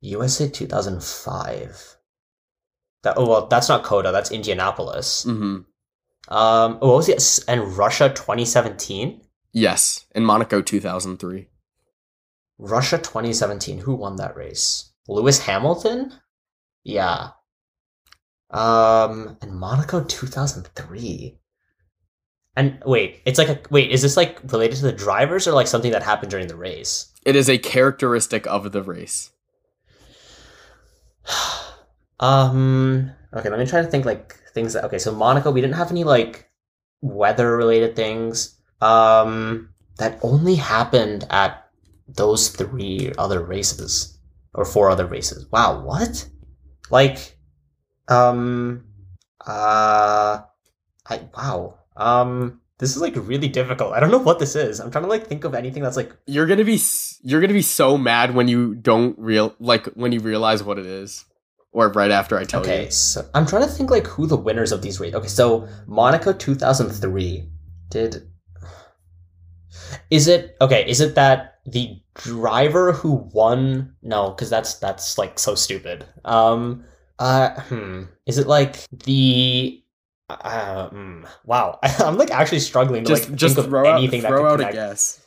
USA 0.00 0.48
2005. 0.48 1.96
That 3.02 3.14
oh 3.16 3.28
well, 3.28 3.46
that's 3.46 3.68
not 3.68 3.84
COTA. 3.84 4.12
That's 4.12 4.30
Indianapolis. 4.30 5.24
hmm 5.24 5.58
Um, 6.28 6.74
what 6.78 6.82
was 6.94 7.08
it? 7.08 7.44
And 7.48 7.76
Russia 7.76 8.08
2017. 8.08 9.20
Yes. 9.52 10.06
In 10.14 10.24
Monaco 10.24 10.62
2003. 10.62 11.48
Russia 12.58 12.98
2017. 12.98 13.78
Who 13.78 13.94
won 13.94 14.16
that 14.16 14.36
race? 14.36 14.92
Lewis 15.08 15.38
Hamilton? 15.40 16.12
Yeah. 16.84 17.30
Um, 18.50 19.36
and 19.40 19.52
Monaco 19.52 20.04
2003. 20.04 21.38
And 22.56 22.82
wait, 22.84 23.22
it's 23.24 23.38
like 23.38 23.48
a 23.48 23.60
wait, 23.70 23.92
is 23.92 24.02
this 24.02 24.16
like 24.16 24.40
related 24.52 24.76
to 24.78 24.82
the 24.82 24.92
drivers 24.92 25.46
or 25.46 25.52
like 25.52 25.68
something 25.68 25.92
that 25.92 26.02
happened 26.02 26.30
during 26.30 26.48
the 26.48 26.56
race? 26.56 27.12
It 27.24 27.36
is 27.36 27.48
a 27.48 27.56
characteristic 27.58 28.46
of 28.48 28.72
the 28.72 28.82
race. 28.82 29.30
um, 32.20 33.12
okay, 33.32 33.48
let 33.48 33.60
me 33.60 33.66
try 33.66 33.80
to 33.80 33.86
think 33.86 34.04
like 34.04 34.34
things 34.54 34.72
that 34.72 34.84
okay, 34.84 34.98
so 34.98 35.12
Monaco, 35.12 35.52
we 35.52 35.60
didn't 35.60 35.76
have 35.76 35.92
any 35.92 36.02
like 36.02 36.50
weather 37.00 37.56
related 37.56 37.94
things. 37.94 38.58
Um, 38.80 39.70
that 39.98 40.18
only 40.22 40.56
happened 40.56 41.26
at 41.30 41.67
those 42.08 42.48
three 42.48 43.12
other 43.18 43.44
races 43.44 44.18
or 44.54 44.64
four 44.64 44.90
other 44.90 45.06
races. 45.06 45.46
Wow, 45.52 45.84
what? 45.84 46.28
Like, 46.90 47.38
um, 48.08 48.84
uh, 49.46 50.40
I 51.08 51.20
wow. 51.36 51.78
Um, 51.96 52.60
this 52.78 52.94
is 52.94 53.02
like 53.02 53.14
really 53.16 53.48
difficult. 53.48 53.92
I 53.92 54.00
don't 54.00 54.10
know 54.10 54.18
what 54.18 54.38
this 54.38 54.54
is. 54.54 54.80
I'm 54.80 54.90
trying 54.90 55.04
to 55.04 55.10
like 55.10 55.26
think 55.26 55.44
of 55.44 55.54
anything 55.54 55.82
that's 55.82 55.96
like 55.96 56.12
You're 56.26 56.46
gonna 56.46 56.64
be 56.64 56.76
s- 56.76 57.18
you're 57.22 57.40
gonna 57.40 57.52
be 57.52 57.62
so 57.62 57.98
mad 57.98 58.34
when 58.34 58.48
you 58.48 58.74
don't 58.74 59.18
real 59.18 59.54
like 59.58 59.86
when 59.88 60.12
you 60.12 60.20
realize 60.20 60.62
what 60.62 60.78
it 60.78 60.86
is, 60.86 61.24
or 61.72 61.90
right 61.90 62.10
after 62.10 62.38
I 62.38 62.44
tell 62.44 62.60
okay. 62.60 62.74
you. 62.74 62.80
Okay, 62.82 62.90
so 62.90 63.28
I'm 63.34 63.46
trying 63.46 63.62
to 63.62 63.68
think 63.68 63.90
like 63.90 64.06
who 64.06 64.26
the 64.26 64.36
winners 64.36 64.72
of 64.72 64.82
these 64.82 65.00
races. 65.00 65.16
Okay, 65.16 65.28
so 65.28 65.68
Monaco 65.86 66.32
2003 66.32 67.48
did. 67.90 68.28
Is 70.10 70.28
it 70.28 70.56
okay? 70.60 70.88
Is 70.88 71.00
it 71.00 71.14
that 71.16 71.57
the 71.70 72.00
driver 72.14 72.92
who 72.92 73.14
won? 73.32 73.94
No, 74.02 74.30
because 74.30 74.50
that's 74.50 74.74
that's 74.74 75.18
like 75.18 75.38
so 75.38 75.54
stupid. 75.54 76.04
Um. 76.24 76.84
Uh. 77.18 77.50
Hmm. 77.62 78.02
Is 78.26 78.38
it 78.38 78.46
like 78.46 78.76
the? 79.04 79.82
Hmm, 80.30 81.24
wow, 81.44 81.78
I'm 81.82 82.18
like 82.18 82.30
actually 82.30 82.60
struggling 82.60 83.04
to 83.04 83.08
Just 83.08 83.30
like 83.30 83.38
just 83.38 83.56
think 83.56 83.66
of 83.66 83.74
out 83.74 83.86
anything 83.86 84.20
that 84.22 84.28
throw 84.28 84.42
could 84.42 84.46
out 84.46 84.56
connect. 84.58 84.74
a 84.74 84.76
guess. 84.76 85.24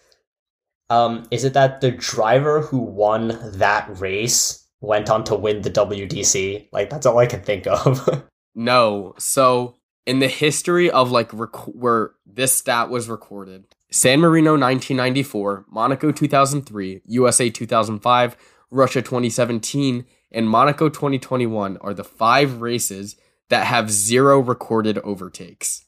Um, 0.91 1.25
is 1.31 1.43
it 1.43 1.53
that 1.53 1.81
the 1.81 1.89
driver 1.91 2.61
who 2.61 2.77
won 2.79 3.39
that 3.57 3.87
race 3.99 4.67
went 4.81 5.09
on 5.09 5.23
to 5.23 5.35
win 5.35 5.61
the 5.61 5.71
WDC? 5.71 6.67
Like 6.71 6.89
that's 6.91 7.05
all 7.05 7.17
I 7.17 7.25
can 7.25 7.41
think 7.41 7.65
of. 7.67 8.23
No. 8.53 9.13
So 9.17 9.77
in 10.05 10.19
the 10.19 10.27
history 10.27 10.91
of 10.91 11.09
like 11.09 11.31
rec- 11.31 11.55
where 11.67 12.11
this 12.25 12.51
stat 12.51 12.89
was 12.89 13.07
recorded, 13.07 13.63
San 13.91 14.21
Marino 14.21 14.51
1994, 14.51 15.65
Monaco 15.69 16.11
2003, 16.11 17.01
USA 17.05 17.49
2005, 17.49 18.37
Russia 18.71 19.01
2017, 19.01 20.05
and 20.31 20.49
Monaco 20.49 20.87
2021 20.87 21.77
are 21.77 21.93
the 21.93 22.05
five 22.05 22.61
races 22.61 23.17
that 23.49 23.67
have 23.67 23.91
zero 23.91 24.39
recorded 24.39 24.97
overtakes. 24.99 25.85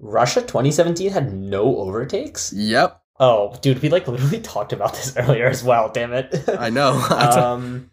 Russia 0.00 0.40
2017 0.40 1.10
had 1.10 1.32
no 1.32 1.76
overtakes? 1.78 2.52
Yep. 2.52 3.00
Oh, 3.20 3.56
dude, 3.62 3.80
we 3.80 3.88
like 3.88 4.08
literally 4.08 4.40
talked 4.42 4.72
about 4.72 4.94
this 4.94 5.16
earlier 5.16 5.46
as 5.46 5.62
well, 5.62 5.88
damn 5.90 6.12
it. 6.12 6.48
I 6.58 6.68
know. 6.68 6.92
um 7.10 7.90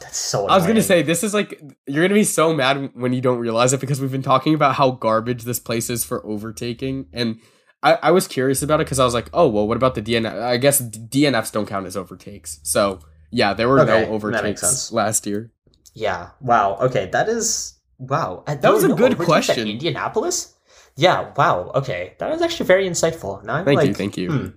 that's 0.00 0.18
so 0.18 0.46
I 0.46 0.56
was 0.56 0.66
gonna 0.66 0.82
say 0.82 1.02
this 1.02 1.24
is 1.24 1.32
like 1.32 1.60
you're 1.86 2.04
gonna 2.04 2.14
be 2.14 2.24
so 2.24 2.52
mad 2.52 2.90
when 2.94 3.12
you 3.12 3.20
don't 3.20 3.38
realize 3.38 3.72
it 3.72 3.80
because 3.80 4.00
we've 4.00 4.12
been 4.12 4.22
talking 4.22 4.54
about 4.54 4.74
how 4.74 4.92
garbage 4.92 5.44
this 5.44 5.58
place 5.58 5.90
is 5.90 6.04
for 6.04 6.24
overtaking, 6.26 7.06
and 7.12 7.40
I, 7.82 7.98
I 8.02 8.10
was 8.12 8.28
curious 8.28 8.62
about 8.62 8.80
it 8.80 8.84
because 8.86 8.98
I 9.00 9.04
was 9.04 9.14
like, 9.14 9.28
oh 9.32 9.48
well, 9.48 9.66
what 9.66 9.76
about 9.76 9.94
the 9.94 10.02
DNF? 10.02 10.40
I 10.42 10.56
guess 10.56 10.80
DNFs 10.80 11.50
don't 11.52 11.66
count 11.66 11.86
as 11.86 11.96
overtakes, 11.96 12.60
so 12.62 13.00
yeah, 13.30 13.54
there 13.54 13.68
were 13.68 13.80
Okay, 13.80 14.04
no 14.06 14.12
overtakes 14.12 14.92
last 14.92 15.26
year. 15.26 15.50
Yeah. 15.94 16.30
Wow. 16.40 16.76
Okay, 16.80 17.06
that 17.12 17.28
is 17.28 17.74
wow. 17.98 18.44
Uh, 18.46 18.54
That 18.54 18.72
was 18.72 18.84
a 18.84 18.88
no 18.88 18.94
good 18.94 19.18
question. 19.18 19.68
Indianapolis? 19.68 20.54
Yeah, 20.96 21.32
wow. 21.36 21.70
Okay. 21.74 22.14
That 22.18 22.30
was 22.30 22.40
actually 22.42 22.66
very 22.66 22.88
insightful. 22.88 23.42
Now 23.44 23.54
I'm 23.56 23.64
Thank 23.64 23.84
you, 23.84 23.94
thank 23.94 24.16
you. 24.16 24.30
hmm, 24.30 24.48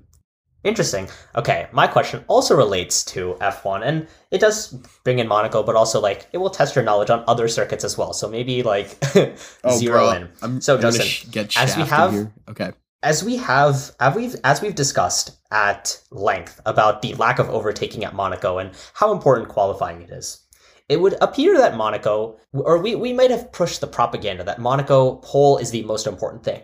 Interesting. 0.64 1.08
Okay, 1.36 1.68
my 1.72 1.88
question 1.88 2.24
also 2.28 2.56
relates 2.56 3.04
to 3.06 3.36
F1, 3.40 3.82
and 3.86 4.08
it 4.32 4.40
does 4.42 4.74
bring 5.04 5.20
in 5.20 5.28
Monaco, 5.28 5.62
but 5.64 5.76
also 5.76 6.00
like 6.02 6.28
it 6.34 6.38
will 6.40 6.50
test 6.50 6.76
your 6.76 6.84
knowledge 6.84 7.10
on 7.10 7.24
other 7.28 7.48
circuits 7.48 7.84
as 7.84 7.98
well. 7.98 8.14
So 8.14 8.28
maybe 8.28 8.64
like 8.64 8.98
Oh, 9.64 9.78
zero 9.78 10.00
bro, 10.00 10.12
in. 10.12 10.30
I'm, 10.42 10.62
So, 10.62 10.76
I'm 10.76 10.82
Justin, 10.82 11.06
sh- 11.06 11.26
get 11.32 11.58
as 11.58 11.78
we 11.78 11.84
have- 11.84 12.12
here. 12.12 12.34
Okay. 12.50 12.72
As 13.04 13.24
we 13.24 13.38
have 13.38 13.92
as 14.00 14.16
we've 14.16 14.36
as 14.44 14.62
we've 14.62 14.76
discussed 14.76 15.38
at 15.52 16.02
length 16.12 16.60
about 16.66 17.02
the 17.02 17.14
lack 17.16 17.40
of 17.40 17.50
overtaking 17.50 18.04
at 18.04 18.16
Monaco 18.16 18.58
and 18.58 18.72
how 18.94 19.12
important 19.12 19.50
qualifying 19.50 20.02
it 20.02 20.10
is. 20.10 20.42
It 20.90 21.02
would 21.02 21.16
appear 21.22 21.58
that 21.58 21.78
Monaco 21.78 22.38
or 22.54 22.78
we, 22.80 22.96
we 22.96 23.14
might 23.14 23.32
have 23.32 23.52
pushed 23.52 23.82
the 23.82 23.88
propaganda 23.88 24.44
that 24.44 24.60
Monaco 24.60 25.16
pole 25.18 25.58
is 25.58 25.72
the 25.72 25.84
most 25.84 26.08
important 26.08 26.44
thing. 26.44 26.62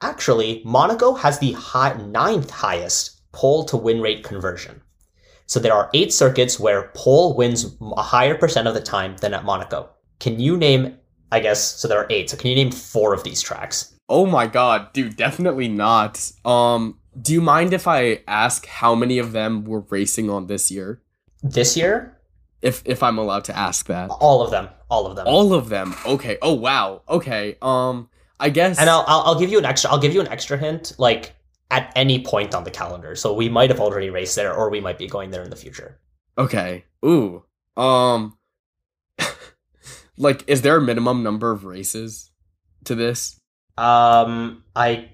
Actually, 0.00 0.62
Monaco 0.64 1.14
has 1.14 1.38
the 1.38 1.52
high, 1.52 1.94
ninth 1.94 2.50
highest 2.50 3.20
pole 3.32 3.64
to 3.64 3.76
win 3.76 4.00
rate 4.00 4.22
conversion. 4.22 4.80
So 5.46 5.58
there 5.58 5.72
are 5.72 5.90
eight 5.94 6.12
circuits 6.12 6.60
where 6.60 6.92
pole 6.94 7.34
wins 7.34 7.76
a 7.80 8.02
higher 8.02 8.36
percent 8.36 8.68
of 8.68 8.74
the 8.74 8.80
time 8.80 9.16
than 9.16 9.34
at 9.34 9.44
Monaco. 9.44 9.88
Can 10.20 10.38
you 10.38 10.56
name, 10.56 10.98
I 11.32 11.40
guess, 11.40 11.76
so 11.76 11.88
there 11.88 11.98
are 11.98 12.06
eight. 12.10 12.28
So 12.30 12.36
can 12.36 12.50
you 12.50 12.56
name 12.56 12.70
four 12.70 13.14
of 13.14 13.24
these 13.24 13.40
tracks? 13.40 13.97
Oh 14.08 14.24
my 14.26 14.46
god, 14.46 14.92
dude, 14.92 15.16
definitely 15.16 15.68
not. 15.68 16.32
Um, 16.44 16.98
do 17.20 17.32
you 17.32 17.40
mind 17.40 17.72
if 17.72 17.86
I 17.86 18.20
ask 18.26 18.66
how 18.66 18.94
many 18.94 19.18
of 19.18 19.32
them 19.32 19.64
were 19.64 19.80
racing 19.80 20.30
on 20.30 20.46
this 20.46 20.70
year? 20.70 21.02
This 21.42 21.76
year, 21.76 22.16
If 22.62 22.82
if 22.84 23.02
I'm 23.02 23.18
allowed 23.18 23.44
to 23.44 23.56
ask 23.56 23.86
that. 23.86 24.08
all 24.10 24.42
of 24.42 24.50
them, 24.50 24.68
all 24.88 25.06
of 25.06 25.16
them. 25.16 25.26
All 25.26 25.52
of 25.52 25.68
them. 25.68 25.94
Okay. 26.06 26.38
Oh 26.42 26.54
wow. 26.54 27.02
Okay. 27.08 27.56
Um 27.62 28.08
I 28.40 28.50
guess 28.50 28.78
and 28.80 28.88
I'll, 28.88 29.04
I'll 29.06 29.20
I'll 29.26 29.38
give 29.38 29.50
you 29.50 29.58
an 29.58 29.64
extra 29.64 29.90
I'll 29.90 29.98
give 30.00 30.14
you 30.14 30.20
an 30.20 30.28
extra 30.28 30.56
hint 30.56 30.92
like 30.98 31.34
at 31.70 31.92
any 31.94 32.24
point 32.24 32.54
on 32.54 32.64
the 32.64 32.70
calendar. 32.70 33.14
So 33.14 33.34
we 33.34 33.48
might 33.48 33.68
have 33.70 33.78
already 33.80 34.10
raced 34.10 34.34
there 34.36 34.54
or 34.54 34.70
we 34.70 34.80
might 34.80 34.96
be 34.98 35.06
going 35.06 35.30
there 35.30 35.42
in 35.44 35.50
the 35.50 35.56
future. 35.56 35.98
Okay. 36.38 36.84
Ooh. 37.04 37.44
Um 37.76 38.36
like 40.16 40.42
is 40.48 40.62
there 40.62 40.76
a 40.76 40.80
minimum 40.80 41.22
number 41.22 41.50
of 41.50 41.64
races 41.64 42.30
to 42.84 42.94
this? 42.94 43.37
Um 43.78 44.64
I 44.74 45.10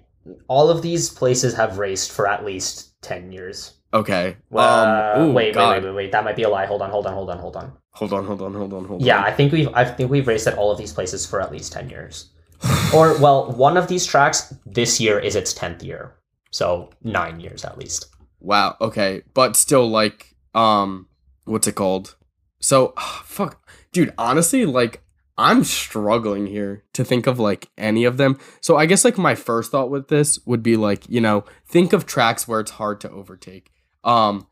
all 0.48 0.70
of 0.70 0.82
these 0.82 1.10
places 1.10 1.54
have 1.54 1.78
raced 1.78 2.12
for 2.12 2.26
at 2.26 2.44
least 2.44 3.00
10 3.02 3.30
years. 3.30 3.74
Okay. 3.92 4.36
Well, 4.50 5.16
um 5.18 5.22
ooh, 5.22 5.32
wait, 5.32 5.46
wait, 5.48 5.54
God. 5.54 5.82
wait, 5.82 5.84
wait, 5.84 5.94
wait. 5.94 6.12
That 6.12 6.24
might 6.24 6.36
be 6.36 6.42
a 6.42 6.48
lie. 6.48 6.66
Hold 6.66 6.82
on, 6.82 6.90
hold 6.90 7.06
on, 7.06 7.12
hold 7.12 7.30
on, 7.30 7.38
hold 7.38 7.56
on. 7.56 7.72
Hold 7.90 8.12
on, 8.12 8.26
hold 8.26 8.42
on, 8.42 8.54
hold 8.54 8.72
on, 8.72 8.84
hold 8.86 9.00
on. 9.02 9.06
Yeah. 9.06 9.22
I 9.22 9.32
think 9.32 9.52
we've 9.52 9.68
I 9.74 9.84
think 9.84 10.10
we've 10.10 10.26
raced 10.26 10.46
at 10.46 10.56
all 10.56 10.70
of 10.72 10.78
these 10.78 10.92
places 10.92 11.26
for 11.26 11.40
at 11.40 11.52
least 11.52 11.72
10 11.72 11.90
years. 11.90 12.30
or 12.94 13.18
well, 13.20 13.52
one 13.52 13.76
of 13.76 13.88
these 13.88 14.06
tracks 14.06 14.54
this 14.64 14.98
year 15.00 15.18
is 15.18 15.36
its 15.36 15.52
10th 15.52 15.84
year. 15.84 16.14
So 16.50 16.90
9 17.02 17.40
years 17.40 17.64
at 17.64 17.76
least. 17.76 18.06
Wow. 18.40 18.76
Okay. 18.80 19.22
But 19.34 19.56
still 19.56 19.88
like 19.88 20.34
um 20.54 21.08
what's 21.44 21.66
it 21.66 21.74
called? 21.74 22.16
So 22.60 22.94
fuck 23.24 23.68
dude, 23.92 24.14
honestly 24.16 24.64
like 24.64 25.03
I'm 25.37 25.64
struggling 25.64 26.47
here 26.47 26.85
to 26.93 27.05
think 27.05 27.26
of 27.26 27.41
like 27.41 27.68
any 27.76 28.05
of 28.05 28.16
them. 28.18 28.39
So 28.61 28.76
I 28.76 28.87
guess 28.87 29.05
like 29.05 29.18
my 29.18 29.35
first 29.35 29.70
thought 29.72 29.91
with 29.91 30.09
this 30.09 30.39
would 30.47 30.62
be 30.62 30.76
like, 30.76 31.09
you 31.09 31.20
know, 31.20 31.45
think 31.66 31.93
of 31.93 32.07
tracks 32.07 32.47
where 32.47 32.61
it's 32.61 32.72
hard 32.72 33.01
to 33.01 33.11
overtake. 33.11 33.70
Um 34.05 34.47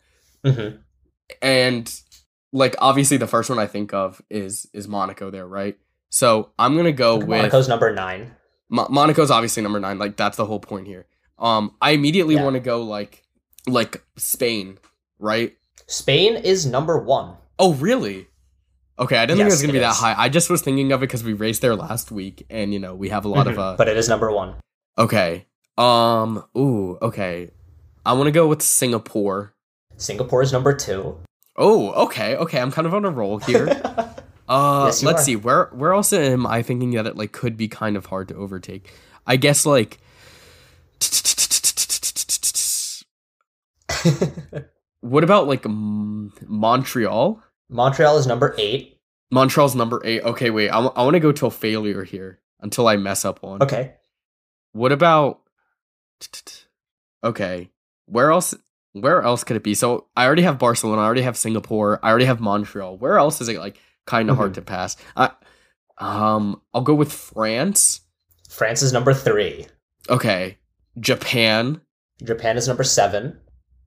Mhm. 0.44 0.80
and 1.40 2.00
like 2.52 2.74
obviously 2.80 3.16
the 3.16 3.26
first 3.26 3.48
one 3.48 3.58
I 3.58 3.66
think 3.66 3.94
of 3.94 4.20
is 4.28 4.66
is 4.72 4.88
Monaco 4.88 5.30
there, 5.30 5.46
right? 5.46 5.76
So 6.10 6.50
I'm 6.58 6.76
gonna 6.76 6.92
go 6.92 7.16
with 7.18 7.28
Monaco's 7.28 7.68
number 7.68 7.92
9. 7.94 8.32
Mo- 8.68 8.88
Monaco's 8.90 9.30
obviously 9.30 9.62
number 9.62 9.78
nine. 9.80 9.98
Like 9.98 10.16
that's 10.16 10.36
the 10.36 10.46
whole 10.46 10.60
point 10.60 10.86
here. 10.86 11.06
Um, 11.38 11.76
I 11.80 11.90
immediately 11.92 12.34
Yeah. 12.34 12.44
want 12.44 12.54
to 12.54 12.60
go 12.60 12.82
like 12.82 13.22
like 13.68 14.02
Spain, 14.16 14.78
right? 15.18 15.54
Spain 15.86 16.36
is 16.36 16.66
number 16.66 16.98
1. 16.98 17.36
Oh, 17.58 17.74
really? 17.74 18.28
Okay, 18.98 19.16
I 19.16 19.26
didn't 19.26 19.38
think 19.38 19.48
it 19.48 19.52
was 19.52 19.60
gonna 19.62 19.72
be 19.72 19.78
that 19.80 19.92
is. 19.92 19.96
high. 19.98 20.14
I 20.16 20.28
just 20.28 20.50
was 20.50 20.62
thinking 20.62 20.92
of 20.92 21.00
it 21.02 21.06
because 21.06 21.24
we 21.24 21.32
raced 21.32 21.62
there 21.62 21.74
last 21.74 22.12
week, 22.12 22.46
and 22.50 22.72
you 22.72 22.78
know 22.78 22.94
we 22.94 23.08
have 23.08 23.24
a 23.24 23.28
lot 23.28 23.46
of 23.46 23.56
Mhm. 23.56 23.72
uh. 23.72 23.76
but 23.76 23.88
it 23.88 23.96
is 23.96 24.08
number 24.08 24.30
1. 24.30 24.54
Okay. 24.98 25.46
Um. 25.78 26.44
Ooh. 26.56 26.98
Okay. 27.00 27.50
I 28.04 28.12
want 28.12 28.26
to 28.26 28.30
go 28.32 28.46
with 28.46 28.62
Singapore. 28.62 29.54
Singapore 29.96 30.42
is 30.42 30.52
number 30.52 30.74
2. 30.74 31.16
Oh. 31.56 31.90
Okay. 32.04 32.36
Okay. 32.36 32.60
I'm 32.60 32.70
kind 32.70 32.86
of 32.86 32.94
on 32.94 33.04
a 33.04 33.10
roll 33.10 33.38
here. 33.38 33.66
Uh, 34.48 34.82
Yes, 34.86 35.02
let's 35.02 35.22
are. 35.22 35.24
see. 35.24 35.36
Where 35.36 35.70
where 35.72 35.94
else 35.94 36.12
am 36.12 36.46
I 36.46 36.62
thinking 36.62 36.90
that 36.90 37.06
it 37.06 37.16
like 37.16 37.32
could 37.32 37.56
be 37.56 37.68
kind 37.68 37.96
of 37.96 38.06
hard 38.06 38.28
to 38.28 38.34
overtake? 38.34 38.92
I 39.26 39.36
guess 39.36 39.64
like. 39.64 39.98
What 45.00 45.24
about 45.24 45.48
like 45.48 45.64
M- 45.66 46.32
Montreal? 46.46 47.42
Montreal 47.68 48.18
is 48.18 48.26
number 48.26 48.54
8. 48.58 48.98
Montreal's 49.32 49.74
number 49.74 50.02
eight. 50.04 50.20
Okay, 50.22 50.50
wait. 50.50 50.68
I, 50.68 50.78
want 50.78 51.14
to 51.14 51.20
go 51.20 51.32
till 51.32 51.48
failure 51.50 52.04
here 52.04 52.38
until 52.60 52.86
I 52.86 52.96
mess 52.98 53.24
up 53.24 53.42
one. 53.42 53.62
Okay. 53.62 53.94
What 54.72 54.92
about? 54.92 55.40
Okay, 57.24 57.70
where 58.06 58.30
else? 58.30 58.54
Where 58.92 59.22
else 59.22 59.42
could 59.42 59.56
it 59.56 59.62
be? 59.62 59.74
So 59.74 60.08
I 60.14 60.26
already 60.26 60.42
have 60.42 60.58
Barcelona. 60.58 61.00
I 61.00 61.04
already 61.06 61.22
have 61.22 61.38
Singapore. 61.38 61.98
I 62.02 62.10
already 62.10 62.26
have 62.26 62.40
Montreal. 62.40 62.98
Where 62.98 63.16
else 63.16 63.40
is 63.40 63.48
it 63.48 63.58
like 63.58 63.78
kind 64.06 64.28
of 64.28 64.36
hard 64.36 64.52
Mhm. 64.52 64.56
to 64.56 64.62
pass? 64.62 64.96
I, 65.16 65.30
um, 65.96 66.60
I'll 66.74 66.82
go 66.82 66.94
with 66.94 67.10
France. 67.10 68.00
France 68.50 68.82
is 68.82 68.92
number 68.92 69.14
3. 69.14 69.66
Okay, 70.10 70.58
Japan. 71.00 71.80
Japan 72.22 72.58
is 72.58 72.68
number 72.68 72.84
7. 72.84 73.38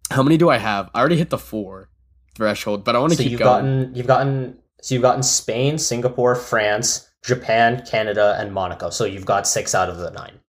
How 0.09 0.23
many 0.23 0.38
do 0.38 0.49
I 0.49 0.57
have? 0.57 0.89
I 0.95 0.99
already 1.01 1.17
hit 1.17 1.30
the 1.30 1.38
four 1.38 1.89
threshold, 2.36 2.84
but 2.84 2.96
I 2.96 3.00
want 3.00 3.12
to 3.14 3.18
So 3.18 3.24
keep 3.24 3.32
you've 3.32 3.40
going. 3.40 3.64
gotten 3.84 3.96
you've 3.96 4.08
gotten 4.08 4.58
so 4.82 4.94
you've 4.94 5.02
gotten 5.02 5.24
Spain, 5.24 5.78
Singapore, 5.78 6.36
France, 6.36 7.10
Japan, 7.24 7.84
Canada, 7.90 8.36
and 8.40 8.54
Monaco. 8.54 8.90
So 8.92 9.06
you've 9.06 9.26
got 9.26 9.48
6 9.48 9.74
out 9.74 9.90
of 9.90 9.98
the 9.98 10.12
9. 10.12 10.40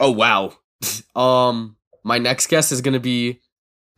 Oh 0.00 0.10
wow. 0.10 0.52
um, 1.14 1.76
my 2.02 2.18
next 2.18 2.48
guess 2.48 2.72
is 2.72 2.80
gonna 2.80 3.00
be 3.00 3.40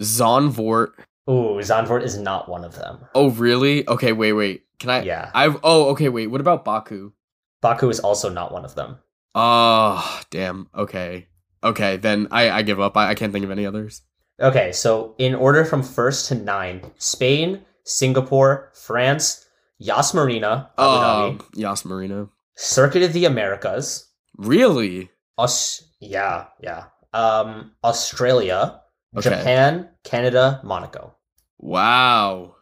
Zandvoort. 0.02 0.90
Ooh, 1.30 1.58
Zandvoort 1.60 2.02
is 2.02 2.18
not 2.18 2.48
one 2.48 2.64
of 2.64 2.74
them. 2.76 2.98
Oh 3.14 3.30
really? 3.30 3.86
Okay, 3.88 4.12
wait, 4.12 4.32
wait. 4.32 4.64
Can 4.78 4.90
I? 4.90 5.02
Yeah. 5.02 5.30
I've. 5.34 5.58
Oh, 5.62 5.90
okay. 5.90 6.08
Wait. 6.08 6.28
What 6.28 6.40
about 6.40 6.64
Baku? 6.64 7.12
Baku 7.60 7.90
is 7.90 8.00
also 8.00 8.28
not 8.28 8.52
one 8.52 8.64
of 8.64 8.74
them. 8.74 8.98
Oh, 9.34 10.20
damn. 10.30 10.68
Okay. 10.74 11.26
Okay. 11.62 11.96
Then 11.96 12.28
I 12.30 12.50
I 12.50 12.62
give 12.62 12.80
up. 12.80 12.96
I, 12.96 13.08
I 13.10 13.14
can't 13.14 13.32
think 13.32 13.44
of 13.44 13.50
any 13.50 13.66
others. 13.66 14.02
Okay, 14.40 14.70
so 14.72 15.14
in 15.18 15.34
order 15.34 15.64
from 15.64 15.82
first 15.82 16.28
to 16.28 16.34
nine, 16.36 16.82
Spain, 16.98 17.62
Singapore, 17.84 18.70
France, 18.74 19.44
Yas 19.78 20.14
Marina, 20.14 20.70
Abu 20.78 20.86
Dhabi, 20.88 21.40
Um, 21.40 21.46
Yas 21.54 21.84
Marina. 21.84 22.28
Circuit 22.56 23.02
of 23.02 23.12
the 23.12 23.24
Americas, 23.24 24.06
Really? 24.36 25.10
Aus- 25.36 25.82
yeah, 26.00 26.46
yeah, 26.60 26.84
um, 27.12 27.72
Australia, 27.82 28.80
Okay. 29.16 29.30
Japan, 29.30 29.88
Canada, 30.04 30.60
Monaco. 30.62 31.14
Wow. 31.58 32.54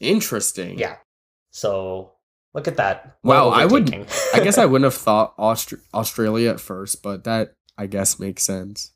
Interesting. 0.00 0.78
Yeah. 0.78 0.96
So 1.50 2.12
look 2.54 2.66
at 2.66 2.76
that. 2.78 3.18
Wow, 3.22 3.48
I 3.50 3.66
would-. 3.66 3.94
I 4.34 4.40
guess 4.40 4.58
I 4.58 4.64
wouldn't 4.70 4.84
have 4.90 5.00
thought 5.00 5.34
Aust- 5.38 5.74
Australia 5.94 6.50
at 6.50 6.60
first, 6.60 7.02
but 7.02 7.24
that 7.24 7.54
I 7.78 7.86
guess 7.86 8.18
makes 8.18 8.42
sense. 8.42 8.92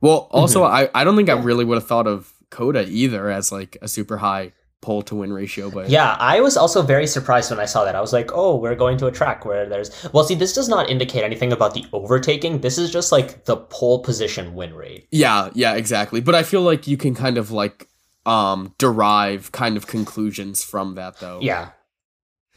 Well, 0.00 0.28
also 0.30 0.64
I 0.64 0.88
I 0.94 1.04
don't 1.04 1.16
think 1.16 1.28
I 1.28 1.34
Mm-hmm. 1.34 1.46
Really 1.46 1.64
would 1.64 1.76
have 1.76 1.86
thought 1.86 2.06
of 2.06 2.32
COTA 2.50 2.86
either 2.88 3.30
as 3.30 3.50
like 3.52 3.76
a 3.82 3.88
super 3.88 4.18
high 4.18 4.52
pull 4.80 5.02
to 5.02 5.16
win 5.16 5.32
ratio, 5.32 5.70
but 5.70 5.88
Yeah, 5.88 6.14
I 6.20 6.40
was 6.40 6.56
also 6.58 6.82
very 6.82 7.06
surprised 7.06 7.50
when 7.50 7.58
I 7.58 7.64
saw 7.64 7.84
that. 7.86 7.96
I 7.96 8.00
was 8.02 8.12
like, 8.12 8.30
"Oh, 8.34 8.56
we're 8.56 8.74
going 8.74 8.98
to 8.98 9.06
a 9.06 9.10
track 9.12 9.44
where 9.46 9.66
there's." 9.66 9.90
Well, 10.12 10.24
see, 10.24 10.34
this 10.34 10.52
does 10.52 10.68
not 10.68 10.90
indicate 10.90 11.24
anything 11.24 11.52
about 11.52 11.72
the 11.74 11.86
overtaking. 11.92 12.60
This 12.60 12.76
is 12.76 12.90
just 12.92 13.10
like 13.10 13.46
the 13.46 13.56
pole 13.56 14.00
position 14.00 14.54
win 14.54 14.74
rate. 14.74 15.08
Yeah, 15.10 15.48
yeah, 15.54 15.74
exactly. 15.74 16.20
But 16.20 16.34
I 16.34 16.42
feel 16.42 16.60
like 16.60 16.86
you 16.86 16.96
can 16.98 17.14
kind 17.14 17.38
of 17.38 17.50
like 17.50 17.88
um 18.26 18.74
derive 18.78 19.52
kind 19.52 19.76
of 19.76 19.86
conclusions 19.86 20.62
from 20.62 20.94
that 20.96 21.18
though. 21.18 21.40
Yeah, 21.42 21.70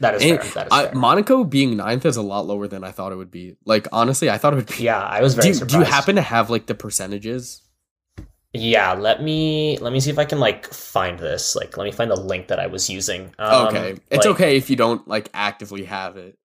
that 0.00 0.14
is 0.16 0.22
fair. 0.22 0.36
That 0.54 0.66
is 0.66 0.72
I, 0.72 0.84
fair. 0.86 0.94
Monaco 0.94 1.44
being 1.44 1.76
ninth 1.76 2.06
is 2.06 2.16
a 2.16 2.22
lot 2.22 2.46
lower 2.46 2.68
than 2.68 2.84
I 2.84 2.90
thought 2.92 3.12
it 3.12 3.16
would 3.16 3.30
be. 3.30 3.56
Like 3.64 3.86
honestly, 3.92 4.30
I 4.30 4.38
thought 4.38 4.52
it 4.52 4.56
would 4.56 4.66
be. 4.76 4.84
yeah, 4.84 5.00
I 5.02 5.20
was 5.22 5.34
Do 5.34 5.40
very 5.42 5.48
you, 5.48 5.54
surprised. 5.54 5.72
do 5.72 5.78
you 5.78 5.84
happen 5.84 6.16
to 6.16 6.22
have 6.22 6.50
like 6.50 6.66
the 6.66 6.74
percentages? 6.74 7.62
Yeah, 8.54 8.94
let 8.94 9.22
me 9.22 9.76
let 9.78 9.92
me 9.92 10.00
see 10.00 10.10
if 10.10 10.18
I 10.18 10.24
can 10.24 10.40
like 10.40 10.72
find 10.72 11.18
this. 11.18 11.54
Like, 11.54 11.76
let 11.76 11.84
me 11.84 11.92
find 11.92 12.10
the 12.10 12.16
link 12.16 12.48
that 12.48 12.58
I 12.58 12.66
was 12.66 12.88
using. 12.88 13.34
Um, 13.38 13.66
okay, 13.68 13.96
it's 14.10 14.24
like- 14.24 14.34
okay 14.34 14.56
if 14.56 14.70
you 14.70 14.76
don't 14.76 15.06
like 15.06 15.28
actively 15.34 15.84
have 15.84 16.16
it. 16.16 16.38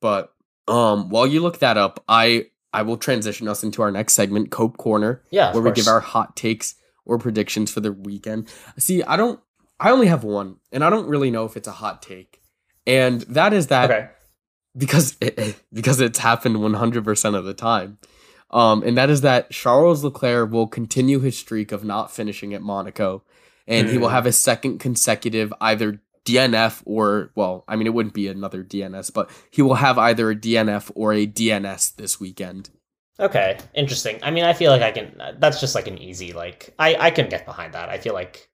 But 0.00 0.32
um, 0.68 1.08
while 1.08 1.26
you 1.26 1.40
look 1.40 1.58
that 1.58 1.76
up, 1.76 2.04
I 2.08 2.46
I 2.72 2.82
will 2.82 2.96
transition 2.96 3.48
us 3.48 3.64
into 3.64 3.82
our 3.82 3.90
next 3.90 4.12
segment, 4.12 4.50
Cope 4.50 4.76
Corner. 4.76 5.22
Yeah, 5.30 5.52
where 5.52 5.62
we 5.62 5.72
give 5.72 5.88
our 5.88 6.00
hot 6.00 6.36
takes 6.36 6.76
or 7.04 7.18
predictions 7.18 7.72
for 7.72 7.80
the 7.80 7.92
weekend. 7.92 8.48
See, 8.78 9.02
I 9.02 9.16
don't 9.16 9.40
I 9.80 9.90
only 9.90 10.06
have 10.06 10.22
one, 10.22 10.56
and 10.70 10.84
I 10.84 10.90
don't 10.90 11.08
really 11.08 11.30
know 11.32 11.44
if 11.44 11.56
it's 11.56 11.66
a 11.68 11.72
hot 11.72 12.02
take. 12.02 12.40
And 12.88 13.20
that 13.22 13.52
is 13.52 13.68
that 13.68 13.90
okay. 13.90 14.08
because 14.76 15.16
it, 15.20 15.56
because 15.72 16.00
it's 16.00 16.18
happened 16.18 16.56
100% 16.56 17.34
of 17.36 17.44
the 17.44 17.54
time. 17.54 17.98
Um, 18.50 18.82
and 18.82 18.96
that 18.96 19.10
is 19.10 19.20
that 19.20 19.50
Charles 19.50 20.02
Leclerc 20.02 20.50
will 20.50 20.66
continue 20.66 21.20
his 21.20 21.36
streak 21.38 21.70
of 21.70 21.84
not 21.84 22.10
finishing 22.10 22.54
at 22.54 22.62
Monaco, 22.62 23.22
and 23.66 23.88
he 23.90 23.98
will 23.98 24.08
Hmm. 24.08 24.14
have 24.14 24.24
his 24.24 24.38
second 24.38 24.78
consecutive 24.78 25.52
either 25.60 26.00
DNF 26.24 26.82
or 26.86 27.30
well, 27.34 27.64
I 27.68 27.76
mean 27.76 27.86
it 27.86 27.94
wouldn't 27.94 28.14
be 28.14 28.26
another 28.28 28.62
DNS, 28.64 29.12
but 29.12 29.30
he 29.50 29.62
will 29.62 29.76
have 29.76 29.98
either 29.98 30.30
a 30.30 30.34
DNF 30.34 30.90
or 30.94 31.12
a 31.12 31.26
DNS 31.26 31.96
this 31.96 32.18
weekend. 32.20 32.70
Okay, 33.20 33.58
interesting. 33.74 34.18
I 34.22 34.30
mean, 34.30 34.44
I 34.44 34.52
feel 34.52 34.70
like 34.70 34.82
I 34.82 34.92
can. 34.92 35.20
That's 35.38 35.60
just 35.60 35.74
like 35.74 35.86
an 35.88 35.98
easy 35.98 36.32
like. 36.32 36.74
I 36.78 36.96
I 36.98 37.10
can 37.10 37.28
get 37.28 37.44
behind 37.46 37.74
that. 37.74 37.88
I 37.88 37.98
feel 37.98 38.14
like 38.14 38.48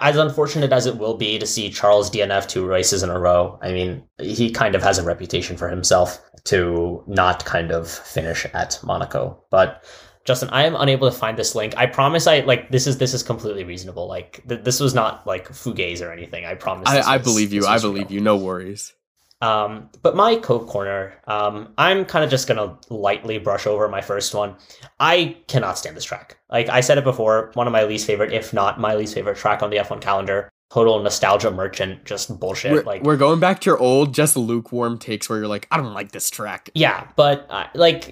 as 0.00 0.16
unfortunate 0.16 0.72
as 0.72 0.86
it 0.86 0.98
will 0.98 1.16
be 1.16 1.38
to 1.38 1.46
see 1.46 1.70
Charles 1.70 2.10
DNF 2.10 2.48
two 2.48 2.66
races 2.66 3.02
in 3.02 3.10
a 3.10 3.18
row. 3.18 3.58
I 3.62 3.72
mean, 3.72 4.02
he 4.18 4.50
kind 4.50 4.74
of 4.74 4.82
has 4.82 4.98
a 4.98 5.02
reputation 5.02 5.56
for 5.56 5.68
himself 5.68 6.20
to 6.44 7.02
not 7.06 7.44
kind 7.44 7.70
of 7.70 7.88
finish 7.88 8.46
at 8.52 8.78
Monaco. 8.82 9.42
But 9.50 9.84
Justin, 10.24 10.50
I 10.50 10.64
am 10.64 10.76
unable 10.76 11.10
to 11.10 11.16
find 11.16 11.38
this 11.38 11.54
link. 11.54 11.74
I 11.76 11.86
promise. 11.86 12.26
I 12.26 12.40
like 12.40 12.70
this 12.70 12.86
is 12.86 12.98
this 12.98 13.14
is 13.14 13.22
completely 13.22 13.64
reasonable. 13.64 14.06
Like 14.06 14.42
th- 14.48 14.62
this 14.64 14.80
was 14.80 14.94
not 14.94 15.26
like 15.26 15.48
fugazi 15.48 16.06
or 16.06 16.12
anything. 16.12 16.44
I 16.44 16.54
promise. 16.54 16.88
I, 16.88 17.14
I 17.14 17.18
believe 17.18 17.52
you. 17.52 17.66
I 17.66 17.78
believe 17.78 18.10
real. 18.10 18.12
you. 18.12 18.20
No 18.20 18.36
worries. 18.36 18.92
Um, 19.40 19.88
but 20.02 20.14
my 20.14 20.36
Cope 20.36 20.66
corner, 20.66 21.14
um, 21.26 21.72
I'm 21.78 22.04
kind 22.04 22.24
of 22.24 22.30
just 22.30 22.46
gonna 22.46 22.78
lightly 22.90 23.38
brush 23.38 23.66
over 23.66 23.88
my 23.88 24.00
first 24.00 24.34
one. 24.34 24.56
I 24.98 25.38
cannot 25.48 25.78
stand 25.78 25.96
this 25.96 26.04
track. 26.04 26.38
Like 26.50 26.68
I 26.68 26.80
said 26.80 26.98
it 26.98 27.04
before, 27.04 27.50
one 27.54 27.66
of 27.66 27.72
my 27.72 27.84
least 27.84 28.06
favorite, 28.06 28.32
if 28.32 28.52
not 28.52 28.78
my 28.78 28.94
least 28.94 29.14
favorite 29.14 29.38
track 29.38 29.62
on 29.62 29.70
the 29.70 29.78
F1 29.78 30.00
calendar. 30.00 30.50
Total 30.72 31.02
nostalgia 31.02 31.50
merchant, 31.50 32.04
just 32.04 32.38
bullshit. 32.38 32.70
We're, 32.70 32.82
like 32.84 33.02
we're 33.02 33.16
going 33.16 33.40
back 33.40 33.60
to 33.62 33.70
your 33.70 33.78
old, 33.78 34.14
just 34.14 34.36
lukewarm 34.36 34.98
takes 34.98 35.28
where 35.28 35.40
you're 35.40 35.48
like, 35.48 35.66
I 35.72 35.76
don't 35.76 35.92
like 35.92 36.12
this 36.12 36.30
track. 36.30 36.70
Yeah, 36.74 37.08
but 37.16 37.44
uh, 37.50 37.66
like, 37.74 38.04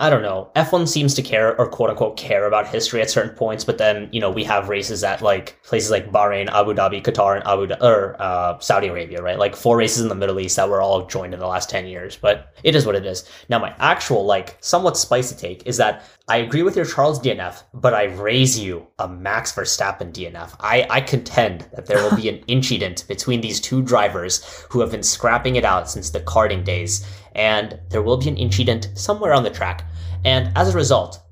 i 0.00 0.10
don't 0.10 0.22
know. 0.22 0.50
F1 0.56 0.88
seems 0.88 1.14
to 1.14 1.22
care 1.22 1.56
or 1.56 1.68
quote 1.68 1.90
unquote 1.90 2.16
care 2.16 2.48
about 2.48 2.66
history 2.66 3.00
at 3.00 3.10
certain 3.10 3.36
points, 3.36 3.62
but 3.62 3.78
then 3.78 4.08
you 4.10 4.20
know 4.20 4.28
we 4.28 4.42
have 4.42 4.68
races 4.68 5.04
at 5.04 5.22
like 5.22 5.56
places 5.62 5.88
like 5.88 6.10
Bahrain, 6.10 6.48
Abu 6.48 6.74
Dhabi, 6.74 7.00
Qatar, 7.00 7.36
and 7.36 7.46
Abu 7.46 7.68
Dha- 7.68 7.78
or 7.80 8.16
uh, 8.18 8.58
Saudi 8.58 8.88
Arabia, 8.88 9.22
right? 9.22 9.38
Like 9.38 9.54
four 9.54 9.76
races 9.76 10.02
in 10.02 10.08
the 10.08 10.16
Middle 10.16 10.40
East 10.40 10.56
that 10.56 10.68
were 10.68 10.82
all 10.82 11.06
joined 11.06 11.32
in 11.32 11.38
the 11.38 11.46
last 11.46 11.70
ten 11.70 11.86
years. 11.86 12.16
But 12.16 12.56
it 12.64 12.74
is 12.74 12.84
what 12.84 12.96
it 12.96 13.06
is. 13.06 13.24
Now, 13.48 13.60
my 13.60 13.72
actual 13.78 14.24
like 14.24 14.56
somewhat 14.60 14.96
spicy 14.96 15.36
take 15.36 15.64
is 15.64 15.76
that 15.76 16.02
I 16.28 16.38
agree 16.38 16.64
with 16.64 16.74
your 16.74 16.84
Charles 16.84 17.20
DNF, 17.20 17.62
but 17.72 17.94
I 17.94 18.04
raise 18.04 18.58
you 18.58 18.88
a 18.98 19.06
Max 19.06 19.52
Verstappen 19.52 20.12
DNF. 20.12 20.56
I, 20.58 20.84
I 20.90 21.00
contend 21.00 21.68
that 21.72 21.86
there 21.86 22.02
will 22.02 22.16
be 22.16 22.28
an 22.28 22.38
incident 22.48 23.04
between 23.06 23.40
these 23.40 23.60
two 23.60 23.80
drivers 23.80 24.44
who 24.68 24.80
have 24.80 24.90
been 24.90 25.04
scrapping 25.04 25.54
it 25.54 25.64
out 25.64 25.88
since 25.88 26.10
the 26.10 26.18
karting 26.18 26.64
days, 26.64 27.06
and 27.36 27.78
there 27.90 28.02
will 28.02 28.16
be 28.16 28.28
an 28.28 28.36
incident 28.36 28.88
somewhere 28.94 29.32
on 29.32 29.44
the 29.44 29.50
track. 29.50 29.84
And 30.24 30.50
as 30.56 30.74
a 30.74 30.76
result, 30.76 31.22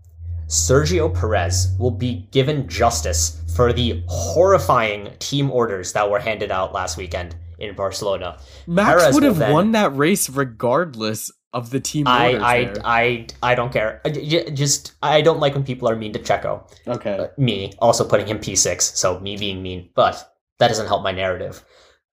Sergio 0.47 1.13
Perez 1.13 1.75
will 1.77 1.91
be 1.91 2.29
given 2.31 2.69
justice 2.69 3.43
for 3.57 3.73
the 3.73 4.05
horrifying 4.07 5.11
team 5.19 5.51
orders 5.51 5.93
that 5.95 6.09
were 6.09 6.21
handed 6.21 6.53
out 6.53 6.73
last 6.73 6.97
weekend 6.97 7.35
in 7.59 7.75
Barcelona. 7.75 8.39
Max 8.69 9.03
Perez 9.03 9.15
would 9.15 9.25
have 9.25 9.39
then- 9.39 9.53
won 9.53 9.73
that 9.73 9.97
race 9.97 10.31
regardless 10.31 11.33
of 11.55 11.71
the 11.71 11.81
team 11.81 12.07
I 12.07 12.37
I, 12.39 12.65
there. 12.65 12.77
I 12.85 13.27
I 13.43 13.55
don't 13.55 13.73
care. 13.73 14.01
Uh, 14.05 14.09
I- 14.09 14.13
j- 14.13 14.51
Just 14.51 14.93
I 15.03 15.23
don't 15.23 15.41
like 15.41 15.55
when 15.55 15.65
people 15.65 15.89
are 15.89 15.97
mean 15.97 16.13
to 16.13 16.19
Checo. 16.19 16.63
okay. 16.87 17.17
Uh, 17.19 17.27
me 17.39 17.73
also 17.79 18.05
putting 18.07 18.27
him 18.27 18.39
P6, 18.39 18.83
so 18.83 19.19
me 19.21 19.37
being 19.37 19.63
mean, 19.63 19.89
but 19.95 20.15
that 20.59 20.69
doesn't 20.69 20.87
help 20.89 21.03
my 21.03 21.13
narrative. 21.13 21.65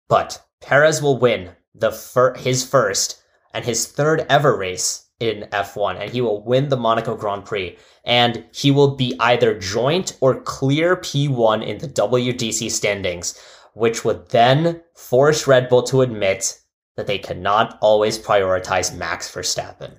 But 0.10 0.42
Perez 0.62 1.02
will 1.02 1.20
win 1.20 1.52
the 1.76 1.92
fir- 1.92 2.36
his 2.36 2.66
first 2.66 3.22
and 3.54 3.64
his 3.66 3.88
third 3.88 4.26
ever 4.30 4.56
race 4.58 5.06
in 5.20 5.48
F1, 5.52 6.02
and 6.02 6.10
he 6.12 6.22
will 6.22 6.44
win 6.44 6.70
the 6.70 6.78
Monaco 6.78 7.16
Grand 7.16 7.46
Prix. 7.46 7.78
And 8.04 8.44
he 8.54 8.70
will 8.72 8.96
be 8.96 9.16
either 9.20 9.58
joint 9.58 10.18
or 10.22 10.42
clear 10.42 10.96
P1 10.98 11.66
in 11.66 11.78
the 11.80 11.88
WDC 11.88 12.70
standings, 12.70 13.40
which 13.74 14.04
would 14.06 14.30
then 14.30 14.82
force 14.96 15.48
Red 15.48 15.70
Bull 15.70 15.84
to 15.84 16.02
admit 16.02 16.60
that 16.98 17.08
they 17.08 17.18
cannot 17.18 17.78
always 17.82 18.18
prioritize 18.18 18.96
Max 18.96 19.30
Verstappen. 19.34 19.98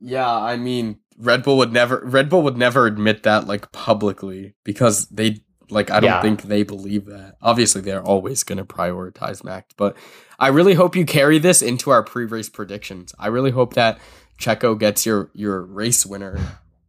Yeah, 0.00 0.30
I 0.32 0.56
mean, 0.56 1.00
Red 1.18 1.42
Bull 1.42 1.58
would 1.58 1.72
never 1.72 2.00
Red 2.04 2.28
Bull 2.30 2.42
would 2.42 2.56
never 2.56 2.86
admit 2.86 3.22
that 3.24 3.46
like 3.46 3.70
publicly 3.72 4.54
because 4.64 5.06
they 5.08 5.40
like 5.68 5.90
I 5.90 6.00
don't 6.00 6.10
Yeah. 6.10 6.22
think 6.22 6.42
they 6.42 6.62
believe 6.62 7.04
that. 7.06 7.36
Obviously, 7.42 7.82
they're 7.82 8.02
always 8.02 8.42
going 8.42 8.58
to 8.58 8.64
prioritize 8.64 9.44
Max, 9.44 9.74
but 9.76 9.96
I 10.38 10.48
really 10.48 10.74
hope 10.74 10.96
you 10.96 11.04
carry 11.04 11.38
this 11.38 11.60
into 11.60 11.90
our 11.90 12.02
pre-race 12.02 12.48
predictions. 12.48 13.14
I 13.18 13.26
really 13.26 13.50
hope 13.50 13.74
that 13.74 13.98
Checo 14.40 14.78
gets 14.78 15.04
your 15.04 15.30
your 15.34 15.62
race 15.62 16.06
winner 16.06 16.38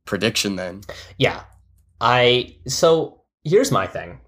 prediction 0.06 0.56
then. 0.56 0.82
Yeah. 1.18 1.44
I 2.00 2.56
so 2.68 3.24
here's 3.44 3.72
my 3.72 3.86
thing. 3.86 4.20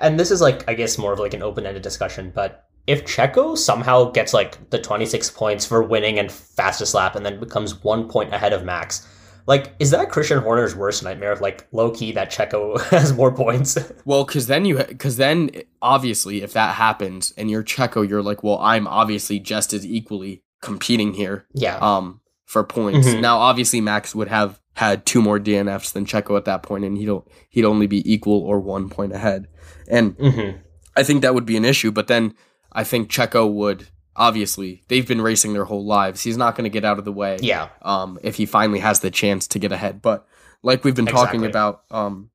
And 0.00 0.18
this 0.18 0.30
is 0.30 0.40
like 0.40 0.66
I 0.68 0.74
guess 0.74 0.96
more 0.96 1.12
of 1.12 1.18
like 1.18 1.34
an 1.34 1.42
open-ended 1.42 1.82
discussion, 1.82 2.32
but 2.34 2.64
if 2.86 3.04
Checo 3.04 3.56
somehow 3.56 4.10
gets 4.10 4.34
like 4.34 4.70
the 4.70 4.78
26 4.80 5.30
points 5.30 5.64
for 5.66 5.82
winning 5.82 6.18
and 6.18 6.30
fastest 6.32 6.94
lap 6.94 7.14
and 7.14 7.24
then 7.24 7.38
becomes 7.40 7.82
1 7.82 8.08
point 8.08 8.34
ahead 8.34 8.52
of 8.52 8.64
Max, 8.64 9.06
like 9.46 9.72
is 9.78 9.90
that 9.90 10.10
Christian 10.10 10.40
Horner's 10.40 10.74
worst 10.74 11.02
nightmare 11.02 11.32
of 11.32 11.40
like 11.40 11.66
low 11.72 11.90
key 11.90 12.12
that 12.12 12.30
Checo 12.30 12.80
has 12.90 13.12
more 13.12 13.32
points? 13.32 13.76
Well, 14.04 14.24
because 14.24 14.46
then 14.48 14.64
you 14.64 14.78
because 14.78 15.16
then 15.16 15.50
obviously 15.80 16.42
if 16.42 16.52
that 16.54 16.74
happens 16.74 17.32
and 17.36 17.50
you're 17.50 17.62
Checo, 17.64 18.08
you're 18.08 18.22
like, 18.22 18.42
well, 18.42 18.58
I'm 18.58 18.86
obviously 18.88 19.38
just 19.38 19.72
as 19.72 19.86
equally 19.86 20.42
competing 20.60 21.14
here. 21.14 21.46
yeah. 21.54 21.78
um 21.80 22.20
for 22.46 22.62
points. 22.64 23.08
Mhm. 23.08 23.20
Now 23.20 23.38
obviously 23.38 23.80
Max 23.80 24.14
would 24.14 24.28
have 24.28 24.60
had 24.74 25.06
two 25.06 25.22
more 25.22 25.38
DNFs 25.38 25.92
than 25.92 26.04
Checo 26.04 26.36
at 26.36 26.44
that 26.46 26.62
point 26.62 26.84
and 26.84 26.98
he'd 26.98 27.10
he'd 27.50 27.64
only 27.64 27.86
be 27.86 28.02
equal 28.12 28.40
or 28.42 28.58
1 28.60 28.88
point 28.90 29.12
ahead. 29.12 29.46
And 29.88 30.16
Mhm. 30.18 30.58
I 30.96 31.02
think 31.02 31.22
that 31.22 31.34
would 31.34 31.46
be 31.46 31.56
an 31.56 31.64
issue, 31.64 31.90
but 31.90 32.08
then 32.08 32.34
I 32.72 32.84
think 32.84 33.10
Checo 33.10 33.50
would 33.52 33.86
obviously 34.16 34.82
they've 34.88 35.06
been 35.08 35.20
racing 35.22 35.52
their 35.54 35.64
whole 35.64 35.84
lives. 35.84 36.22
He's 36.22 36.36
not 36.36 36.54
going 36.56 36.64
to 36.64 36.70
get 36.70 36.84
out 36.84 36.98
of 36.98 37.04
the 37.04 37.12
way 37.12 37.38
Yeah. 37.40 37.68
um 37.82 38.18
if 38.22 38.36
he 38.36 38.46
finally 38.46 38.80
has 38.80 39.00
the 39.00 39.10
chance 39.10 39.46
to 39.48 39.58
get 39.58 39.72
ahead. 39.72 40.02
But 40.02 40.26
like 40.62 40.84
we've 40.84 40.94
been 40.94 41.06
talking 41.06 41.44
about 41.46 41.82
um 41.90 42.30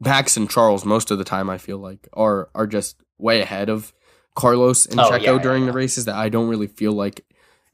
Max 0.00 0.36
and 0.36 0.50
Charles 0.50 0.84
most 0.84 1.10
of 1.10 1.18
the 1.18 1.24
time 1.24 1.48
I 1.48 1.58
feel 1.58 1.78
like 1.78 2.08
are 2.12 2.50
are 2.54 2.66
just 2.66 3.02
way 3.18 3.40
ahead 3.40 3.68
of 3.68 3.92
Carlos 4.34 4.86
and 4.86 4.98
Oh, 5.00 5.10
Checo 5.10 5.22
yeah, 5.22 5.32
yeah, 5.34 5.38
during 5.42 5.66
the 5.66 5.72
races 5.72 6.04
that 6.06 6.14
I 6.16 6.28
don't 6.28 6.48
really 6.48 6.66
feel 6.66 6.92
like 6.92 7.24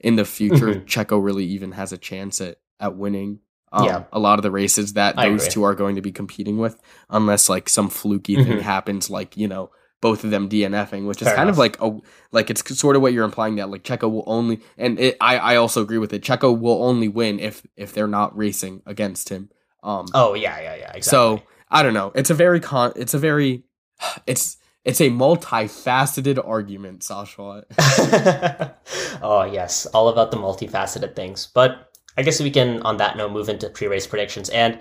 in 0.01 0.17
the 0.17 0.25
future 0.25 0.75
Mhm. 0.75 0.85
Checo 0.87 1.23
really 1.23 1.45
even 1.47 1.73
has 1.73 1.93
a 1.93 1.99
chance 1.99 2.41
at 2.41 2.59
at 2.81 2.97
winning 2.97 3.41
um, 3.73 3.85
Yeah. 3.85 4.05
a 4.13 4.19
lot 4.19 4.39
of 4.39 4.43
the 4.45 4.51
races 4.51 4.95
that 4.95 5.19
I 5.19 5.29
those 5.29 5.43
agree. 5.43 5.53
two 5.53 5.63
are 5.65 5.75
going 5.75 5.97
to 5.97 6.01
be 6.03 6.13
competing 6.13 6.57
with 6.59 6.81
unless 7.11 7.49
like 7.51 7.69
some 7.69 7.91
fluky 7.91 8.37
thing 8.37 8.59
Mhm. 8.59 8.63
happens 8.63 9.11
like 9.11 9.37
you 9.37 9.49
know 9.49 9.71
both 10.01 10.25
of 10.25 10.31
them 10.31 10.49
DNFing 10.49 11.07
which 11.07 11.23
is 11.23 11.29
Fair 11.29 11.37
kind 11.37 11.51
of 11.51 11.59
like 11.59 11.81
a 11.81 11.99
like 12.33 12.51
it's 12.51 12.79
sort 12.79 12.97
of 12.97 13.03
what 13.03 13.13
you're 13.13 13.25
implying 13.25 13.57
that 13.57 13.71
like 13.71 13.83
Checo 13.83 14.11
will 14.11 14.25
only 14.27 14.61
and 14.77 14.99
it, 14.99 15.17
I 15.21 15.39
I 15.39 15.57
also 15.57 15.83
agree 15.83 15.99
with 15.99 16.13
it 16.13 16.23
Checo 16.23 16.59
will 16.59 16.83
only 16.83 17.09
win 17.09 17.41
if 17.41 17.67
if 17.77 17.93
they're 17.93 18.07
not 18.07 18.37
racing 18.37 18.83
against 18.87 19.29
him 19.29 19.51
um 19.83 20.07
Oh, 20.15 20.35
yeah, 20.35 20.61
yeah, 20.61 20.75
yeah. 20.75 20.93
Exactly. 20.95 21.03
so 21.03 21.43
I 21.71 21.83
don't 21.83 21.95
know 21.95 22.13
it's 22.15 22.31
a 22.31 22.35
very 22.35 22.61
con 22.61 22.93
it's 22.97 23.15
a 23.15 23.19
very 23.19 23.65
it's 24.27 24.57
it's 24.85 25.01
a 25.01 25.11
multifaceted 25.11 26.43
argument 26.47 27.03
Sasha 27.03 27.65
oh 29.23 29.45
yes, 29.51 29.87
all 29.87 30.09
about 30.09 30.31
the 30.31 30.37
multifaceted 30.37 31.15
things. 31.15 31.49
But 31.53 31.93
I 32.17 32.23
guess 32.23 32.41
we 32.41 32.51
can, 32.51 32.83
on 32.83 32.97
that 32.99 33.17
note, 33.17 33.33
move 33.33 33.49
into 33.49 33.69
pre-race 33.71 34.07
predictions. 34.07 34.49
And 34.51 34.81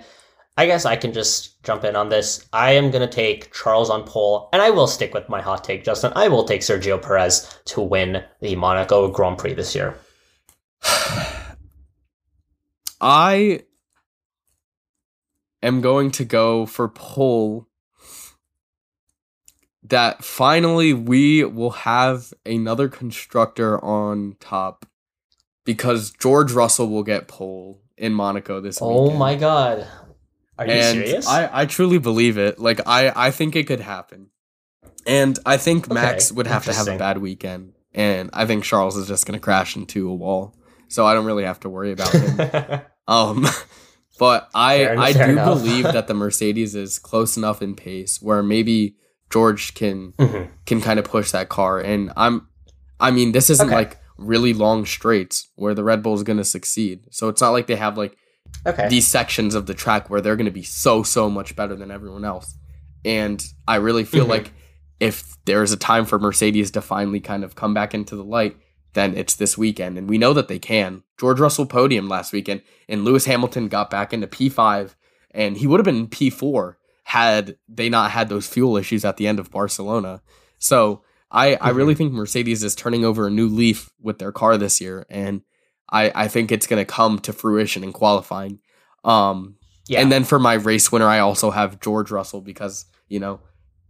I 0.58 0.66
guess 0.66 0.84
I 0.84 0.96
can 0.96 1.12
just 1.12 1.62
jump 1.62 1.84
in 1.84 1.94
on 1.94 2.08
this. 2.08 2.44
I 2.52 2.72
am 2.72 2.90
gonna 2.90 3.06
take 3.06 3.54
Charles 3.54 3.90
on 3.90 4.02
pole, 4.02 4.48
and 4.52 4.60
I 4.60 4.70
will 4.70 4.88
stick 4.88 5.14
with 5.14 5.28
my 5.28 5.40
hot 5.40 5.62
take, 5.62 5.84
Justin. 5.84 6.12
I 6.16 6.26
will 6.26 6.42
take 6.42 6.62
Sergio 6.62 7.00
Perez 7.00 7.60
to 7.66 7.80
win 7.80 8.24
the 8.40 8.56
Monaco 8.56 9.08
Grand 9.08 9.38
Prix 9.38 9.54
this 9.54 9.76
year. 9.76 9.96
I 13.00 13.60
am 15.62 15.80
going 15.80 16.10
to 16.10 16.24
go 16.24 16.66
for 16.66 16.88
pole 16.88 17.68
that 19.84 20.24
finally 20.24 20.92
we 20.92 21.44
will 21.44 21.70
have 21.70 22.34
another 22.44 22.88
constructor 22.88 23.78
on 23.84 24.34
top 24.40 24.86
because 25.64 26.10
George 26.10 26.50
Russell 26.50 26.88
will 26.88 27.04
get 27.04 27.28
pole 27.28 27.80
in 27.96 28.12
Monaco 28.12 28.60
this 28.60 28.80
weekend. 28.80 28.98
Oh 28.98 29.16
my 29.16 29.36
god. 29.36 29.86
Are 30.58 30.66
you 30.66 30.72
and 30.72 30.98
serious? 31.06 31.26
I, 31.28 31.48
I 31.52 31.66
truly 31.66 31.98
believe 31.98 32.36
it. 32.38 32.58
Like 32.58 32.80
I, 32.86 33.12
I 33.14 33.30
think 33.30 33.54
it 33.56 33.66
could 33.66 33.80
happen. 33.80 34.30
And 35.06 35.38
I 35.46 35.56
think 35.56 35.90
Max 35.90 36.30
would 36.32 36.46
have 36.46 36.64
to 36.66 36.72
have 36.74 36.88
a 36.88 36.98
bad 36.98 37.18
weekend. 37.18 37.72
And 37.94 38.30
I 38.32 38.44
think 38.46 38.64
Charles 38.64 38.96
is 38.96 39.08
just 39.08 39.26
gonna 39.26 39.38
crash 39.38 39.76
into 39.76 40.08
a 40.10 40.14
wall. 40.14 40.54
So 40.88 41.06
I 41.06 41.14
don't 41.14 41.24
really 41.26 41.44
have 41.44 41.60
to 41.60 41.68
worry 41.68 41.92
about 41.92 42.12
him. 42.12 42.80
um 43.08 43.46
but 44.18 44.48
I 44.54 44.78
Fair 44.78 44.98
I 44.98 45.12
fair 45.12 45.26
do 45.26 45.32
enough. 45.32 45.46
believe 45.58 45.84
that 45.84 46.08
the 46.08 46.14
Mercedes 46.24 46.74
is 46.74 46.98
close 46.98 47.36
enough 47.36 47.62
in 47.62 47.74
pace 47.74 48.20
where 48.20 48.42
maybe 48.42 48.96
George 49.30 49.74
can 49.74 50.12
Mhm. 50.18 50.48
can 50.66 50.80
kind 50.80 50.98
of 50.98 51.04
push 51.04 51.30
that 51.30 51.48
car. 51.48 51.78
And 51.78 52.12
I'm, 52.16 52.48
I 52.98 53.10
mean, 53.10 53.32
this 53.32 53.48
isn't 53.50 53.66
Okay. 53.68 53.74
like 53.76 53.98
really 54.16 54.52
long 54.52 54.84
straights 54.84 55.48
where 55.54 55.74
the 55.74 55.84
Red 55.84 56.02
Bull 56.02 56.14
is 56.14 56.22
going 56.24 56.38
to 56.38 56.44
succeed. 56.44 57.06
So 57.10 57.28
it's 57.28 57.40
not 57.40 57.50
like 57.50 57.66
they 57.68 57.76
have 57.76 57.96
like 57.96 58.16
Okay. 58.66 58.88
these 58.88 59.06
sections 59.06 59.54
of 59.54 59.66
the 59.66 59.74
track 59.74 60.10
where 60.10 60.20
they're 60.20 60.36
going 60.36 60.44
to 60.46 60.50
be 60.50 60.62
so 60.64 61.02
so 61.02 61.30
much 61.30 61.54
better 61.56 61.74
than 61.76 61.90
everyone 61.90 62.24
else. 62.24 62.54
And 63.04 63.42
I 63.66 63.76
really 63.76 64.04
feel 64.04 64.24
Mhm. 64.26 64.28
like 64.30 64.52
if 65.00 65.36
there's 65.44 65.72
a 65.72 65.76
time 65.76 66.04
for 66.04 66.18
Mercedes 66.18 66.70
to 66.72 66.80
finally 66.82 67.20
kind 67.20 67.44
of 67.44 67.54
come 67.54 67.72
back 67.72 67.94
into 67.94 68.16
the 68.16 68.24
light, 68.24 68.56
then 68.94 69.16
it's 69.16 69.36
this 69.36 69.56
weekend. 69.56 69.96
And 69.96 70.08
we 70.08 70.18
know 70.18 70.32
that 70.34 70.48
they 70.48 70.58
can. 70.58 71.02
George 71.20 71.38
Russell 71.40 71.66
podium 71.66 72.08
last 72.08 72.32
weekend, 72.32 72.62
and 72.88 73.04
Lewis 73.04 73.26
Hamilton 73.26 73.68
got 73.68 73.90
back 73.90 74.12
into 74.12 74.26
P5, 74.26 74.96
and 75.30 75.56
he 75.56 75.66
would 75.66 75.78
have 75.78 75.84
been 75.84 76.08
P4 76.08 76.74
had 77.04 77.56
they 77.68 77.88
not 77.88 78.10
had 78.10 78.28
those 78.28 78.48
fuel 78.48 78.76
issues 78.76 79.04
at 79.04 79.16
the 79.16 79.26
end 79.28 79.38
of 79.38 79.50
Barcelona. 79.50 80.20
So 80.58 81.02
I, 81.30 81.54
I 81.60 81.70
really 81.70 81.94
think 81.94 82.12
Mercedes 82.12 82.62
is 82.64 82.74
turning 82.74 83.04
over 83.04 83.26
a 83.26 83.30
new 83.30 83.46
leaf 83.48 83.90
with 84.00 84.18
their 84.18 84.32
car 84.32 84.56
this 84.58 84.80
year, 84.80 85.06
and 85.08 85.42
I, 85.90 86.12
I 86.14 86.28
think 86.28 86.52
it's 86.52 86.66
going 86.66 86.80
to 86.80 86.90
come 86.90 87.18
to 87.20 87.32
fruition 87.32 87.82
in 87.84 87.92
qualifying. 87.92 88.60
Um, 89.04 89.56
yeah. 89.86 90.00
And 90.00 90.12
then 90.12 90.24
for 90.24 90.38
my 90.38 90.54
race 90.54 90.92
winner, 90.92 91.06
I 91.06 91.20
also 91.20 91.50
have 91.50 91.80
George 91.80 92.10
Russell 92.10 92.40
because 92.42 92.84
you 93.08 93.20
know, 93.20 93.40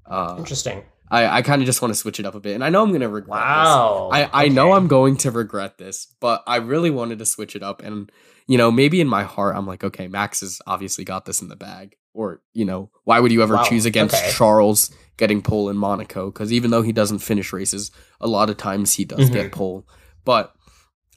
uh, 0.07 0.37
Interesting. 0.39 0.85
I, 1.11 1.39
I 1.39 1.43
kind 1.43 1.63
of 1.63 1.67
just 1.67 1.81
want 1.83 1.93
to 1.93 1.99
switch 1.99 2.21
it 2.21 2.27
up 2.27 2.35
a 2.35 2.41
bit, 2.41 2.55
and 2.55 2.63
I 2.63 2.69
know 2.69 2.83
I'm 2.83 2.91
going 2.91 3.01
to 3.01 3.09
regret 3.09 3.41
Wow. 3.41 4.11
this. 4.13 4.29
I, 4.33 4.45
I 4.45 4.49
know 4.49 4.73
I'm 4.73 4.87
going 4.89 5.17
to 5.19 5.31
regret 5.31 5.79
this, 5.79 6.07
but 6.21 6.43
I 6.47 6.57
really 6.57 6.91
wanted 6.91 7.19
to 7.21 7.27
switch 7.27 7.57
it 7.57 7.63
up, 7.63 7.83
and 7.83 8.13
you 8.47 8.57
know, 8.59 8.71
maybe 8.71 9.01
in 9.01 9.09
my 9.09 9.25
heart, 9.25 9.57
I'm 9.57 9.67
like, 9.67 9.83
okay, 9.85 10.07
Max 10.07 10.41
has 10.41 10.61
obviously 10.67 11.05
got 11.05 11.25
this 11.25 11.43
in 11.43 11.49
the 11.49 11.57
bag, 11.57 11.97
or 12.15 12.43
you 12.53 12.65
know, 12.67 12.91
why 13.05 13.19
would 13.21 13.33
you 13.33 13.43
ever 13.43 13.55
Wow, 13.55 13.65
choose 13.65 13.87
against 13.87 14.15
okay. 14.15 14.31
Charles 14.33 14.91
getting 15.17 15.41
pole 15.43 15.69
in 15.71 15.77
Monaco? 15.79 16.31
Because 16.31 16.53
even 16.53 16.71
though 16.71 16.83
he 16.83 16.93
doesn't 16.93 17.19
finish 17.21 17.53
races, 17.55 17.91
a 18.21 18.29
lot 18.29 18.51
of 18.51 18.57
times 18.59 18.93
he 18.95 19.05
does 19.05 19.31
Mhm. 19.31 19.33
get 19.33 19.53
pole, 19.53 19.87
but. 20.25 20.55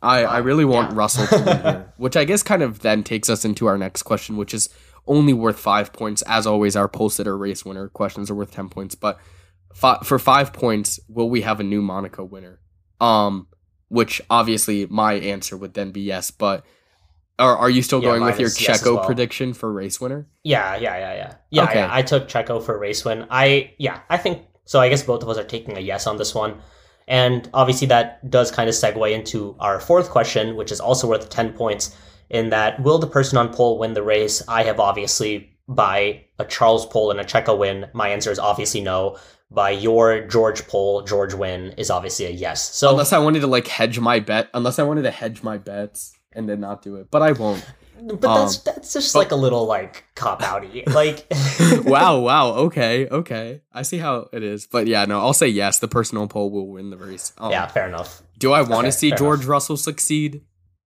I, 0.02 0.24
I 0.24 0.38
really 0.39 0.66
want 0.66 0.91
yeah. 0.91 0.97
Russell 0.97 1.28
to 1.28 1.36
win 1.45 1.62
here, 1.62 1.93
which 1.97 2.18
I 2.18 2.26
guess 2.26 2.41
kind 2.43 2.64
of 2.64 2.80
then 2.80 3.04
takes 3.04 3.30
us 3.30 3.45
into 3.45 3.68
our 3.68 3.78
next 3.78 4.04
question, 4.04 4.36
which 4.38 4.54
is 4.54 4.70
only 5.08 5.34
worth 5.34 5.60
five 5.60 5.93
points. 5.93 6.22
As 6.28 6.47
always, 6.47 6.76
our 6.76 6.88
pole 6.88 7.10
sitter 7.10 7.38
race 7.38 7.64
winner 7.66 7.88
questions 7.89 8.30
are 8.32 8.36
worth 8.36 8.52
10 8.52 8.70
points, 8.70 8.95
but 8.95 9.20
fi- 9.76 9.99
for 10.04 10.18
five 10.20 10.54
points, 10.54 10.99
will 11.08 11.30
we 11.30 11.41
have 11.41 11.60
a 11.60 11.64
new 11.64 11.82
Monaco 11.82 12.24
winner? 12.24 12.60
Um, 12.99 13.47
which 13.89 14.22
obviously 14.30 14.86
my 14.88 15.14
answer 15.14 15.58
would 15.58 15.74
then 15.74 15.91
be 15.91 16.02
yes, 16.02 16.32
but 16.32 16.66
are, 17.39 17.58
are 17.58 17.70
you 17.70 17.82
still 17.82 17.99
Yeah, 18.02 18.10
going 18.10 18.24
with 18.24 18.39
your 18.39 18.49
yes 18.49 18.82
Checo 18.84 18.95
well. 18.97 19.06
prediction 19.06 19.54
for 19.54 19.72
race 19.72 19.99
winner? 19.99 20.28
Yeah, 20.43 20.76
yeah, 20.78 20.97
yeah, 20.97 21.14
yeah. 21.16 21.34
Yeah, 21.49 21.64
Okay. 21.64 21.80
yeah. 21.80 21.89
I 21.91 22.02
took 22.04 22.28
Checo 22.28 22.64
for 22.64 22.78
race 22.80 23.04
win. 23.04 23.26
I 23.30 23.74
yeah, 23.80 24.02
I 24.10 24.18
think 24.18 24.43
so. 24.66 24.80
I 24.80 24.89
guess 24.89 25.04
both 25.04 25.24
of 25.24 25.30
us 25.30 25.38
are 25.38 25.43
taking 25.43 25.78
a 25.78 25.80
yes 25.82 26.06
on 26.08 26.18
this 26.18 26.34
one. 26.36 26.62
And 27.12 27.49
obviously 27.53 27.88
that 27.88 28.32
does 28.32 28.51
kind 28.51 28.70
of 28.70 28.74
segue 28.74 29.12
into 29.12 29.53
our 29.59 29.82
fourth 29.82 30.09
question, 30.09 30.55
which 30.55 30.72
is 30.72 30.80
also 30.80 31.09
worth 31.09 31.30
10 31.30 31.51
points, 31.51 31.93
in 32.30 32.51
that 32.51 32.82
will 32.82 32.99
the 32.99 33.05
person 33.05 33.38
on 33.38 33.53
pole 33.53 33.78
win 33.78 33.93
the 33.93 34.01
race? 34.01 34.41
I 34.47 34.64
have 34.64 34.80
obviously 34.80 35.51
by 35.68 36.24
a 36.39 36.45
Charles 36.45 36.86
pole 36.86 37.12
and 37.12 37.20
a 37.20 37.26
Checo 37.26 37.57
win, 37.57 37.88
my 37.91 38.07
answer 38.07 38.32
is 38.32 38.39
obviously 38.39 38.80
no. 38.80 39.18
By 39.51 39.72
your 39.72 40.26
George 40.26 40.66
pole, 40.68 41.01
George 41.01 41.34
win 41.34 41.74
is 41.78 41.91
obviously 41.91 42.28
a 42.28 42.30
yes. 42.30 42.74
So 42.74 42.91
Unless 42.91 43.12
I 43.12 43.20
wanted 43.20 43.41
to 43.41 43.47
like 43.47 43.68
hedge 43.68 43.99
my 43.99 44.22
bet, 44.22 44.47
unless 44.53 44.80
I 44.80 44.84
wanted 44.84 45.01
to 45.01 45.12
hedge 45.12 45.43
my 45.43 45.57
bets 45.57 46.18
and 46.32 46.47
then 46.47 46.62
not 46.62 46.82
do 46.82 46.95
it, 46.95 47.12
but 47.12 47.22
I 47.22 47.34
won't. 47.34 47.66
But 48.04 48.22
that's 48.22 48.58
that's 48.60 48.93
just 48.93 49.14
but- 49.14 49.20
like 49.20 49.32
a 49.32 49.36
little 49.36 49.66
like 49.66 50.06
cop 50.16 50.41
outy. 50.41 50.88
Like 50.91 51.28
wow, 51.86 52.20
wow, 52.20 52.49
okay, 52.66 53.08
okay. 53.08 53.62
I 53.72 53.84
see 53.84 53.97
how 53.97 54.28
it 54.34 54.43
is. 54.43 54.66
But 54.66 54.88
yeah, 54.88 55.06
no, 55.06 55.20
I'll 55.20 55.34
say 55.34 55.47
yes, 55.47 55.80
the 55.80 55.88
personal 55.88 56.28
pole 56.28 56.49
will 56.52 56.68
win 56.68 56.89
the 56.89 56.97
race. 56.97 57.34
Um, 57.38 57.52
yeah, 57.52 57.68
fair 57.68 57.88
enough. 57.88 58.22
Do 58.39 58.54
I 58.54 58.62
want 58.62 58.86
to 58.86 58.88
Okay, 58.88 58.91
see 58.91 59.12
George 59.12 59.41
enough. 59.41 59.49
Russell 59.49 59.78
succeed? 59.78 60.41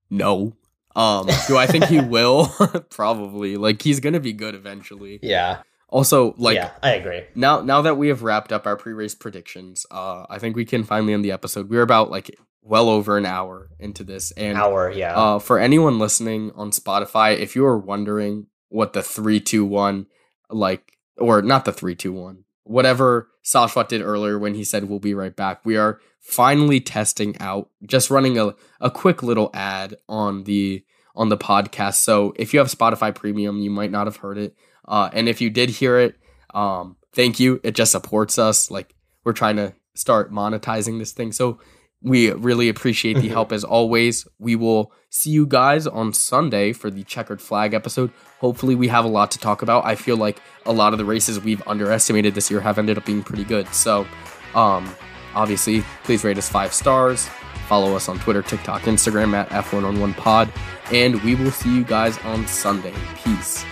No. 0.09 0.55
Um, 0.95 1.28
do 1.47 1.57
I 1.57 1.68
think 1.68 1.86
he 1.86 1.99
will? 2.16 2.47
Probably. 2.89 3.57
Like 3.57 3.82
he's 3.82 3.99
gonna 3.99 4.20
be 4.20 4.34
good 4.34 4.55
eventually. 4.55 5.20
Yeah. 5.22 5.61
Also, 5.89 6.34
like 6.38 6.55
yeah, 6.55 6.72
I 6.84 6.93
agree. 6.95 7.24
now 7.36 7.61
now 7.61 7.82
that 7.84 7.95
we 7.97 8.07
have 8.09 8.24
wrapped 8.24 8.51
up 8.51 8.66
our 8.68 8.76
pre-race 8.76 9.16
predictions, 9.16 9.86
uh, 9.91 10.26
I 10.30 10.39
think 10.39 10.55
we 10.55 10.66
can 10.66 10.84
finally 10.84 11.13
end 11.13 11.24
the 11.24 11.32
episode. 11.32 11.70
We're 11.70 11.84
about 11.84 12.09
like 12.11 12.36
well 12.66 12.89
over 12.89 13.16
an 13.18 13.26
hour 13.26 13.70
into 13.80 14.03
this, 14.03 14.32
and 14.32 14.57
Hour, 14.57 14.91
yeah. 14.91 15.16
uh, 15.16 15.39
for 15.39 15.59
anyone 15.59 15.99
listening 15.99 16.51
on 16.55 16.72
Spotify, 16.72 17.38
if 17.38 17.55
you 17.55 17.63
are 17.66 17.78
wondering 17.78 18.47
what 18.70 18.93
the 18.93 19.03
three, 19.03 19.39
two, 19.39 19.63
one, 19.63 20.07
like, 20.49 20.97
or 21.18 21.43
not 21.43 21.63
the 21.63 21.72
three, 21.72 21.95
two, 21.95 22.11
one, 22.11 22.43
whatever 22.63 23.30
Sashwat 23.43 23.88
did 23.88 24.01
earlier 24.01 24.39
when 24.39 24.55
he 24.55 24.63
said 24.63 24.86
we'll 24.86 24.99
be 24.99 25.13
right 25.13 25.36
back, 25.36 25.63
we 25.63 25.78
are 25.78 25.99
finally 26.20 26.80
testing 26.80 27.39
out, 27.39 27.70
just 27.86 28.09
running 28.09 28.39
a, 28.39 28.55
a 28.82 28.89
quick 28.89 29.22
little 29.22 29.51
ad 29.53 29.95
on 30.09 30.43
the 30.43 30.84
on 31.16 31.30
the 31.30 31.38
podcast. 31.38 31.95
So 31.95 32.34
if 32.36 32.51
you 32.51 32.59
have 32.59 32.68
Spotify 32.68 33.13
Premium, 33.13 33.59
you 33.59 33.70
might 33.70 33.91
not 33.91 34.07
have 34.07 34.18
heard 34.18 34.39
it, 34.39 34.55
uh, 34.88 35.09
and 35.13 35.30
if 35.30 35.39
you 35.39 35.51
did 35.51 35.70
hear 35.70 35.99
it, 35.99 36.16
um, 36.53 36.97
thank 37.13 37.39
you. 37.39 37.61
It 37.63 37.76
just 37.76 37.91
supports 37.91 38.39
us. 38.39 38.72
Like 38.72 38.95
we're 39.24 39.34
trying 39.34 39.57
to 39.57 39.74
start 39.93 40.34
monetizing 40.34 40.97
this 40.97 41.11
thing, 41.11 41.32
so 41.32 41.59
we 42.06 42.32
really 42.32 42.70
appreciate 42.70 43.16
the 43.18 43.28
Mhm. 43.30 43.32
help 43.32 43.51
as 43.51 43.64
always. 43.64 44.28
We 44.39 44.56
will 44.56 44.91
see 45.10 45.32
you 45.32 45.45
guys 45.47 45.88
on 45.88 46.14
Sunday 46.14 46.72
for 46.72 46.89
the 46.91 47.03
checkered 47.03 47.41
flag 47.41 47.74
episode. 47.74 48.12
Hopefully, 48.39 48.76
we 48.76 48.88
have 48.89 49.03
a 49.06 49.08
lot 49.08 49.32
to 49.32 49.39
talk 49.39 49.62
about. 49.62 49.86
I 49.86 49.95
feel 49.95 50.16
like 50.16 50.38
a 50.66 50.72
lot 50.72 50.93
of 50.93 50.99
the 50.99 51.06
races 51.06 51.39
we've 51.39 51.64
underestimated 51.68 52.36
this 52.36 52.51
year 52.51 52.62
have 52.62 52.78
ended 52.78 52.97
up 52.97 53.06
being 53.06 53.24
pretty 53.24 53.43
good. 53.43 53.68
So, 53.74 54.06
um, 54.53 54.88
obviously, 55.34 55.84
please 56.03 56.24
rate 56.24 56.38
us 56.38 56.47
five 56.47 56.74
stars. 56.74 57.28
Follow 57.68 57.95
us 57.95 58.08
on 58.08 58.20
Twitter, 58.20 58.43
TikTok, 58.43 58.84
Instagram 58.84 59.34
at 59.34 59.49
F1on1pod. 59.51 60.49
And 60.91 61.20
we 61.24 61.34
will 61.34 61.49
see 61.51 61.74
you 61.76 61.84
guys 61.84 62.20
on 62.24 62.45
Sunday. 62.45 62.93
Peace. 63.24 63.64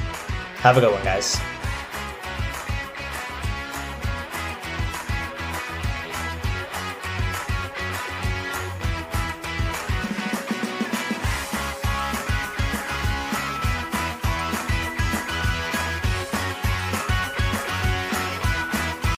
Have 0.61 0.77
a 0.77 0.81
good 0.81 0.91
one, 0.91 1.03
guys. 1.03 1.37